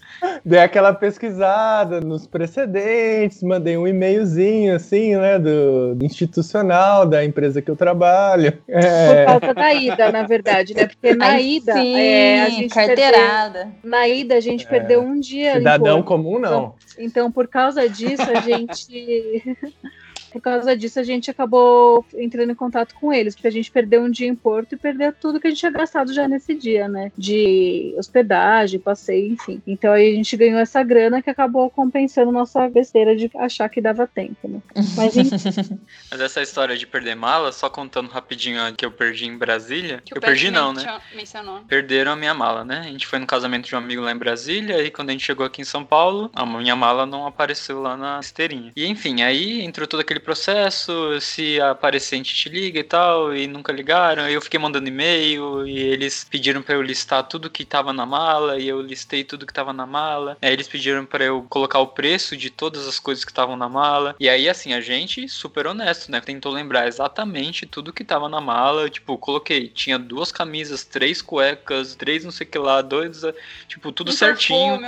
[0.46, 7.72] Dei aquela pesquisada nos precedentes, mandei um e-mailzinho assim, né, do institucional da empresa que
[7.72, 8.52] eu trabalho.
[8.52, 10.88] Por É, causa da ida, na verdade, né?
[10.88, 13.72] Porque na Aí ida, sim, é, a gente perdeu, carteirada.
[13.84, 15.54] na ida a gente perdeu um dia.
[15.58, 16.08] cidadão Porto.
[16.08, 16.76] comum não.
[17.00, 19.58] Então, por causa disso, a gente.
[20.32, 24.02] Por causa disso, a gente acabou entrando em contato com eles, porque a gente perdeu
[24.02, 26.88] um dia em Porto e perdeu tudo que a gente tinha gastado já nesse dia,
[26.88, 27.12] né?
[27.18, 29.62] De hospedagem, passeio, enfim.
[29.66, 33.82] Então aí a gente ganhou essa grana que acabou compensando nossa besteira de achar que
[33.82, 34.60] dava tempo, né?
[34.96, 35.32] Mas enfim,
[36.12, 40.02] Mas essa história de perder mala, só contando rapidinho a que eu perdi em Brasília.
[40.06, 40.82] Que eu perdi não, né?
[40.84, 41.60] mencio- Mencionou.
[41.68, 42.80] Perderam a minha mala, né?
[42.86, 45.26] A gente foi no casamento de um amigo lá em Brasília, e quando a gente
[45.26, 48.72] chegou aqui em São Paulo, a minha mala não apareceu lá na esteirinha.
[48.76, 53.36] E enfim, aí entrou todo aquele processo, se aparecer a gente te liga e tal,
[53.36, 54.28] e nunca ligaram.
[54.30, 58.60] Eu fiquei mandando e-mail, e eles pediram pra eu listar tudo que tava na mala,
[58.60, 60.38] e eu listei tudo que tava na mala.
[60.42, 63.68] Aí eles pediram pra eu colocar o preço de todas as coisas que estavam na
[63.70, 64.16] mala.
[64.20, 66.22] E aí, assim, a gente, super honesto, né?
[66.22, 68.90] Tentou lembrar exatamente tudo que tava na mala.
[68.90, 73.22] Tipo, coloquei, tinha duas camisas, três cuecas, três não sei o que lá, dois,
[73.68, 74.80] tipo, tudo certinho.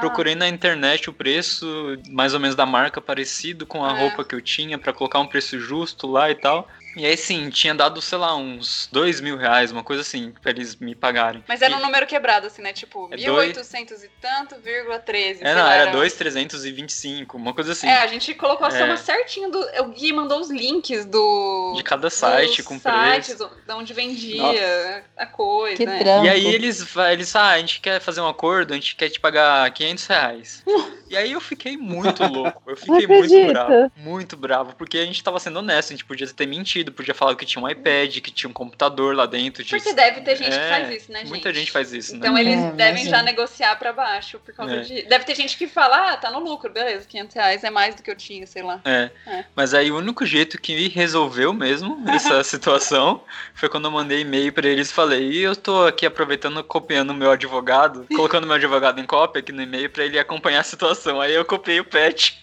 [0.00, 1.66] Procurei na internet o preço,
[2.08, 4.00] mais ou menos da marca, parecido com a É.
[4.00, 6.68] roupa que eu tinha, pra colocar um preço justo lá e tal.
[6.96, 10.50] E aí sim, tinha dado, sei lá, uns dois mil reais, uma coisa assim, pra
[10.50, 11.44] eles me pagarem.
[11.46, 12.72] Mas era E- um número quebrado, assim, né?
[12.72, 15.42] Tipo, É 1800 e tanto, vírgula 13.
[15.42, 17.86] É, sei não, lá, era 2,325, uma coisa assim.
[17.86, 18.78] É, a gente colocou a É.
[18.78, 19.60] soma certinho do.
[19.82, 21.74] O Gui mandou os links do.
[21.76, 23.50] De cada site com sites, preço.
[23.66, 25.04] de onde vendia Nossa.
[25.16, 25.76] a coisa.
[25.76, 26.00] Que né?
[26.24, 29.20] E aí eles, eles, ah, a gente quer fazer um acordo, a gente quer te
[29.20, 30.64] pagar 500 reais.
[31.08, 35.22] e aí eu fiquei muito louco, eu fiquei muito bravo, muito bravo, porque a gente
[35.22, 38.30] tava sendo honesto, a gente podia ter mentido, podia falar que tinha um iPad, que
[38.30, 39.62] tinha um computador lá dentro.
[39.64, 41.28] de- Porque deve ter gente que É, faz isso, né, gente?
[41.28, 42.40] Muita gente faz isso, Então né?
[42.40, 44.80] eles É, devem já negociar pra baixo por causa É.
[44.80, 45.02] de.
[45.02, 48.02] Deve ter gente que fala, ah, tá no lucro, beleza, 500 reais é mais do
[48.02, 48.80] que eu tinha, sei lá.
[48.84, 49.10] É.
[49.26, 49.44] É.
[49.54, 53.22] Mas aí o único jeito que me resolveu mesmo essa situação
[53.54, 57.10] foi quando eu mandei e-mail pra eles e falei, e eu tô aqui aproveitando, copiando
[57.10, 60.64] o meu advogado, colocando meu advogado em cópia aqui no e-mail pra ele acompanhar a
[60.64, 61.20] situação.
[61.20, 62.40] Aí eu copiei o pet.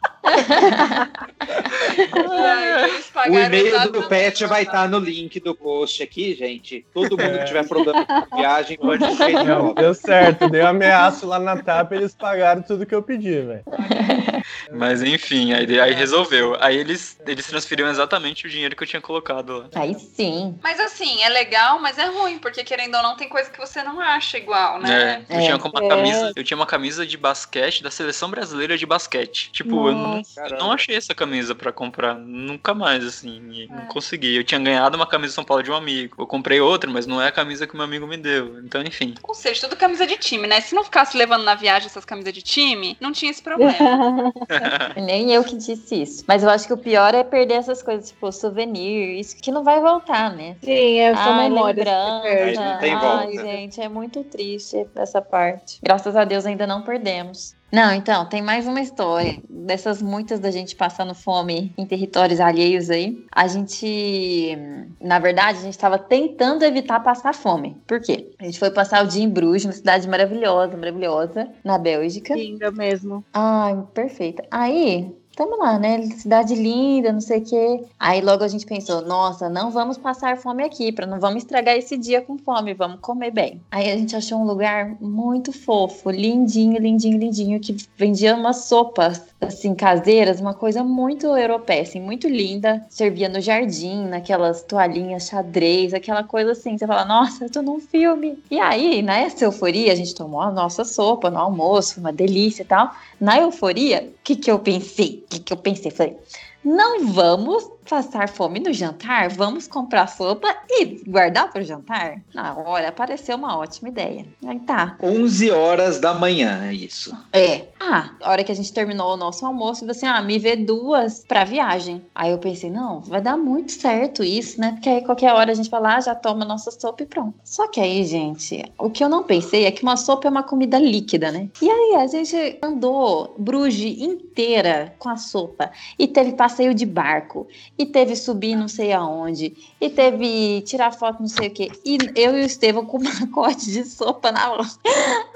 [2.30, 6.34] Ai, eles O pagaram e-mail do Pet o vai estar no link do post aqui,
[6.34, 6.86] gente.
[6.94, 9.04] Todo mundo que tiver problema com viagem pode
[9.46, 13.04] Não, deu certo, dei um ameaço lá na TAP e eles pagaram tudo que eu
[13.04, 13.64] pedi, velho.
[14.72, 16.56] Mas enfim, aí, aí resolveu.
[16.60, 19.70] Aí eles, eles transferiram exatamente o dinheiro que eu tinha colocado lá.
[19.76, 20.58] Aí sim.
[20.62, 23.82] Mas assim, é legal, mas é ruim, porque querendo ou não, tem coisa que você
[23.84, 25.24] não acha igual, né?
[25.30, 25.42] É, eu, É.
[25.42, 25.88] tinha uma É.
[25.88, 29.52] camisa, eu tinha uma camisa de basquete da seleção brasileira de basquete.
[29.52, 30.42] Tipo, eu não, Nossa.
[30.42, 32.16] eu não achei essa camisa pra comprar.
[32.16, 33.42] Nunca mais, assim.
[33.52, 33.86] e Não É.
[33.88, 34.36] consegui.
[34.36, 36.16] Eu tinha ganhado uma camisa de São Paulo de um amigo.
[36.20, 38.60] Eu comprei outra, mas não é a camisa que meu amigo me deu.
[38.60, 39.14] Então, enfim.
[39.24, 40.60] Ou seja, tudo camisa de time, né?
[40.62, 43.78] Se não ficasse levando na viagem essas camisas de time, não tinha esse problema.
[45.02, 46.24] Nem eu que disse isso.
[46.28, 49.64] Mas eu acho que o pior é perder essas coisas, tipo, souvenir, isso que não
[49.64, 50.56] vai voltar, né?
[50.64, 51.84] Sim, é só Ai, memória.
[51.84, 52.74] lembrança.
[52.74, 53.42] não tem Ai, volta.
[53.42, 55.80] gente, é muito triste essa parte.
[55.84, 57.57] Graças a Deus ainda não perdemos.
[57.72, 59.40] Não, então, tem mais uma história.
[59.50, 63.26] Dessas muitas da gente passando fome em territórios alheios aí.
[63.32, 64.58] A gente,
[65.02, 67.76] na verdade, a gente estava tentando evitar passar fome.
[67.86, 68.32] Por quê?
[68.40, 72.34] A gente foi passar o dia em Bruges, uma cidade maravilhosa, maravilhosa, na Bélgica.
[72.36, 73.24] Linda mesmo.
[73.34, 74.46] Ai, perfeita.
[74.50, 76.02] Aí, tamo lá, né?
[76.18, 77.84] Cidade linda, não sei o quê.
[78.00, 81.76] Aí logo a gente pensou, nossa, não vamos passar fome aqui, para não vamos estragar
[81.78, 83.62] esse dia com fome, vamos comer bem.
[83.70, 89.22] Aí a gente achou um lugar muito fofo, lindinho, lindinho, lindinho, que vendia umas sopas
[89.40, 92.84] assim caseiras, uma coisa muito europeia, assim, muito linda.
[92.90, 97.80] Servia no jardim, naquelas toalhinhas xadrez, aquela coisa assim, você fala, nossa, eu tô num
[97.80, 98.40] filme.
[98.50, 102.66] E aí, nessa euforia, a gente tomou a nossa sopa no almoço, uma delícia e
[102.66, 102.92] tal.
[103.20, 105.24] Na euforia, o que que eu pensei?
[105.26, 105.92] O que que eu pensei?
[105.92, 106.18] Falei,
[106.64, 112.22] não vamos passar fome no jantar, vamos comprar sopa e guardar para o jantar?
[112.34, 114.26] Na hora, pareceu uma ótima ideia.
[114.46, 114.96] Aí tá.
[115.02, 117.16] 11 horas da manhã, é isso.
[117.32, 117.68] É.
[117.80, 121.24] Ah, a hora que a gente terminou o nosso almoço, você, ah, me vê duas
[121.28, 122.02] pra viagem.
[122.14, 124.74] Aí eu pensei, não, vai dar muito certo isso, né?
[124.74, 127.36] Porque aí qualquer hora a gente vai lá, já toma nossa sopa e pronto.
[127.44, 130.44] Só que aí, gente, o que eu não pensei é que uma sopa é uma
[130.44, 131.50] comida líquida, né?
[131.62, 135.72] E aí a gente andou Bruges inteira com a sopa.
[135.98, 137.48] E teve passeio de barco.
[137.78, 139.56] E teve subir não sei aonde.
[139.80, 141.72] E teve tirar foto não sei o quê.
[141.86, 144.66] E eu e o Estevão com um pacote de sopa na mão.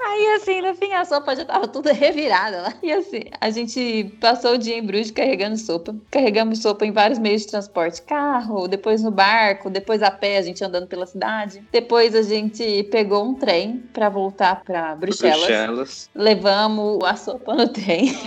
[0.04, 2.74] Aí, assim, no fim, a sopa já tava toda revirada lá.
[2.82, 5.94] E assim, a gente passou o dia em Bruges carregando sopa.
[6.10, 8.02] Carregamos sopa em vários meios de transporte.
[8.02, 11.62] Carro, depois no barco, depois a pé, a gente andando pela cidade.
[11.70, 15.38] Depois a gente pegou um trem para voltar para Bruxelas.
[15.38, 16.10] Bruxelas.
[16.14, 18.10] Levamos a sopa no trem.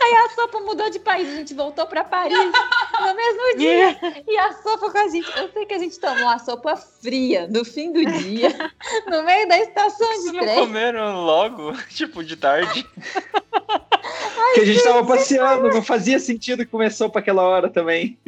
[0.00, 2.52] Aí a sopa mudou de país, a gente voltou para Paris
[3.00, 3.96] no mesmo dia.
[4.26, 5.28] E a sopa com a gente.
[5.38, 8.50] Eu sei que a gente tomou a sopa fria no fim do dia,
[9.08, 10.58] no meio da estação Vocês de não trem.
[10.58, 12.86] comeram logo, tipo, de tarde?
[14.54, 18.18] que a gente tava passeando, não fazia sentido comer sopa aquela hora também.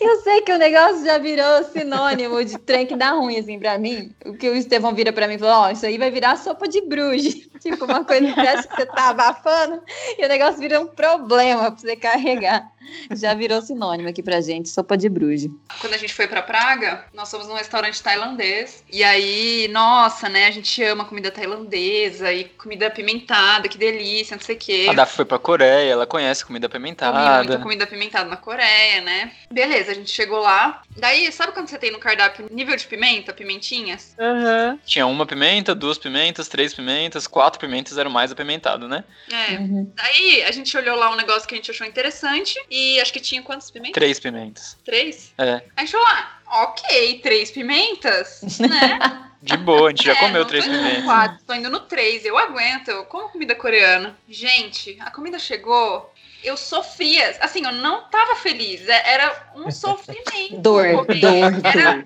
[0.00, 3.78] Eu sei que o negócio já virou sinônimo de trem que dá ruim, assim, pra
[3.78, 4.12] mim.
[4.26, 6.68] O que o Estevão vira pra mim e falou: Ó, isso aí vai virar sopa
[6.68, 7.48] de bruges.
[7.62, 9.80] Tipo, uma coisa que parece que você tá abafando
[10.18, 12.71] e o negócio vira um problema pra você carregar.
[13.10, 15.50] Já virou sinônimo aqui pra gente, sopa de bruges.
[15.80, 18.84] Quando a gente foi pra Praga, nós fomos num restaurante tailandês.
[18.92, 20.46] E aí, nossa, né?
[20.46, 24.86] A gente ama comida tailandesa e comida apimentada, que delícia, não sei o quê.
[24.88, 27.58] A Daf foi pra Coreia, ela conhece comida Comi muita apimentada.
[27.62, 29.32] comida apimentada na Coreia, né?
[29.50, 30.82] Beleza, a gente chegou lá.
[30.96, 34.14] Daí, sabe quando você tem no cardápio nível de pimenta, pimentinhas?
[34.18, 34.78] Aham.
[34.84, 39.04] Tinha uma pimenta, duas pimentas, três pimentas, quatro pimentas era o mais apimentado, né?
[39.30, 39.54] É.
[39.54, 39.90] Uhum.
[39.94, 42.62] Daí, a gente olhou lá um negócio que a gente achou interessante.
[42.74, 43.92] E acho que tinha quantas pimentas?
[43.92, 44.78] Três pimentas.
[44.82, 45.34] Três?
[45.36, 45.56] É.
[45.56, 48.98] Aí a gente falou, ah, ok, três pimentas, né?
[49.42, 51.04] De boa, a gente já É, comeu não três tô indo no pimentas.
[51.04, 54.16] quatro, tô indo no três, eu aguento, eu como comida coreana.
[54.28, 60.56] Gente, a comida chegou, eu sofria, assim, eu não tava feliz, é- era um sofrimento.
[60.58, 61.20] Dor, comer.
[61.20, 62.04] dor, Era-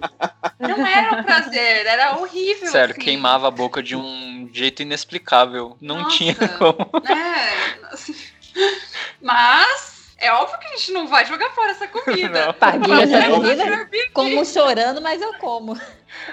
[0.59, 2.69] não era um prazer, era horrível.
[2.73, 3.03] Sério, assim.
[3.03, 5.77] queimava a boca de um jeito inexplicável.
[5.81, 6.17] Não Nossa.
[6.17, 6.91] tinha como.
[7.07, 8.17] É, assim,
[9.21, 12.47] mas é óbvio que a gente não vai jogar fora essa comida.
[12.47, 12.55] Não.
[12.55, 15.79] Paguei essa comida, como chorando, mas eu como.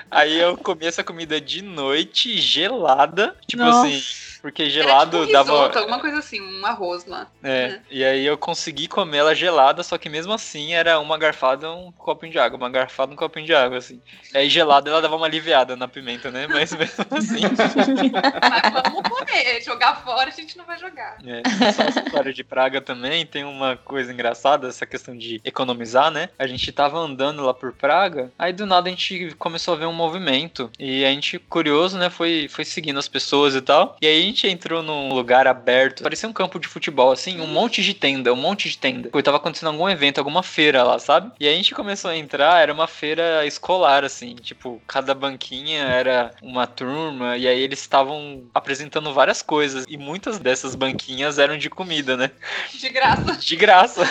[0.10, 3.36] Aí eu comi essa comida de noite gelada.
[3.46, 3.88] Tipo Nossa.
[3.88, 4.02] assim,
[4.44, 5.52] porque Era gelado tipo um dava.
[5.54, 7.28] risoto, alguma coisa assim, um arroz lá.
[7.42, 11.72] É, e aí eu consegui comer ela gelada, só que mesmo assim era uma garfada,
[11.72, 14.02] um copinho de água, uma garfada, um copinho de água, assim.
[14.36, 16.46] Aí gelada ela dava uma aliviada na pimenta, né?
[16.48, 17.40] Mas mesmo assim.
[18.50, 21.20] Mas vamos comer, jogar fora a gente não vai jogar.
[21.26, 26.12] É, só essa história de Praga também tem uma coisa engraçada, essa questão de economizar,
[26.12, 26.28] né?
[26.38, 29.86] A gente tava andando lá por Praga, aí do nada a gente começou a ver
[29.86, 33.96] um movimento e a gente, curioso, né, foi, foi seguindo as pessoas e tal.
[34.02, 37.48] E aí a gente entrou num lugar aberto, parecia um campo de futebol, assim, um
[37.48, 39.10] monte de tenda, um monte de tenda.
[39.10, 41.32] Porque tava acontecendo algum evento, alguma feira lá, sabe?
[41.40, 45.84] E aí a gente começou a entrar, era uma feira escolar, assim, tipo, cada banquinha
[45.84, 51.58] era uma turma, e aí eles estavam apresentando várias coisas, e muitas dessas banquinhas eram
[51.58, 52.32] de comida, né?
[52.74, 53.38] De graça.
[53.38, 54.10] De graça.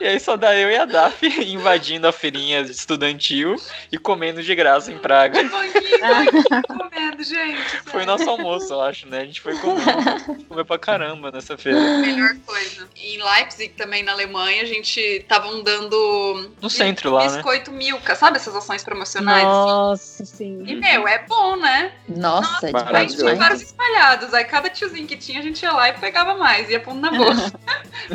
[0.00, 3.56] E aí só dá eu e a Daf invadindo a feirinha estudantil
[3.92, 5.42] e comendo de graça em Praga.
[5.44, 7.82] Banquinho, banquinho comendo, gente.
[7.84, 9.20] Foi nosso almoço, eu acho, né?
[9.20, 11.78] A gente foi comer, comer pra caramba nessa feira.
[11.98, 12.88] Melhor coisa.
[12.96, 17.34] Em Leipzig, também na Alemanha, a gente tava dando No centro lá, né?
[17.34, 19.44] biscoito Milka, sabe essas ações promocionais?
[19.44, 19.50] assim?
[19.50, 20.62] Nossa, sim.
[20.66, 21.92] E, meu, é bom, né?
[22.08, 23.14] Nossa, é Aí demais.
[23.14, 24.34] tinha vários espalhados.
[24.34, 26.68] Aí cada tiozinho que tinha, a gente ia lá e pegava mais.
[26.70, 27.52] Ia pondo na boca.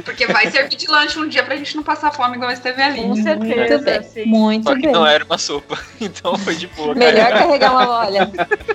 [0.03, 3.01] Porque vai servir de lanche um dia pra gente não passar fome igual esteve ali.
[3.01, 3.83] Com Muito certeza.
[3.83, 4.25] bem, sim.
[4.25, 4.91] muito Só que bem.
[4.91, 6.93] não era uma sopa, então foi de boa.
[6.95, 7.85] Melhor carregar uma.
[7.99, 8.31] Olha,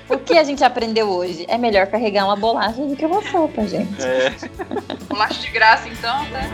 [0.08, 1.44] o que a gente aprendeu hoje?
[1.48, 4.02] É melhor carregar uma bolacha do que uma sopa, gente.
[4.02, 4.34] É,
[5.08, 6.50] Bolacha de graça, então, né?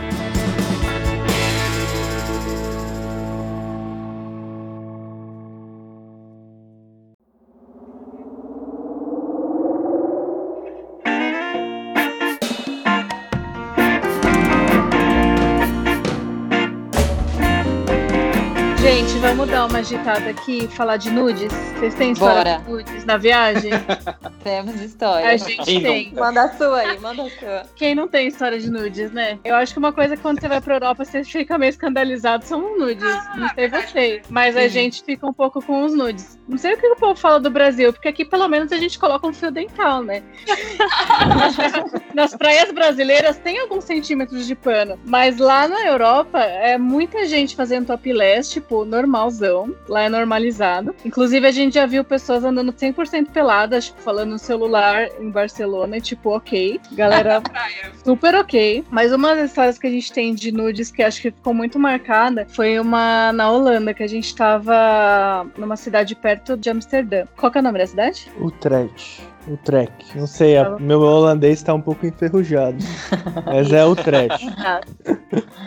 [19.37, 21.53] Vamos dar uma agitada aqui e falar de nudes?
[21.53, 22.63] Vocês têm história Bora.
[22.63, 23.69] de nudes na viagem?
[24.43, 25.29] Temos história.
[25.29, 26.05] A gente Quem tem.
[26.07, 26.21] nunca?
[26.21, 27.63] Manda a sua aí, manda a sua.
[27.75, 29.37] Quem não tem história de nudes, né?
[29.45, 32.45] Eu acho que uma coisa que quando você vai pra Europa, você fica meio escandalizado,
[32.45, 33.03] são nudes.
[33.35, 34.25] não sei vocês.
[34.27, 34.69] Mas a Sim.
[34.69, 36.39] gente fica um pouco com os nudes.
[36.47, 38.97] Não sei o que o povo fala do Brasil, porque aqui pelo menos a gente
[38.97, 40.23] coloca um fio dental, né?
[42.15, 47.55] Nas praias brasileiras tem alguns centímetros de pano, mas lá na Europa é muita gente
[47.55, 48.85] fazendo topless, tipo,
[49.27, 49.75] normalzão.
[49.87, 50.95] Lá é normalizado.
[51.05, 55.97] Inclusive, a gente já viu pessoas andando 100% peladas, tipo, falando no celular em Barcelona,
[55.97, 56.79] e, tipo, ok.
[56.93, 57.41] Galera,
[58.03, 58.83] super ok.
[58.89, 61.77] Mas uma das histórias que a gente tem de nudes que acho que ficou muito
[61.77, 67.25] marcada foi uma na Holanda, que a gente tava numa cidade perto de Amsterdã.
[67.37, 68.29] Qual que é o nome da cidade?
[68.39, 69.21] Utrecht.
[69.49, 70.17] Utrecht.
[70.17, 72.77] Não sei, a- meu holandês tá um pouco enferrujado.
[73.45, 74.45] mas é Utrecht.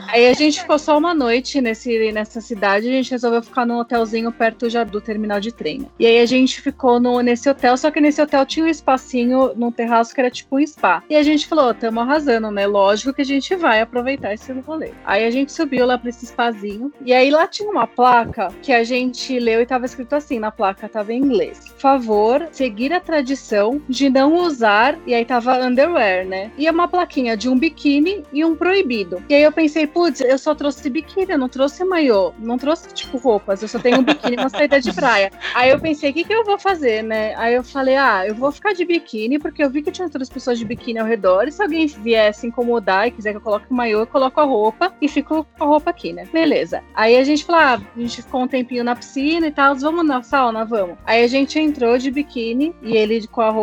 [0.08, 3.78] Aí a gente ficou só uma noite nesse, nessa cidade, a gente resolveu ficar num
[3.78, 5.86] hotelzinho perto já do terminal de trem.
[5.98, 9.52] E aí a gente ficou no, nesse hotel, só que nesse hotel tinha um espacinho
[9.54, 11.02] num terraço que era tipo um spa.
[11.08, 12.66] E a gente falou, tamo arrasando, né?
[12.66, 14.90] Lógico que a gente vai aproveitar esse rolê.
[15.04, 18.72] Aí a gente subiu lá pra esse spazinho, e aí lá tinha uma placa que
[18.72, 21.60] a gente leu e tava escrito assim na placa, tava em inglês.
[21.78, 26.50] Favor, seguir a tradição de não usar, e aí tava underwear, né?
[26.56, 29.22] E é uma plaquinha de um biquíni e um proibido.
[29.28, 32.92] E aí eu pensei, putz, eu só trouxe biquíni, eu não trouxe maiô, não trouxe,
[32.92, 35.30] tipo, roupas, eu só tenho um biquíni e uma saída de praia.
[35.54, 37.34] Aí eu pensei, o que, que eu vou fazer, né?
[37.36, 40.28] Aí eu falei, ah, eu vou ficar de biquíni, porque eu vi que tinha outras
[40.28, 43.42] pessoas de biquíni ao redor, e se alguém vier se incomodar e quiser que eu
[43.42, 46.26] coloque o maiô, eu coloco a roupa e fico com a roupa aqui, né?
[46.32, 46.82] Beleza.
[46.94, 50.06] Aí a gente falou, ah, a gente ficou um tempinho na piscina e tal, vamos
[50.06, 50.96] na sauna, vamos.
[51.04, 53.59] Aí a gente entrou de biquíni e ele com a roupa,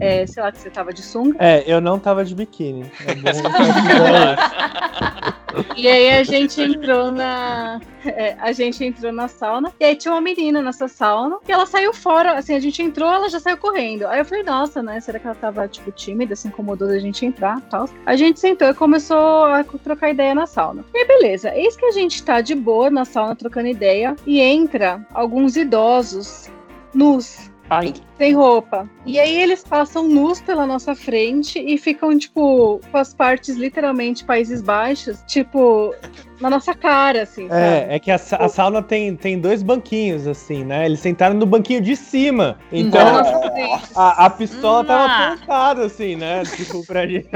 [0.00, 1.36] é, sei lá, que você tava de sunga.
[1.38, 2.90] É, eu não tava de biquíni.
[3.06, 3.30] É bom
[5.76, 7.80] E aí a gente entrou na.
[8.04, 9.72] é, a gente entrou na sauna.
[9.80, 11.38] E aí tinha uma menina nessa sauna.
[11.48, 12.38] E ela saiu fora.
[12.38, 14.06] Assim, a gente entrou, ela já saiu correndo.
[14.06, 15.00] Aí eu falei, nossa, né?
[15.00, 17.88] Será que ela tava, tipo, tímida, se incomodou da gente entrar e tal?
[18.06, 20.84] A gente sentou e começou a trocar ideia na sauna.
[20.94, 21.54] E aí, beleza.
[21.54, 24.14] Eis que a gente tá de boa na sauna trocando ideia.
[24.26, 26.48] E entra alguns idosos
[26.94, 27.94] nus Ai.
[28.18, 28.90] sem roupa.
[29.06, 34.24] E aí eles passam nus pela nossa frente e ficam, tipo, com as partes literalmente
[34.24, 35.94] Países Baixos, tipo,
[36.40, 37.60] na nossa cara, assim, sabe?
[37.60, 40.86] É, é que a, a sauna tem, tem dois banquinhos, assim, né?
[40.86, 42.58] Eles sentaram no banquinho de cima.
[42.72, 46.42] Então nossa a, a pistola tava apontada, assim, né?
[46.60, 47.28] Tipo, pra gente.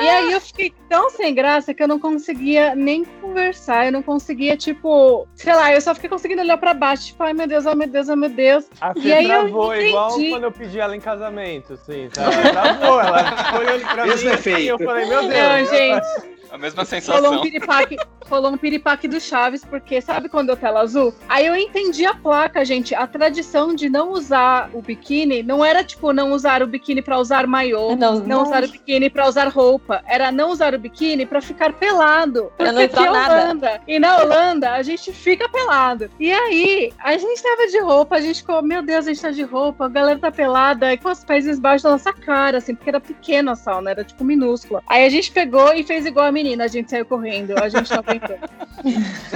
[0.00, 4.02] E aí eu fiquei tão sem graça que eu não conseguia nem conversar, eu não
[4.02, 7.66] conseguia, tipo, sei lá, eu só fiquei conseguindo olhar pra baixo, tipo, ai meu Deus,
[7.66, 8.66] ai meu Deus, ai meu Deus.
[8.80, 10.30] A E aí eu travou igual entendi.
[10.30, 12.34] quando eu pedi ela em casamento, assim, sabe?
[12.36, 14.60] Ela travou, ela ficou olhando pra Mesmo mim efeito.
[14.60, 15.34] e eu falei, meu Deus.
[15.34, 17.40] Não, gente, A mesma rolou um sensação.
[17.42, 17.96] piripaque,
[18.28, 21.14] rolou um piripaque do Chaves, porque sabe quando eu tela azul?
[21.28, 22.94] Aí eu entendi a placa, gente.
[22.94, 27.18] A tradição de não usar o biquíni não era tipo não usar o biquíni pra
[27.18, 28.42] usar maiô, Não, não, não.
[28.42, 30.02] usar o biquíni pra usar roupa.
[30.06, 32.52] Era não usar o biquíni pra ficar pelado.
[32.56, 33.34] Porque não aqui é nada.
[33.42, 33.80] Holanda.
[33.86, 36.10] E na Holanda a gente fica pelado.
[36.18, 39.30] E aí, a gente tava de roupa, a gente ficou, meu Deus, a gente tá
[39.30, 42.74] de roupa, a galera tá pelada, e com os Países Baixos da nossa cara, assim,
[42.74, 44.82] porque era pequena a sauna, era tipo minúscula.
[44.86, 47.90] Aí a gente pegou e fez igual a menina, a gente saiu correndo, a gente
[47.90, 48.36] não aguentou.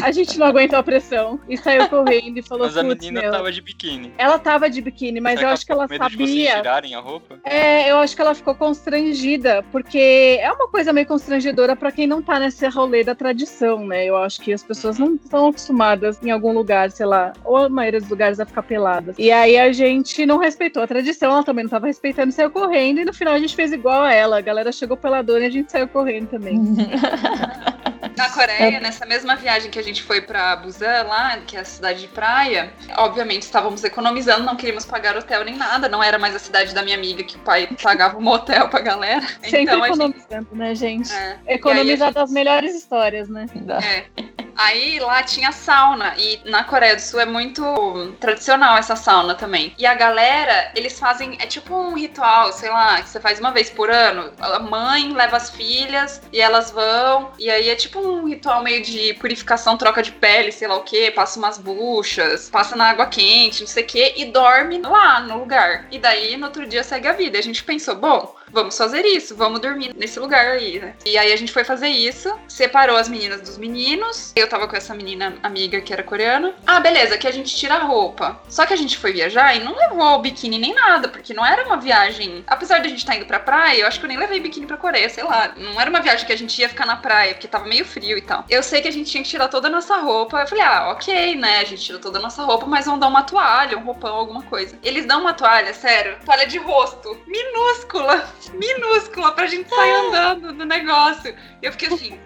[0.02, 3.30] A gente não aguentou a pressão e saiu correndo e falou, Mas a menina meu.
[3.30, 4.12] tava de biquíni.
[4.16, 6.56] Ela tava de biquíni, mas Será eu acho que ela de vocês sabia.
[6.56, 7.38] tirarem a roupa?
[7.44, 12.06] É, eu acho que ela ficou constrangida, porque é uma coisa meio constrangedora pra quem
[12.06, 14.06] não tá nesse rolê da tradição, né?
[14.06, 17.68] Eu acho que as pessoas não estão acostumadas em algum lugar, sei lá, ou a
[17.68, 19.16] maioria dos lugares a ficar peladas.
[19.18, 23.00] E aí a gente não respeitou a tradição, ela também não tava respeitando, saiu correndo,
[23.00, 24.38] e no final a gente fez igual a ela.
[24.38, 26.54] A galera chegou peladona e a gente saiu correndo também.
[28.16, 31.64] Na Coreia, nessa mesma viagem que a gente foi pra Busan, lá, que é a
[31.64, 36.34] cidade de praia, obviamente estávamos economizando, não queríamos pagar hotel nem nada, não era mais
[36.34, 39.26] a cidade da minha amiga que o pai pagava um motel pra galera.
[39.42, 39.94] Sempre Então a gente.
[39.94, 41.12] economizando, né, gente?
[41.12, 41.38] É.
[41.48, 43.46] Economizar E a das melhores histórias, né?
[43.82, 44.43] É.
[44.56, 49.74] Aí lá tinha sauna e na Coreia do Sul é muito tradicional essa sauna também.
[49.78, 53.50] E a galera, eles fazem, é tipo um ritual, sei lá, que você faz uma
[53.50, 54.32] vez por ano.
[54.38, 57.32] A mãe leva as filhas e elas vão.
[57.38, 60.82] E aí é tipo um ritual meio de purificação, troca de pele, sei lá o
[60.82, 65.20] que, passa umas buchas, passa na água quente, não sei o que, e dorme lá
[65.20, 65.86] no lugar.
[65.90, 67.36] E daí no outro dia segue a vida.
[67.36, 70.94] E a gente pensou, bom, vamos fazer isso, vamos dormir nesse lugar aí, né?
[71.04, 74.32] E aí a gente foi fazer isso, separou as meninas dos meninos.
[74.36, 76.54] Eu tava com essa menina amiga que era coreana.
[76.66, 78.40] Ah, beleza, que a gente tira a roupa.
[78.48, 81.44] Só que a gente foi viajar e não levou o biquíni nem nada, porque não
[81.44, 82.44] era uma viagem.
[82.46, 84.66] Apesar de a gente estar indo pra praia, eu acho que eu nem levei biquíni
[84.66, 85.52] pra Coreia, sei lá.
[85.56, 88.16] Não era uma viagem que a gente ia ficar na praia, porque tava meio frio
[88.16, 88.44] e tal.
[88.48, 90.40] Eu sei que a gente tinha que tirar toda a nossa roupa.
[90.40, 91.58] Eu falei, ah, ok, né?
[91.58, 94.42] A gente tirou toda a nossa roupa, mas vão dar uma toalha, um roupão, alguma
[94.42, 94.78] coisa.
[94.82, 100.64] Eles dão uma toalha, sério, toalha de rosto, minúscula, minúscula, pra gente sair andando no
[100.64, 101.34] negócio.
[101.62, 102.20] E eu fiquei assim,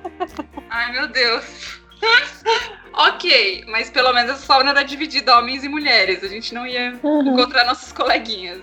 [0.70, 1.80] ai meu Deus.
[2.98, 6.22] Ok, mas pelo menos essa sauna era dividida homens e mulheres.
[6.24, 7.32] A gente não ia Uhum.
[7.32, 8.60] encontrar nossos coleguinhas.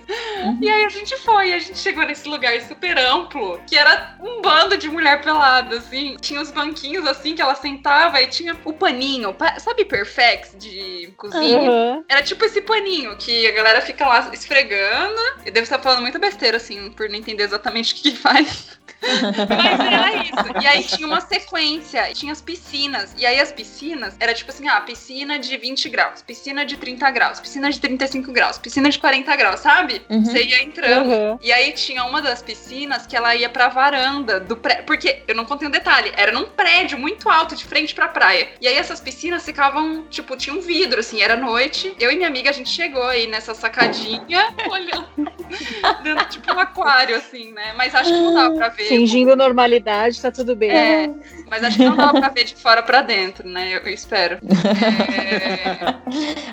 [0.60, 4.40] E aí a gente foi, a gente chegou nesse lugar super amplo, que era um
[4.42, 6.16] bando de mulher pelada, assim.
[6.20, 9.32] Tinha os banquinhos, assim, que ela sentava e tinha o paninho.
[9.32, 11.70] pa- Sabe Perfex de cozinha?
[11.70, 12.04] Aham.
[12.08, 15.20] Era tipo esse paninho que a galera fica lá esfregando.
[15.44, 18.78] Eu devo estar falando muita besteira, assim, por não entender exatamente o que faz.
[19.02, 20.62] Mas era isso.
[20.62, 23.14] E aí tinha uma sequência, tinha as piscinas.
[23.16, 27.10] E aí as piscinas era tipo assim: ah, piscina de 20 graus, piscina de 30
[27.10, 30.02] graus, piscina de 35 graus, piscina de 40 graus, sabe?
[30.08, 30.24] Uhum.
[30.24, 31.12] Você ia entrando.
[31.12, 31.38] Aham.
[31.42, 34.84] E aí tinha uma das piscinas que ela ia pra varanda do prédio.
[34.84, 38.48] Porque eu não contei um detalhe, era num prédio muito alto, de frente pra praia.
[38.60, 41.94] E aí essas piscinas ficavam, tipo, tinha um vidro, assim, era noite.
[41.98, 45.08] Eu e minha amiga, a gente chegou aí nessa sacadinha, olhando,
[46.02, 47.74] dentro tipo um aquário, assim, né?
[47.76, 48.85] Mas acho que não dava pra ver.
[48.88, 50.70] Fingindo normalidade, tá tudo bem.
[50.70, 51.10] É,
[51.50, 53.74] mas acho que não dava pra ver de fora pra dentro, né?
[53.74, 54.38] Eu, eu espero.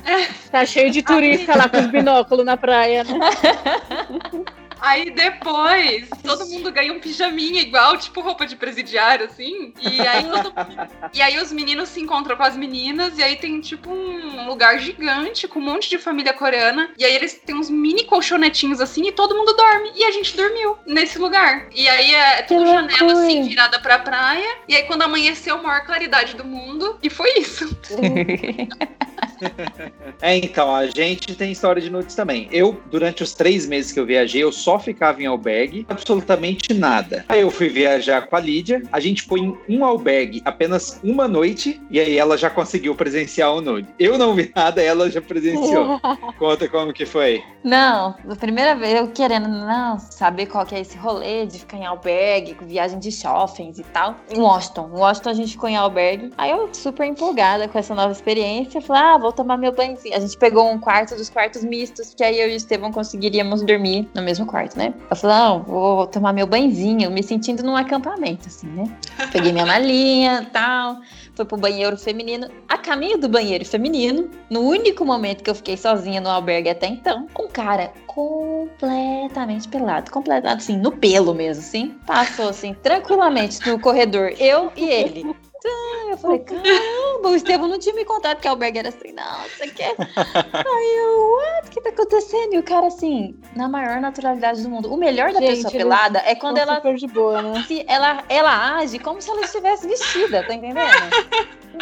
[0.05, 3.19] É, Tá cheio de turista lá com os binóculos na praia, né?
[4.85, 9.73] Aí depois, todo mundo ganha um pijaminha igual, tipo roupa de presidiário, assim.
[9.81, 10.53] E aí, todo-
[11.13, 14.77] e aí os meninos se encontram com as meninas, e aí tem tipo um lugar
[14.79, 16.91] gigante com um monte de família coreana.
[16.97, 19.93] E aí eles têm uns mini colchonetinhos assim, e todo mundo dorme.
[19.95, 21.67] E a gente dormiu nesse lugar.
[21.73, 24.57] E aí é tudo janela assim, virada pra praia.
[24.67, 26.99] E aí quando amanheceu, a maior claridade do mundo.
[27.01, 27.69] E foi isso.
[30.21, 32.47] É, então, a gente tem história de nudes também.
[32.49, 37.25] Eu, durante os três meses que eu viajei, eu só ficava em albergue, absolutamente nada.
[37.27, 41.27] Aí eu fui viajar com a Lídia, a gente foi em um albergue apenas uma
[41.27, 43.87] noite, e aí ela já conseguiu presenciar o nude.
[43.99, 45.99] Eu não vi nada, ela já presenciou.
[46.39, 47.43] Conta como que foi.
[47.63, 51.77] Não, a primeira vez eu querendo não saber qual que é esse rolê de ficar
[51.77, 54.15] em albergue, com viagem de shoppings e tal.
[54.29, 54.89] Em Washington.
[54.93, 56.31] Em Washington a gente ficou em albergue.
[56.37, 58.81] Aí eu super empolgada com essa nova experiência.
[58.81, 60.15] Falei, ah, vou tomar meu banhozinho.
[60.15, 63.63] A gente pegou um quarto dos quartos mistos, que aí eu e o Estevão conseguiríamos
[63.63, 64.93] dormir no mesmo quarto, né?
[65.09, 68.83] Eu falei, não, vou tomar meu banhozinho, me sentindo num acampamento, assim, né?
[69.31, 70.97] Peguei minha malinha tal.
[71.35, 72.47] Fui pro banheiro feminino.
[72.67, 76.87] A caminho do banheiro feminino, no único momento que eu fiquei sozinha no albergue até
[76.87, 83.79] então, um cara completamente pelado, completado assim, no pelo mesmo, assim, passou assim, tranquilamente no
[83.79, 85.35] corredor, eu e ele.
[85.63, 85.69] Tá,
[86.09, 89.43] Eu falei, caramba, o Estevam não tinha me contado que o albergue era assim, não,
[89.43, 89.95] você quer?
[89.97, 91.67] Aí eu, what?
[91.67, 92.53] O que tá acontecendo?
[92.53, 94.93] E o cara, assim, na maior naturalidade do mundo.
[94.93, 97.63] O melhor da Gente, pessoa pelada é quando Tão ela super de boa, né?
[97.65, 100.79] se ela, ela age como se ela estivesse vestida, tá entendendo?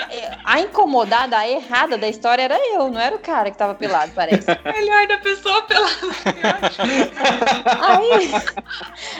[0.09, 3.73] É, A incomodada, a errada da história era eu, não era o cara que tava
[3.75, 4.45] pelado, parece.
[4.63, 5.87] Melhor da pessoa pela.
[7.81, 8.31] Aí,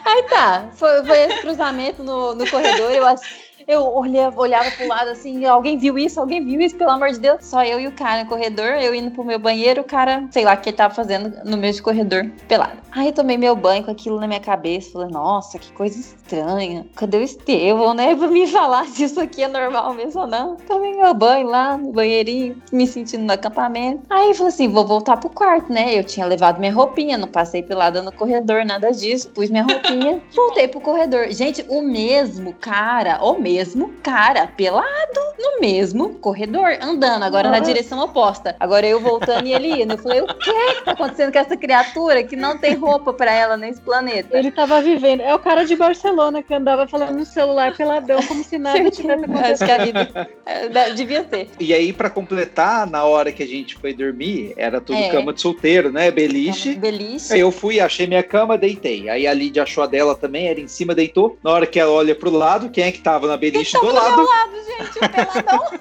[0.05, 3.19] aí tá, foi, foi esse cruzamento no, no corredor, eu, ach-
[3.71, 7.19] eu olhava, olhava pro lado assim, alguém viu isso, alguém viu isso, pelo amor de
[7.19, 7.45] Deus.
[7.45, 10.43] Só eu e o cara no corredor, eu indo pro meu banheiro, o cara, sei
[10.43, 12.77] lá, o que ele tava fazendo no meio do corredor, pelado.
[12.91, 16.85] Aí eu tomei meu banho com aquilo na minha cabeça, falei, nossa, que coisa estranha.
[16.95, 18.13] Cadê o Estevão, né?
[18.15, 20.57] Pra me falar se isso aqui é normal mesmo ou não.
[20.57, 24.01] Tomei meu banho lá no banheirinho, me sentindo no acampamento.
[24.09, 25.97] Aí eu falei assim, vou voltar pro quarto, né?
[25.97, 29.29] Eu tinha levado minha roupinha, não passei pelada no corredor, nada disso.
[29.29, 31.31] Pus minha roupinha, voltei pro corredor.
[31.31, 33.60] Gente, o mesmo cara, o mesmo
[34.03, 34.85] cara, pelado
[35.39, 37.71] no mesmo corredor, andando, agora na Nossa.
[37.71, 38.55] direção oposta.
[38.59, 39.93] Agora eu voltando e ele indo.
[39.93, 43.31] Eu falei, o que que tá acontecendo com essa criatura que não tem roupa pra
[43.31, 44.37] ela nesse planeta?
[44.37, 45.21] Ele tava vivendo.
[45.21, 49.23] É o cara de Barcelona que andava falando no celular peladão, como se nada tivesse
[49.23, 49.65] Acho acontecido.
[49.65, 51.49] que a vida é, devia ser.
[51.59, 55.09] E aí, pra completar, na hora que a gente foi dormir, era tudo É.
[55.09, 56.11] cama de solteiro, né?
[56.11, 56.75] Beliche.
[56.75, 57.33] Beliche.
[57.33, 59.09] Aí eu fui, achei minha cama, deitei.
[59.09, 61.37] Aí a Lídia achou a dela também, era em cima, deitou.
[61.43, 64.25] Na hora que ela olha pro lado, quem é que tava na beliche do lado?
[64.65, 65.79] gente, o peladão.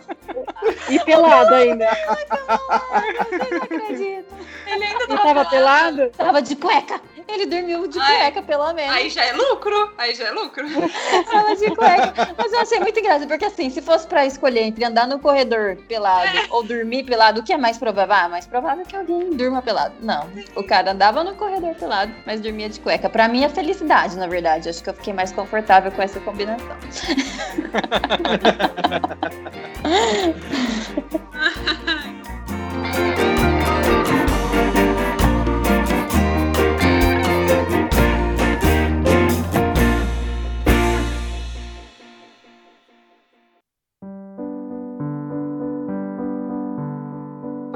[0.89, 1.87] E pelado ainda.
[1.87, 4.39] Vocês não acreditam.
[4.66, 6.11] Ele ainda E tava pelado?
[6.16, 7.01] Tava de cueca.
[7.32, 8.19] Ele dormiu de Ai.
[8.19, 8.94] cueca, pelo menos.
[8.94, 9.93] Aí já é lucro.
[9.97, 10.65] Aí já é lucro.
[11.31, 12.35] Tava de cueca.
[12.36, 15.77] Mas eu achei muito engraçado, porque assim, se fosse pra escolher entre andar no corredor
[15.89, 18.15] pelado ou dormir pelado, o que é mais provável?
[18.15, 19.94] Ah, mais provável que alguém durma pelado.
[20.01, 20.28] Não.
[20.57, 23.09] O cara andava no corredor pelado, mas dormia de cueca.
[23.09, 24.69] Pra mim é felicidade, na verdade.
[24.69, 26.70] Acho que eu fiquei mais confortável com essa combinação.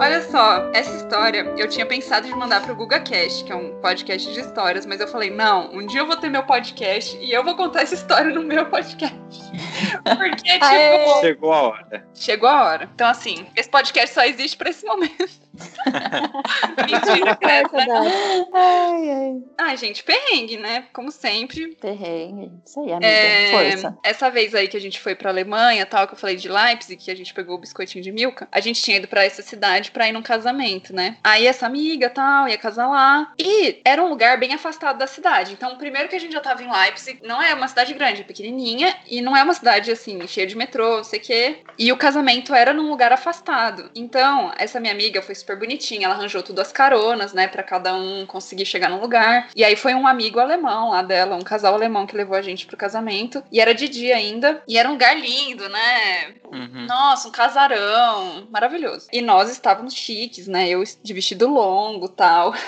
[0.05, 4.31] Olha só, essa história eu tinha pensado de mandar pro GugaCast, que é um podcast
[4.31, 7.43] de histórias, mas eu falei, não, um dia eu vou ter meu podcast e eu
[7.43, 9.17] vou contar essa história no meu podcast.
[10.05, 11.21] Porque, tipo, Aê!
[11.23, 12.09] Chegou a hora.
[12.15, 12.91] chegou a hora.
[12.95, 15.44] Então, assim, esse podcast só existe pra esse momento.
[15.55, 18.47] Mentira, credo, né?
[18.53, 19.43] Ai, ai.
[19.59, 20.85] Ai, gente, perrengue, né?
[20.93, 21.75] Como sempre.
[21.77, 22.53] Perrengue.
[22.65, 23.07] Isso aí, amiga.
[23.07, 23.99] É, Força.
[24.03, 27.03] essa vez aí que a gente foi pra Alemanha, tal, que eu falei de Leipzig,
[27.03, 29.91] que a gente pegou o biscoitinho de Milka, a gente tinha ido pra essa cidade
[29.91, 31.17] pra ir num casamento, né?
[31.23, 33.33] Aí essa amiga, tal, ia casar lá.
[33.39, 35.53] E era um lugar bem afastado da cidade.
[35.53, 38.25] Então, primeiro que a gente já tava em Leipzig, não é uma cidade grande, é
[38.25, 41.59] pequenininha, e não é uma cidade, assim, cheia de metrô, não sei o quê.
[41.79, 43.91] E o casamento era num lugar afastado.
[43.95, 47.95] Então, essa minha amiga foi super bonitinha, ela arranjou tudo as caronas, né, Pra cada
[47.95, 49.51] um conseguir chegar no lugar.
[49.55, 52.67] E aí foi um amigo alemão lá dela, um casal alemão que levou a gente
[52.67, 53.43] pro casamento.
[53.53, 56.35] E era de dia ainda, e era um lugar lindo, né?
[56.51, 56.87] Uhum.
[56.87, 59.07] Nossa, um casarão, maravilhoso.
[59.13, 60.69] E nós estávamos chiques, né?
[60.69, 62.55] Eu de vestido longo, tal.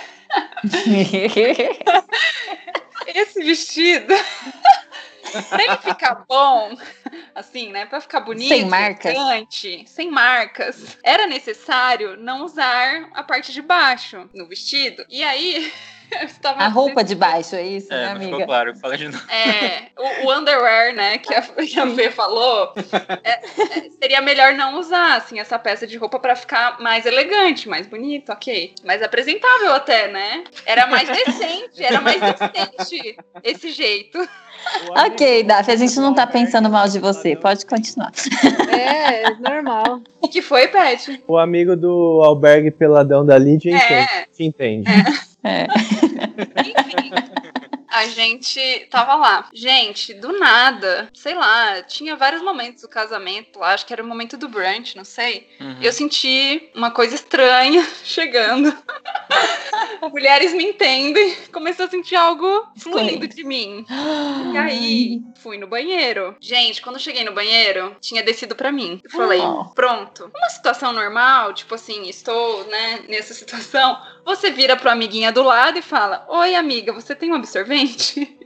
[3.06, 4.14] Esse vestido
[5.48, 6.76] Pra ele ficar bom,
[7.34, 7.86] assim, né?
[7.86, 9.14] Pra ficar bonito, Sem marcas.
[9.14, 15.04] elegante, sem marcas, era necessário não usar a parte de baixo no vestido.
[15.08, 15.72] E aí.
[16.56, 18.30] A roupa de baixo, é isso, É, né, amiga?
[18.30, 18.76] ficou claro.
[18.76, 19.30] Fala de novo.
[19.30, 22.72] É, o, o underwear, né, que a, que a Fê falou,
[23.24, 23.40] é, é,
[24.00, 28.30] seria melhor não usar, assim, essa peça de roupa pra ficar mais elegante, mais bonito,
[28.32, 28.74] ok.
[28.84, 30.44] Mais apresentável até, né?
[30.64, 34.18] Era mais decente, era mais decente esse jeito.
[34.88, 37.36] Ok, Daphne, a gente não tá pensando mal de você.
[37.36, 38.10] Pode continuar.
[38.70, 40.00] É, é normal.
[40.20, 41.22] O que foi, Pet?
[41.28, 43.92] O amigo do albergue peladão da Lídia entende.
[43.92, 44.90] É, Te entende.
[44.90, 45.35] É.
[46.56, 47.45] enfim.
[47.96, 49.48] A gente tava lá.
[49.54, 54.06] Gente, do nada, sei lá, tinha vários momentos do casamento lá, acho que era o
[54.06, 55.48] momento do brunch, não sei.
[55.58, 55.78] Uhum.
[55.80, 58.76] Eu senti uma coisa estranha chegando.
[60.12, 61.34] Mulheres me entendem.
[61.50, 63.86] Comecei a sentir algo fluindo de mim.
[64.52, 66.34] E aí, fui no banheiro.
[66.40, 69.00] Gente, quando cheguei no banheiro, tinha descido pra mim.
[69.04, 69.64] Eu falei, Oh.
[69.74, 70.30] pronto.
[70.34, 73.98] Uma situação normal, tipo assim, estou, né, nessa situação.
[74.24, 77.85] Você vira pro amiguinha do lado e fala: Oi, amiga, você tem um absorvente?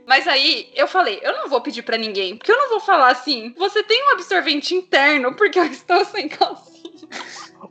[0.05, 3.11] Mas aí eu falei, eu não vou pedir pra ninguém, porque eu não vou falar
[3.11, 7.07] assim, você tem um absorvente interno, porque eu estou sem calcinha.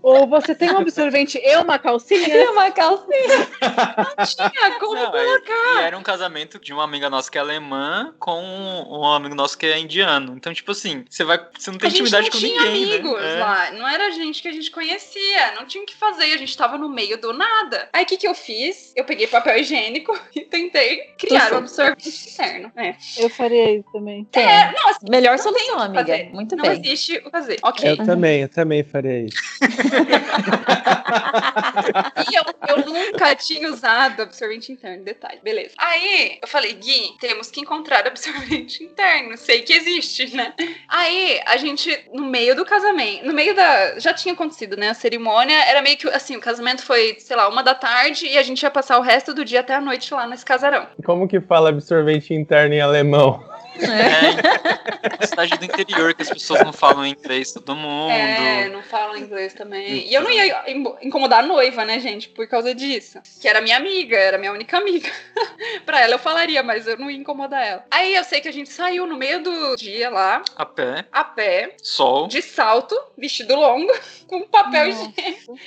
[0.02, 2.28] Ou você tem um absorvente e uma calcinha?
[2.28, 3.48] E uma calcinha.
[3.60, 5.81] Não tinha como Não, colocar.
[5.81, 9.56] e era um casamento de uma amiga nossa que é alemã com um amigo nosso
[9.59, 10.35] que é indiano.
[10.36, 11.39] Então, tipo assim, você vai.
[11.59, 12.94] Você não tem a gente intimidade não com tinha ninguém.
[12.94, 13.36] amigos né?
[13.36, 13.40] É.
[13.40, 16.56] lá, não era gente que a gente conhecia, não tinha o que fazer, a gente
[16.56, 17.89] tava no meio do nada.
[17.93, 18.93] Aí o que, que eu fiz?
[18.97, 22.72] Eu peguei papel higiênico e tentei criar um absorvente interno.
[22.77, 22.94] É.
[23.18, 24.24] Eu faria isso também.
[24.24, 24.44] Tem.
[24.47, 26.01] Não, assim, Melhor não solução, amiga.
[26.05, 26.31] fazer.
[26.32, 26.72] Muito não bem.
[26.72, 27.59] existe o fazer.
[27.62, 27.90] Ok.
[27.90, 29.36] Eu também, eu também faria isso.
[32.30, 35.38] E eu, eu nunca tinha usado absorvente interno, detalhe.
[35.42, 35.74] Beleza.
[35.78, 39.36] Aí eu falei, Gui, temos que encontrar absorvente interno.
[39.36, 40.54] Sei que existe, né?
[40.88, 43.98] Aí a gente, no meio do casamento, no meio da.
[43.98, 44.90] Já tinha acontecido, né?
[44.90, 48.38] A cerimônia era meio que assim: o casamento foi, sei lá, uma da tarde e
[48.38, 50.86] a gente ia passar o resto do dia até a noite lá nesse casarão.
[51.04, 53.42] Como que fala absorvente interno em alemão?
[53.82, 58.11] É, cidade do interior que as pessoas não falam inglês, todo mundo.
[58.11, 60.09] É, não falam inglês também.
[60.09, 63.20] E eu não ia im- incomodar a noiva, né, gente, por causa disso.
[63.40, 65.11] Que era minha amiga, era minha única amiga.
[65.86, 67.85] pra ela eu falaria, mas eu não ia incomodar ela.
[67.90, 71.24] Aí eu sei que a gente saiu no meio do dia lá, A pé, a
[71.24, 72.27] pé, sol.
[72.28, 73.93] de salto, vestido longo,
[74.27, 75.59] com papel higiênico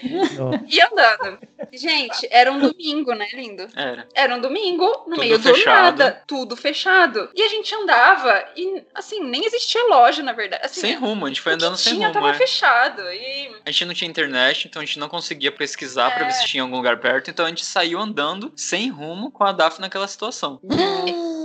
[0.68, 1.40] e andando.
[1.72, 3.68] Gente, era um domingo, né, lindo?
[3.76, 4.08] Era.
[4.14, 5.98] Era um domingo, no Tudo meio fechado.
[5.98, 7.30] do nada, tudo fechado.
[7.34, 8.03] E a gente andava
[8.56, 10.66] e, assim, nem existia loja, na verdade.
[10.66, 12.20] Assim, Sem rumo, a gente foi andando sem tinha rumo.
[12.20, 12.38] tava é.
[12.38, 13.02] fechado.
[13.12, 16.26] E A gente não tinha internet, então a gente não conseguia pesquisar pra É.
[16.28, 17.30] ver se tinha algum lugar perto.
[17.30, 20.60] Então a gente saiu andando sem rumo com a Daf naquela situação.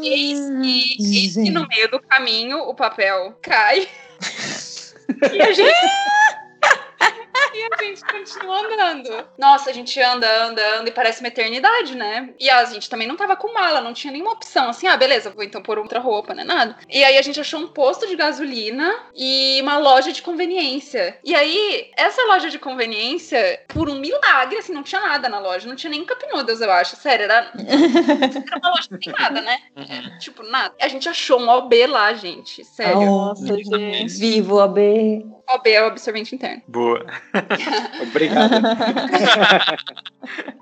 [0.02, 1.50] Eis que, eis que Gente.
[1.50, 3.88] no meio do caminho o papel cai.
[5.32, 6.17] e a gente.
[7.54, 9.28] E a gente continua andando.
[9.38, 12.34] Nossa, a gente anda, anda, anda e parece uma eternidade, né?
[12.38, 14.70] E a gente também não tava com mala, não tinha nenhuma opção.
[14.70, 16.44] Assim, ah, beleza, vou então pôr outra roupa, né?
[16.44, 16.76] Nada.
[16.88, 21.18] E aí a gente achou um posto de gasolina e uma loja de conveniência.
[21.24, 25.68] E aí, essa loja de conveniência, por um milagre, assim, não tinha nada na loja.
[25.68, 26.96] Não tinha nem cup noodles, eu acho.
[26.96, 29.58] Sério, era, era uma loja sem nada, né?
[29.76, 30.18] Uhum.
[30.18, 30.74] Tipo, nada.
[30.80, 32.64] A gente achou um OB lá, gente.
[32.64, 33.00] Sério.
[33.00, 34.18] Nossa, gente.
[34.18, 34.58] vivo,
[35.48, 35.54] AB.
[35.54, 36.62] OB é o absorvente interno.
[36.66, 37.06] Boa.
[38.02, 38.54] Obrigado.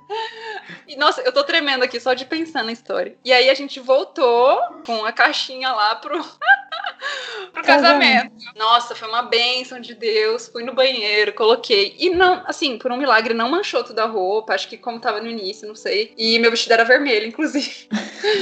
[0.88, 3.16] E, nossa, eu tô tremendo aqui só de pensar na história.
[3.24, 6.18] E aí a gente voltou com a caixinha lá pro.
[7.52, 8.32] pro casamento.
[8.54, 10.48] Nossa, foi uma bênção de Deus.
[10.48, 11.94] Fui no banheiro, coloquei.
[11.98, 14.54] E não, assim, por um milagre, não manchou toda a roupa.
[14.54, 16.12] Acho que como tava no início, não sei.
[16.16, 17.88] E meu vestido era vermelho, inclusive.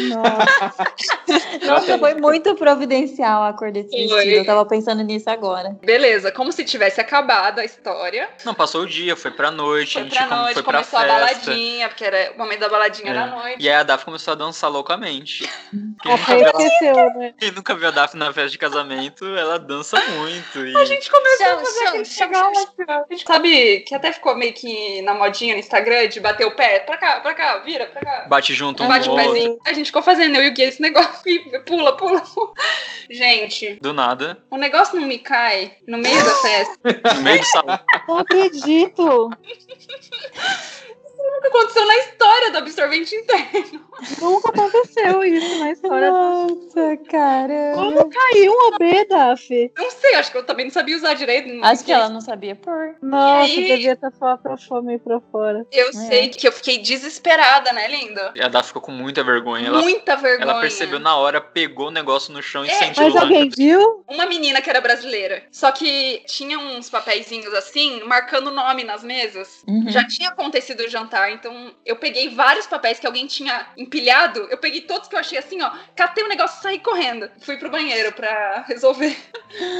[0.09, 0.95] Nossa.
[1.67, 4.01] Nossa, foi muito providencial a cor desse Foi.
[4.17, 4.37] vestido.
[4.37, 5.77] Eu tava pensando nisso agora.
[5.83, 8.29] Beleza, como se tivesse acabado a história.
[8.45, 10.99] Não, passou o dia, foi pra noite, a Foi gente pra noite, foi pra começou
[10.99, 11.15] a festa.
[11.47, 13.15] baladinha, porque era o momento da baladinha É.
[13.15, 13.57] da noite.
[13.63, 15.49] E aí a Daphne começou a dançar loucamente.
[16.03, 17.35] Quem A nunca, viu né?
[17.39, 20.67] quem nunca viu a Daphne na festa de casamento, ela dança muito.
[20.67, 20.77] E...
[20.77, 22.73] A gente começou Chão, a fazer chão, aquele chão, negócio.
[22.89, 26.57] A gente sabe que até ficou meio que na modinha no Instagram de bater o
[26.57, 28.27] pé pra cá, pra cá, vira pra cá.
[28.29, 29.59] Bate junto um Bate o pezinho.
[29.67, 31.11] A gente ficou fazendo, eu e o Gui, esse negócio.
[31.27, 32.53] e Pula, pula, pula.
[33.11, 36.79] Gente, Do nada, o negócio não me cai no meio da festa.
[37.17, 37.79] no meio do salão.
[38.09, 39.31] Não acredito.
[41.35, 43.81] Nunca aconteceu na história do absorvente interno.
[44.21, 46.11] Nunca aconteceu isso na história.
[46.11, 47.75] Nossa, caramba.
[47.77, 49.73] Como caiu um OB, Daf?
[49.77, 51.49] Não sei, acho que eu também não sabia usar direito.
[51.65, 51.95] Acho que sei.
[51.95, 52.95] ela não sabia pôr.
[53.03, 53.67] Nossa, E aí?
[53.77, 55.67] devia estar só pra fome pra fora.
[55.73, 58.33] Eu sei que eu fiquei desesperada, né, linda?
[58.35, 59.69] E a Daphne ficou com muita vergonha.
[59.69, 60.51] Ela, Muita vergonha.
[60.51, 63.23] ela percebeu na hora, pegou o negócio no chão e É, sentiu Mas lá.
[63.23, 64.05] alguém viu?
[64.09, 65.43] Uma menina que era brasileira.
[65.51, 69.63] Só que tinha uns papeizinhos assim, marcando o nome nas mesas.
[69.67, 69.85] Uhum.
[69.89, 74.47] Já tinha acontecido o jantar, então eu peguei vários papéis que alguém tinha empilhado.
[74.51, 75.71] Eu peguei todos que eu achei assim, ó.
[75.97, 77.31] Catei o negócio e saí correndo.
[77.41, 79.17] Fui pro banheiro pra resolver.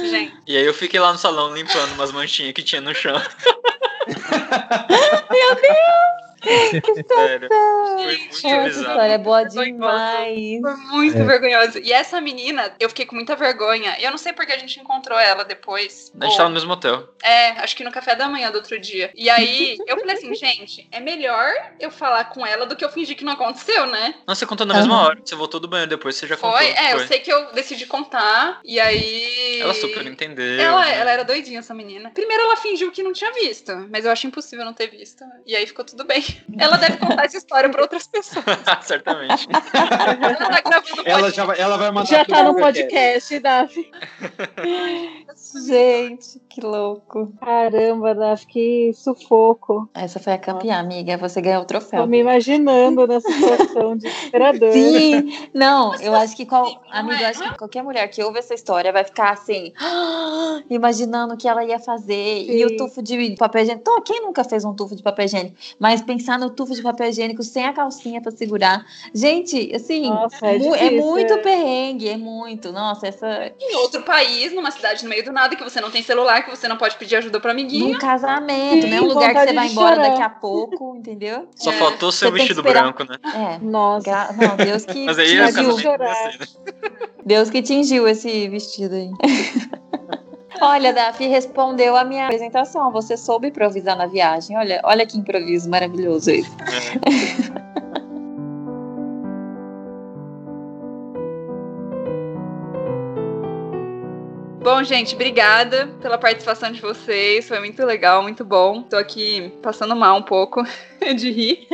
[0.09, 3.15] Gente, E aí eu fiquei lá no salão limpando umas manchinhas que tinha no chão.
[7.07, 7.49] Sério.
[7.49, 10.61] Foi muito Essa história é boa demais.
[10.61, 11.23] foi muito É.
[11.23, 11.79] vergonhoso.
[11.79, 13.95] E essa menina, eu fiquei com muita vergonha.
[13.99, 16.11] E eu não sei porque a gente encontrou ela depois.
[16.19, 17.07] A gente Ou- tava no mesmo hotel.
[17.23, 19.11] É, acho que no café da manhã do outro dia.
[19.15, 22.89] E aí, eu falei assim, gente, é melhor eu falar com ela do que eu
[22.91, 24.15] fingir que não aconteceu, né?
[24.27, 25.05] Não, você contou na mesma Aham.
[25.05, 25.19] hora.
[25.23, 26.57] Você voltou do banheiro depois, você já contou.
[26.57, 26.67] Foi?
[26.67, 27.07] É, eu foi.
[27.07, 28.59] sei que eu decidi contar.
[28.63, 29.59] E aí.
[29.61, 30.59] Ela super entendeu.
[30.59, 30.97] Ela, né?
[30.99, 32.11] ela era doidinha, essa menina.
[32.11, 35.23] Primeiro ela fingiu que não tinha visto, mas eu acho impossível não ter visto.
[35.45, 36.23] E aí ficou tudo bem.
[36.57, 38.45] Ela deve contar essa história pra outras pessoas.
[38.81, 39.47] Certamente.
[39.51, 41.35] Ela tá gravando Ela, podcast.
[41.35, 43.39] já vai, ela vai mandar Já tá no podcast.
[43.39, 43.91] Daf.
[45.67, 47.31] Gente, que louco.
[47.39, 49.89] Caramba, Daf, que sufoco.
[49.93, 51.17] Essa foi a campeã, amiga.
[51.17, 52.07] Você ganhou o Tô troféu.
[52.07, 54.71] me imaginando nessa situação desesperadora.
[54.71, 58.39] Sim, não, eu acho que qual, amigo, é, eu acho que qualquer mulher que ouve
[58.39, 59.73] essa história vai ficar assim,
[60.69, 62.13] imaginando o que ela ia fazer
[62.43, 62.65] e Sim.
[62.65, 63.81] o tufo de papel higiênico.
[63.81, 65.55] Então, quem nunca fez um tufo de papel higiênico?
[65.79, 68.83] Mas pensar no tufo de papel higiênico sem a calcinha pra segurar.
[69.13, 71.37] Gente, assim, Nossa, é mu- é, muito é.
[71.37, 72.71] perrengue, é muito.
[72.71, 76.01] Nossa, essa Em outro país, numa cidade no meio do nada, que você não tem
[76.01, 77.89] celular, que você não pode pedir ajuda pro amiguinho.
[77.93, 79.01] num casamento, Sim, né?
[79.01, 80.09] Um lugar que você vai embora chorar.
[80.09, 81.47] daqui a pouco, entendeu?
[81.55, 81.73] Só É.
[81.77, 83.17] faltou seu Você vestido branco, né?
[83.23, 83.59] É.
[83.63, 84.03] Nossa.
[84.05, 85.63] gra- Não, Deus que Mas aí é o Tingiu.
[85.75, 86.29] casamento chorar.
[86.31, 86.71] de você, né?
[87.23, 89.11] Deus que tingiu esse vestido aí.
[90.61, 92.91] Olha, Dafi respondeu a minha apresentação.
[92.91, 94.57] Você soube improvisar na viagem.
[94.57, 96.51] Olha, olha que improviso maravilhoso esse.
[104.65, 107.47] Bom, gente, obrigada pela participação de vocês.
[107.47, 108.81] Foi muito legal, muito bom.
[108.81, 110.63] Tô aqui passando mal um pouco
[111.15, 111.67] de rir.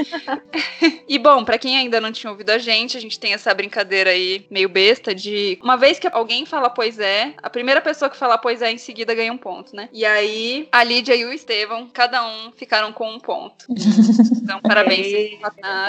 [1.08, 4.12] e bom, pra quem ainda não tinha ouvido a gente, a gente tem essa brincadeira
[4.12, 8.18] aí meio besta de uma vez que alguém fala pois é, a primeira pessoa que
[8.18, 9.90] fala pois é em seguida ganha um ponto, né?
[9.92, 13.66] E aí a Lídia e o Estevão, cada um ficaram com um ponto.
[14.42, 15.40] Então, parabéns.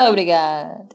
[0.09, 0.87] Obrigada.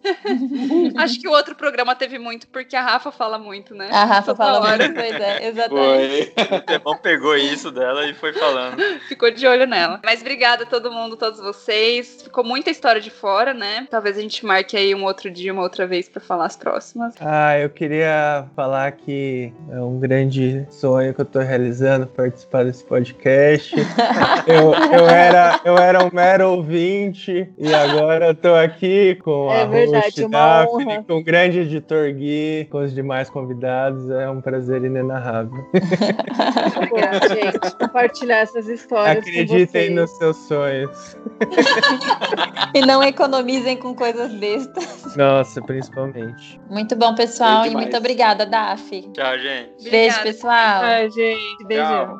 [0.97, 3.89] Acho que o outro programa teve muito porque a Rafa fala muito, né?
[3.91, 4.77] A Rafa Toda fala hora.
[4.77, 6.33] muito, pois é, exatamente.
[6.33, 6.57] Foi.
[6.57, 8.77] O Tebão pegou isso dela e foi falando.
[9.07, 9.99] Ficou de olho nela.
[10.03, 12.21] Mas obrigada a todo mundo, todos vocês.
[12.23, 13.87] Ficou muita história de fora, né?
[13.89, 17.13] Talvez a gente marque aí um outro dia, uma outra vez pra falar as próximas.
[17.19, 22.83] Ah, eu queria falar que é um grande sonho que eu tô realizando participar desse
[22.83, 23.75] podcast.
[24.47, 29.61] eu, eu, era, eu era um mero ouvinte e agora eu tô aqui com É
[29.61, 31.03] a verdade, host uma Daphne, honra.
[31.07, 34.09] com o grande editor Gui, com os demais convidados.
[34.09, 35.51] É um prazer inenarrável.
[35.73, 41.17] Bom, gente, compartilhar essas histórias Acreditem com nos seus sonhos.
[42.73, 45.15] E não economizem com coisas bestas.
[45.15, 46.59] Nossa, principalmente.
[46.69, 47.65] Muito bom, pessoal.
[47.65, 49.09] E muito obrigada, Dafi.
[49.13, 49.89] Tchau, gente.
[49.89, 50.23] Beijo, Obrigada.
[50.23, 50.81] pessoal.
[50.83, 52.17] Ai, gente, beijão.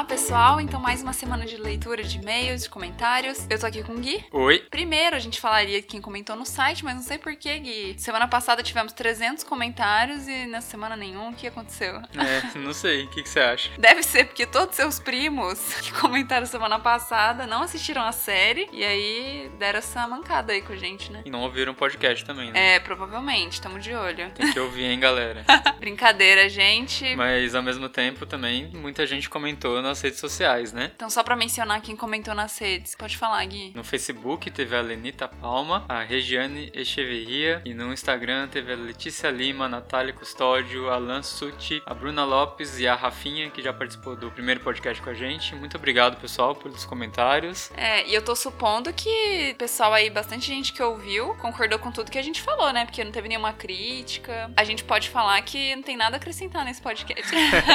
[0.00, 0.60] Olá, pessoal.
[0.62, 3.46] Então, mais uma semana de leitura de e-mails, de comentários.
[3.50, 4.24] Eu tô aqui com o Gui.
[4.32, 4.64] Oi.
[4.70, 7.96] Primeiro, a gente falaria quem comentou no site, mas não sei porquê, Gui.
[7.98, 11.28] Semana passada tivemos 300 comentários e nessa semana nenhum.
[11.28, 11.96] O que aconteceu?
[12.16, 13.04] É, não sei.
[13.04, 13.70] O que, que você acha?
[13.78, 18.82] Deve ser porque todos seus primos que comentaram semana passada não assistiram a série e
[18.82, 21.20] aí deram essa mancada aí com a gente, né?
[21.26, 22.76] E não ouviram o podcast também, né?
[22.76, 23.60] É, provavelmente.
[23.60, 24.30] Tamo de olho.
[24.30, 25.44] Tem que ouvir, hein, galera?
[25.78, 27.14] Brincadeira, gente.
[27.16, 30.92] Mas ao mesmo tempo também muita gente comentou nas redes sociais, né?
[30.94, 32.94] Então, só pra mencionar quem comentou nas redes.
[32.94, 33.72] Pode falar, Gui.
[33.74, 39.30] No Facebook teve a Lenita Palma, a Regiane Echeverria e no Instagram teve a Letícia
[39.30, 43.72] Lima, a Natália Custódio, a Alan Suti, a Bruna Lopes e a Rafinha, que já
[43.72, 45.54] participou do primeiro podcast com a gente.
[45.54, 47.70] Muito obrigado, pessoal, pelos comentários.
[47.76, 51.90] É, e eu tô supondo que o pessoal aí, bastante gente que ouviu, concordou com
[51.90, 52.84] tudo que a gente falou, né?
[52.84, 54.50] Porque não teve nenhuma crítica.
[54.56, 57.30] A gente pode falar que não tem nada a acrescentar nesse podcast.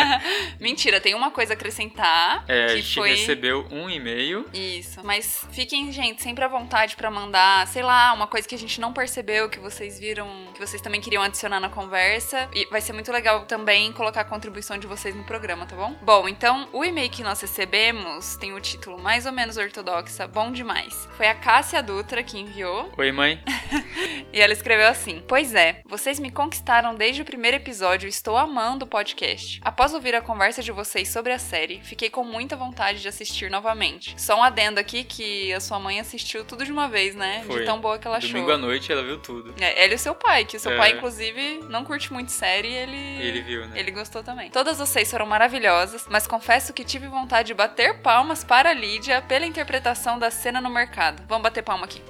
[0.59, 2.04] Mentira, tem uma coisa a acrescentar.
[2.47, 3.09] É, a que gente foi.
[3.09, 4.45] recebeu um e-mail.
[4.53, 5.01] Isso.
[5.03, 8.79] Mas fiquem, gente, sempre à vontade pra mandar, sei lá, uma coisa que a gente
[8.79, 12.49] não percebeu, que vocês viram, que vocês também queriam adicionar na conversa.
[12.53, 15.95] E vai ser muito legal também colocar a contribuição de vocês no programa, tá bom?
[16.01, 20.51] Bom, então o e-mail que nós recebemos tem o título mais ou menos ortodoxa, bom
[20.51, 21.07] demais.
[21.17, 22.91] Foi a Cássia Dutra que enviou.
[22.97, 23.41] Oi, mãe.
[24.33, 28.83] E ela escreveu assim: Pois é, vocês me conquistaram desde o primeiro episódio estou amando
[28.83, 29.61] o podcast.
[29.63, 33.49] Após ouvir a conversa de vocês sobre a série, fiquei com muita vontade de assistir
[33.49, 34.13] novamente.
[34.21, 37.43] Só um adendo aqui que a sua mãe assistiu tudo de uma vez, né?
[37.47, 37.59] Foi.
[37.59, 38.29] De tão boa que ela achou.
[38.31, 39.53] Domingo à noite ela viu tudo.
[39.59, 40.77] É, ela e o seu pai, que o seu É.
[40.77, 43.25] pai, inclusive, não curte muito série e ele.
[43.25, 43.79] Ele viu, né?
[43.79, 44.49] Ele gostou também.
[44.51, 49.21] Todas vocês foram maravilhosas, mas confesso que tive vontade de bater palmas para a Lídia
[49.21, 51.23] pela interpretação da cena no mercado.
[51.27, 52.01] Vamos bater palma aqui.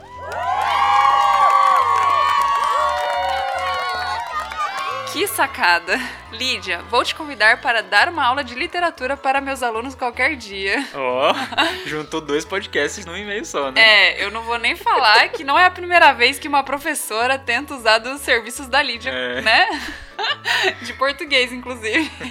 [5.15, 5.97] Que sacada!
[6.33, 10.85] Lídia, vou te convidar para dar uma aula de literatura para meus alunos qualquer dia.
[10.93, 11.33] Ó,
[11.85, 13.79] juntou dois podcasts num e-mail só, né?
[13.81, 17.39] É, eu não vou nem falar que não é a primeira vez que uma professora
[17.39, 19.39] tenta usar dos serviços da Lídia, É.
[19.41, 19.81] né?
[20.83, 22.11] De português, inclusive.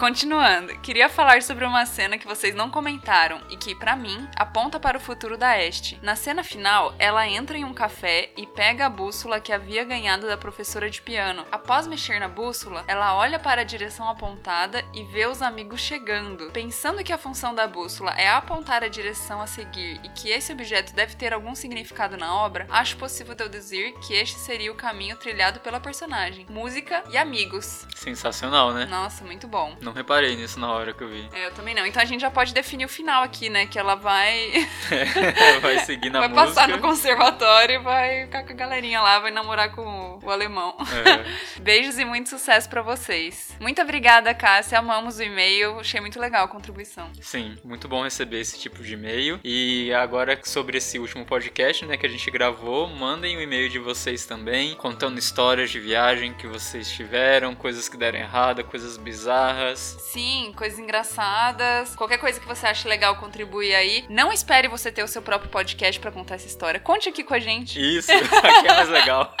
[0.00, 4.80] Continuando, queria falar sobre uma cena que vocês não comentaram e que, pra mim, aponta
[4.80, 6.00] para o futuro da Este.
[6.02, 10.26] Na cena final, ela entra em um café e pega a bússola que havia ganhado
[10.26, 11.44] da professora de piano.
[11.52, 16.50] Após mexer na bússola, ela olha para a direção apontada e vê os amigos chegando.
[16.50, 20.50] Pensando que a função da bússola é apontar a direção a seguir e que esse
[20.50, 25.16] objeto deve ter algum significado na obra, acho possível deduzir que este seria o caminho
[25.16, 26.46] trilhado pela personagem.
[26.48, 27.86] Música e amigos.
[27.94, 28.86] Sensacional, né?
[28.86, 29.76] Nossa, muito bom.
[29.78, 31.28] Não reparei nisso na hora que eu vi.
[31.32, 31.86] É, eu também não.
[31.86, 33.66] Então a gente já pode definir o final aqui, né?
[33.66, 34.68] Que ela vai,
[35.60, 36.46] vai seguir na vai música.
[36.46, 40.76] passar no conservatório e vai ficar com a galerinha lá, vai namorar com o, alemão.
[41.04, 41.60] É.
[41.60, 43.56] Beijos e muito sucesso pra vocês.
[43.60, 44.78] Muito obrigada, Cássia.
[44.78, 45.80] Amamos o e-mail.
[45.80, 47.10] Achei muito legal a contribuição.
[47.20, 49.40] Sim, muito bom receber esse tipo de e-mail.
[49.44, 53.78] E agora sobre esse último podcast, né, que a gente gravou, mandem o e-mail de
[53.78, 59.79] vocês também, contando histórias de viagem que vocês tiveram, coisas que deram errado, coisas bizarras.
[59.80, 61.94] Sim, coisas engraçadas.
[61.94, 64.04] Qualquer coisa que você ache legal, contribui aí.
[64.08, 66.80] Não espere você ter o seu próprio podcast pra contar essa história.
[66.80, 67.80] Conte aqui com a gente.
[67.80, 69.34] Isso, aqui é mais legal.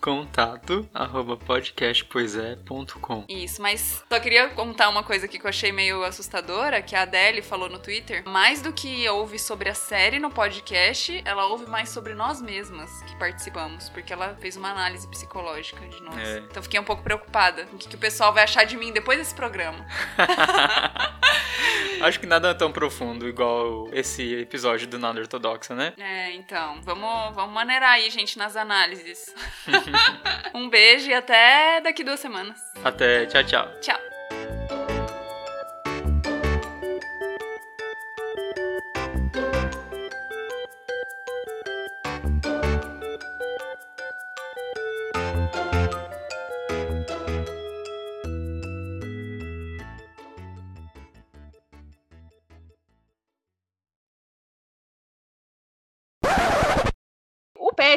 [0.00, 6.02] Contato arroba podcastpoisé.com Isso, mas só queria contar uma coisa aqui que eu achei meio
[6.04, 8.22] assustadora, que a Adele falou no Twitter.
[8.26, 13.02] Mais do que ouve sobre a série no podcast, ela ouve mais sobre nós mesmas
[13.02, 16.16] que participamos, porque ela fez uma análise psicológica de nós.
[16.16, 16.38] É.
[16.38, 17.68] Então fiquei um pouco preocupada.
[17.72, 19.86] O que, que o pessoal vai achar de mim depois desse programa?
[22.00, 25.92] Acho que nada tão profundo igual esse episódio do Nada Ortodoxa, né?
[25.98, 29.34] É, então, vamos, vamos maneirar aí, gente, nas análises.
[30.54, 32.58] um beijo e até daqui duas semanas.
[32.84, 33.68] Até, tchau, tchau.
[33.80, 34.87] Tchau.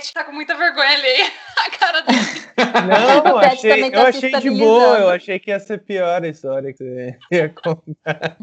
[0.01, 1.31] Pet tá com muita vergonha alheia.
[1.57, 2.41] A cara dele.
[2.89, 5.79] Não, O Pet achei, também tá eu achei de boa, eu achei que ia ser
[5.83, 8.37] pior a história que você ia contar.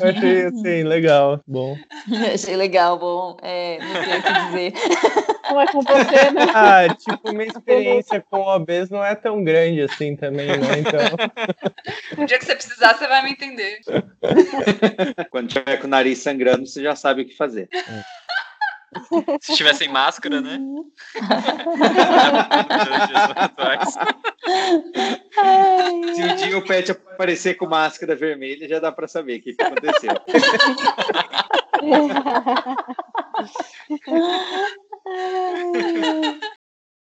[0.00, 1.76] Eu achei assim, legal, bom.
[2.32, 3.36] Achei legal, bom.
[3.42, 4.72] É, não sei o que dizer.
[5.50, 6.46] Não é com você, né?
[6.54, 10.78] Ah, tipo, minha experiência com OBs não é tão grande assim também, né?
[10.78, 13.80] Então, O dia que você precisar, você vai me entender.
[15.30, 17.68] Quando tiver com o nariz sangrando, você já sabe o que fazer.
[19.40, 20.58] Se tivessem máscara, né?
[26.14, 29.54] Se um dia o pet aparecer com máscara vermelha, já dá pra saber o que,
[29.54, 30.12] que aconteceu.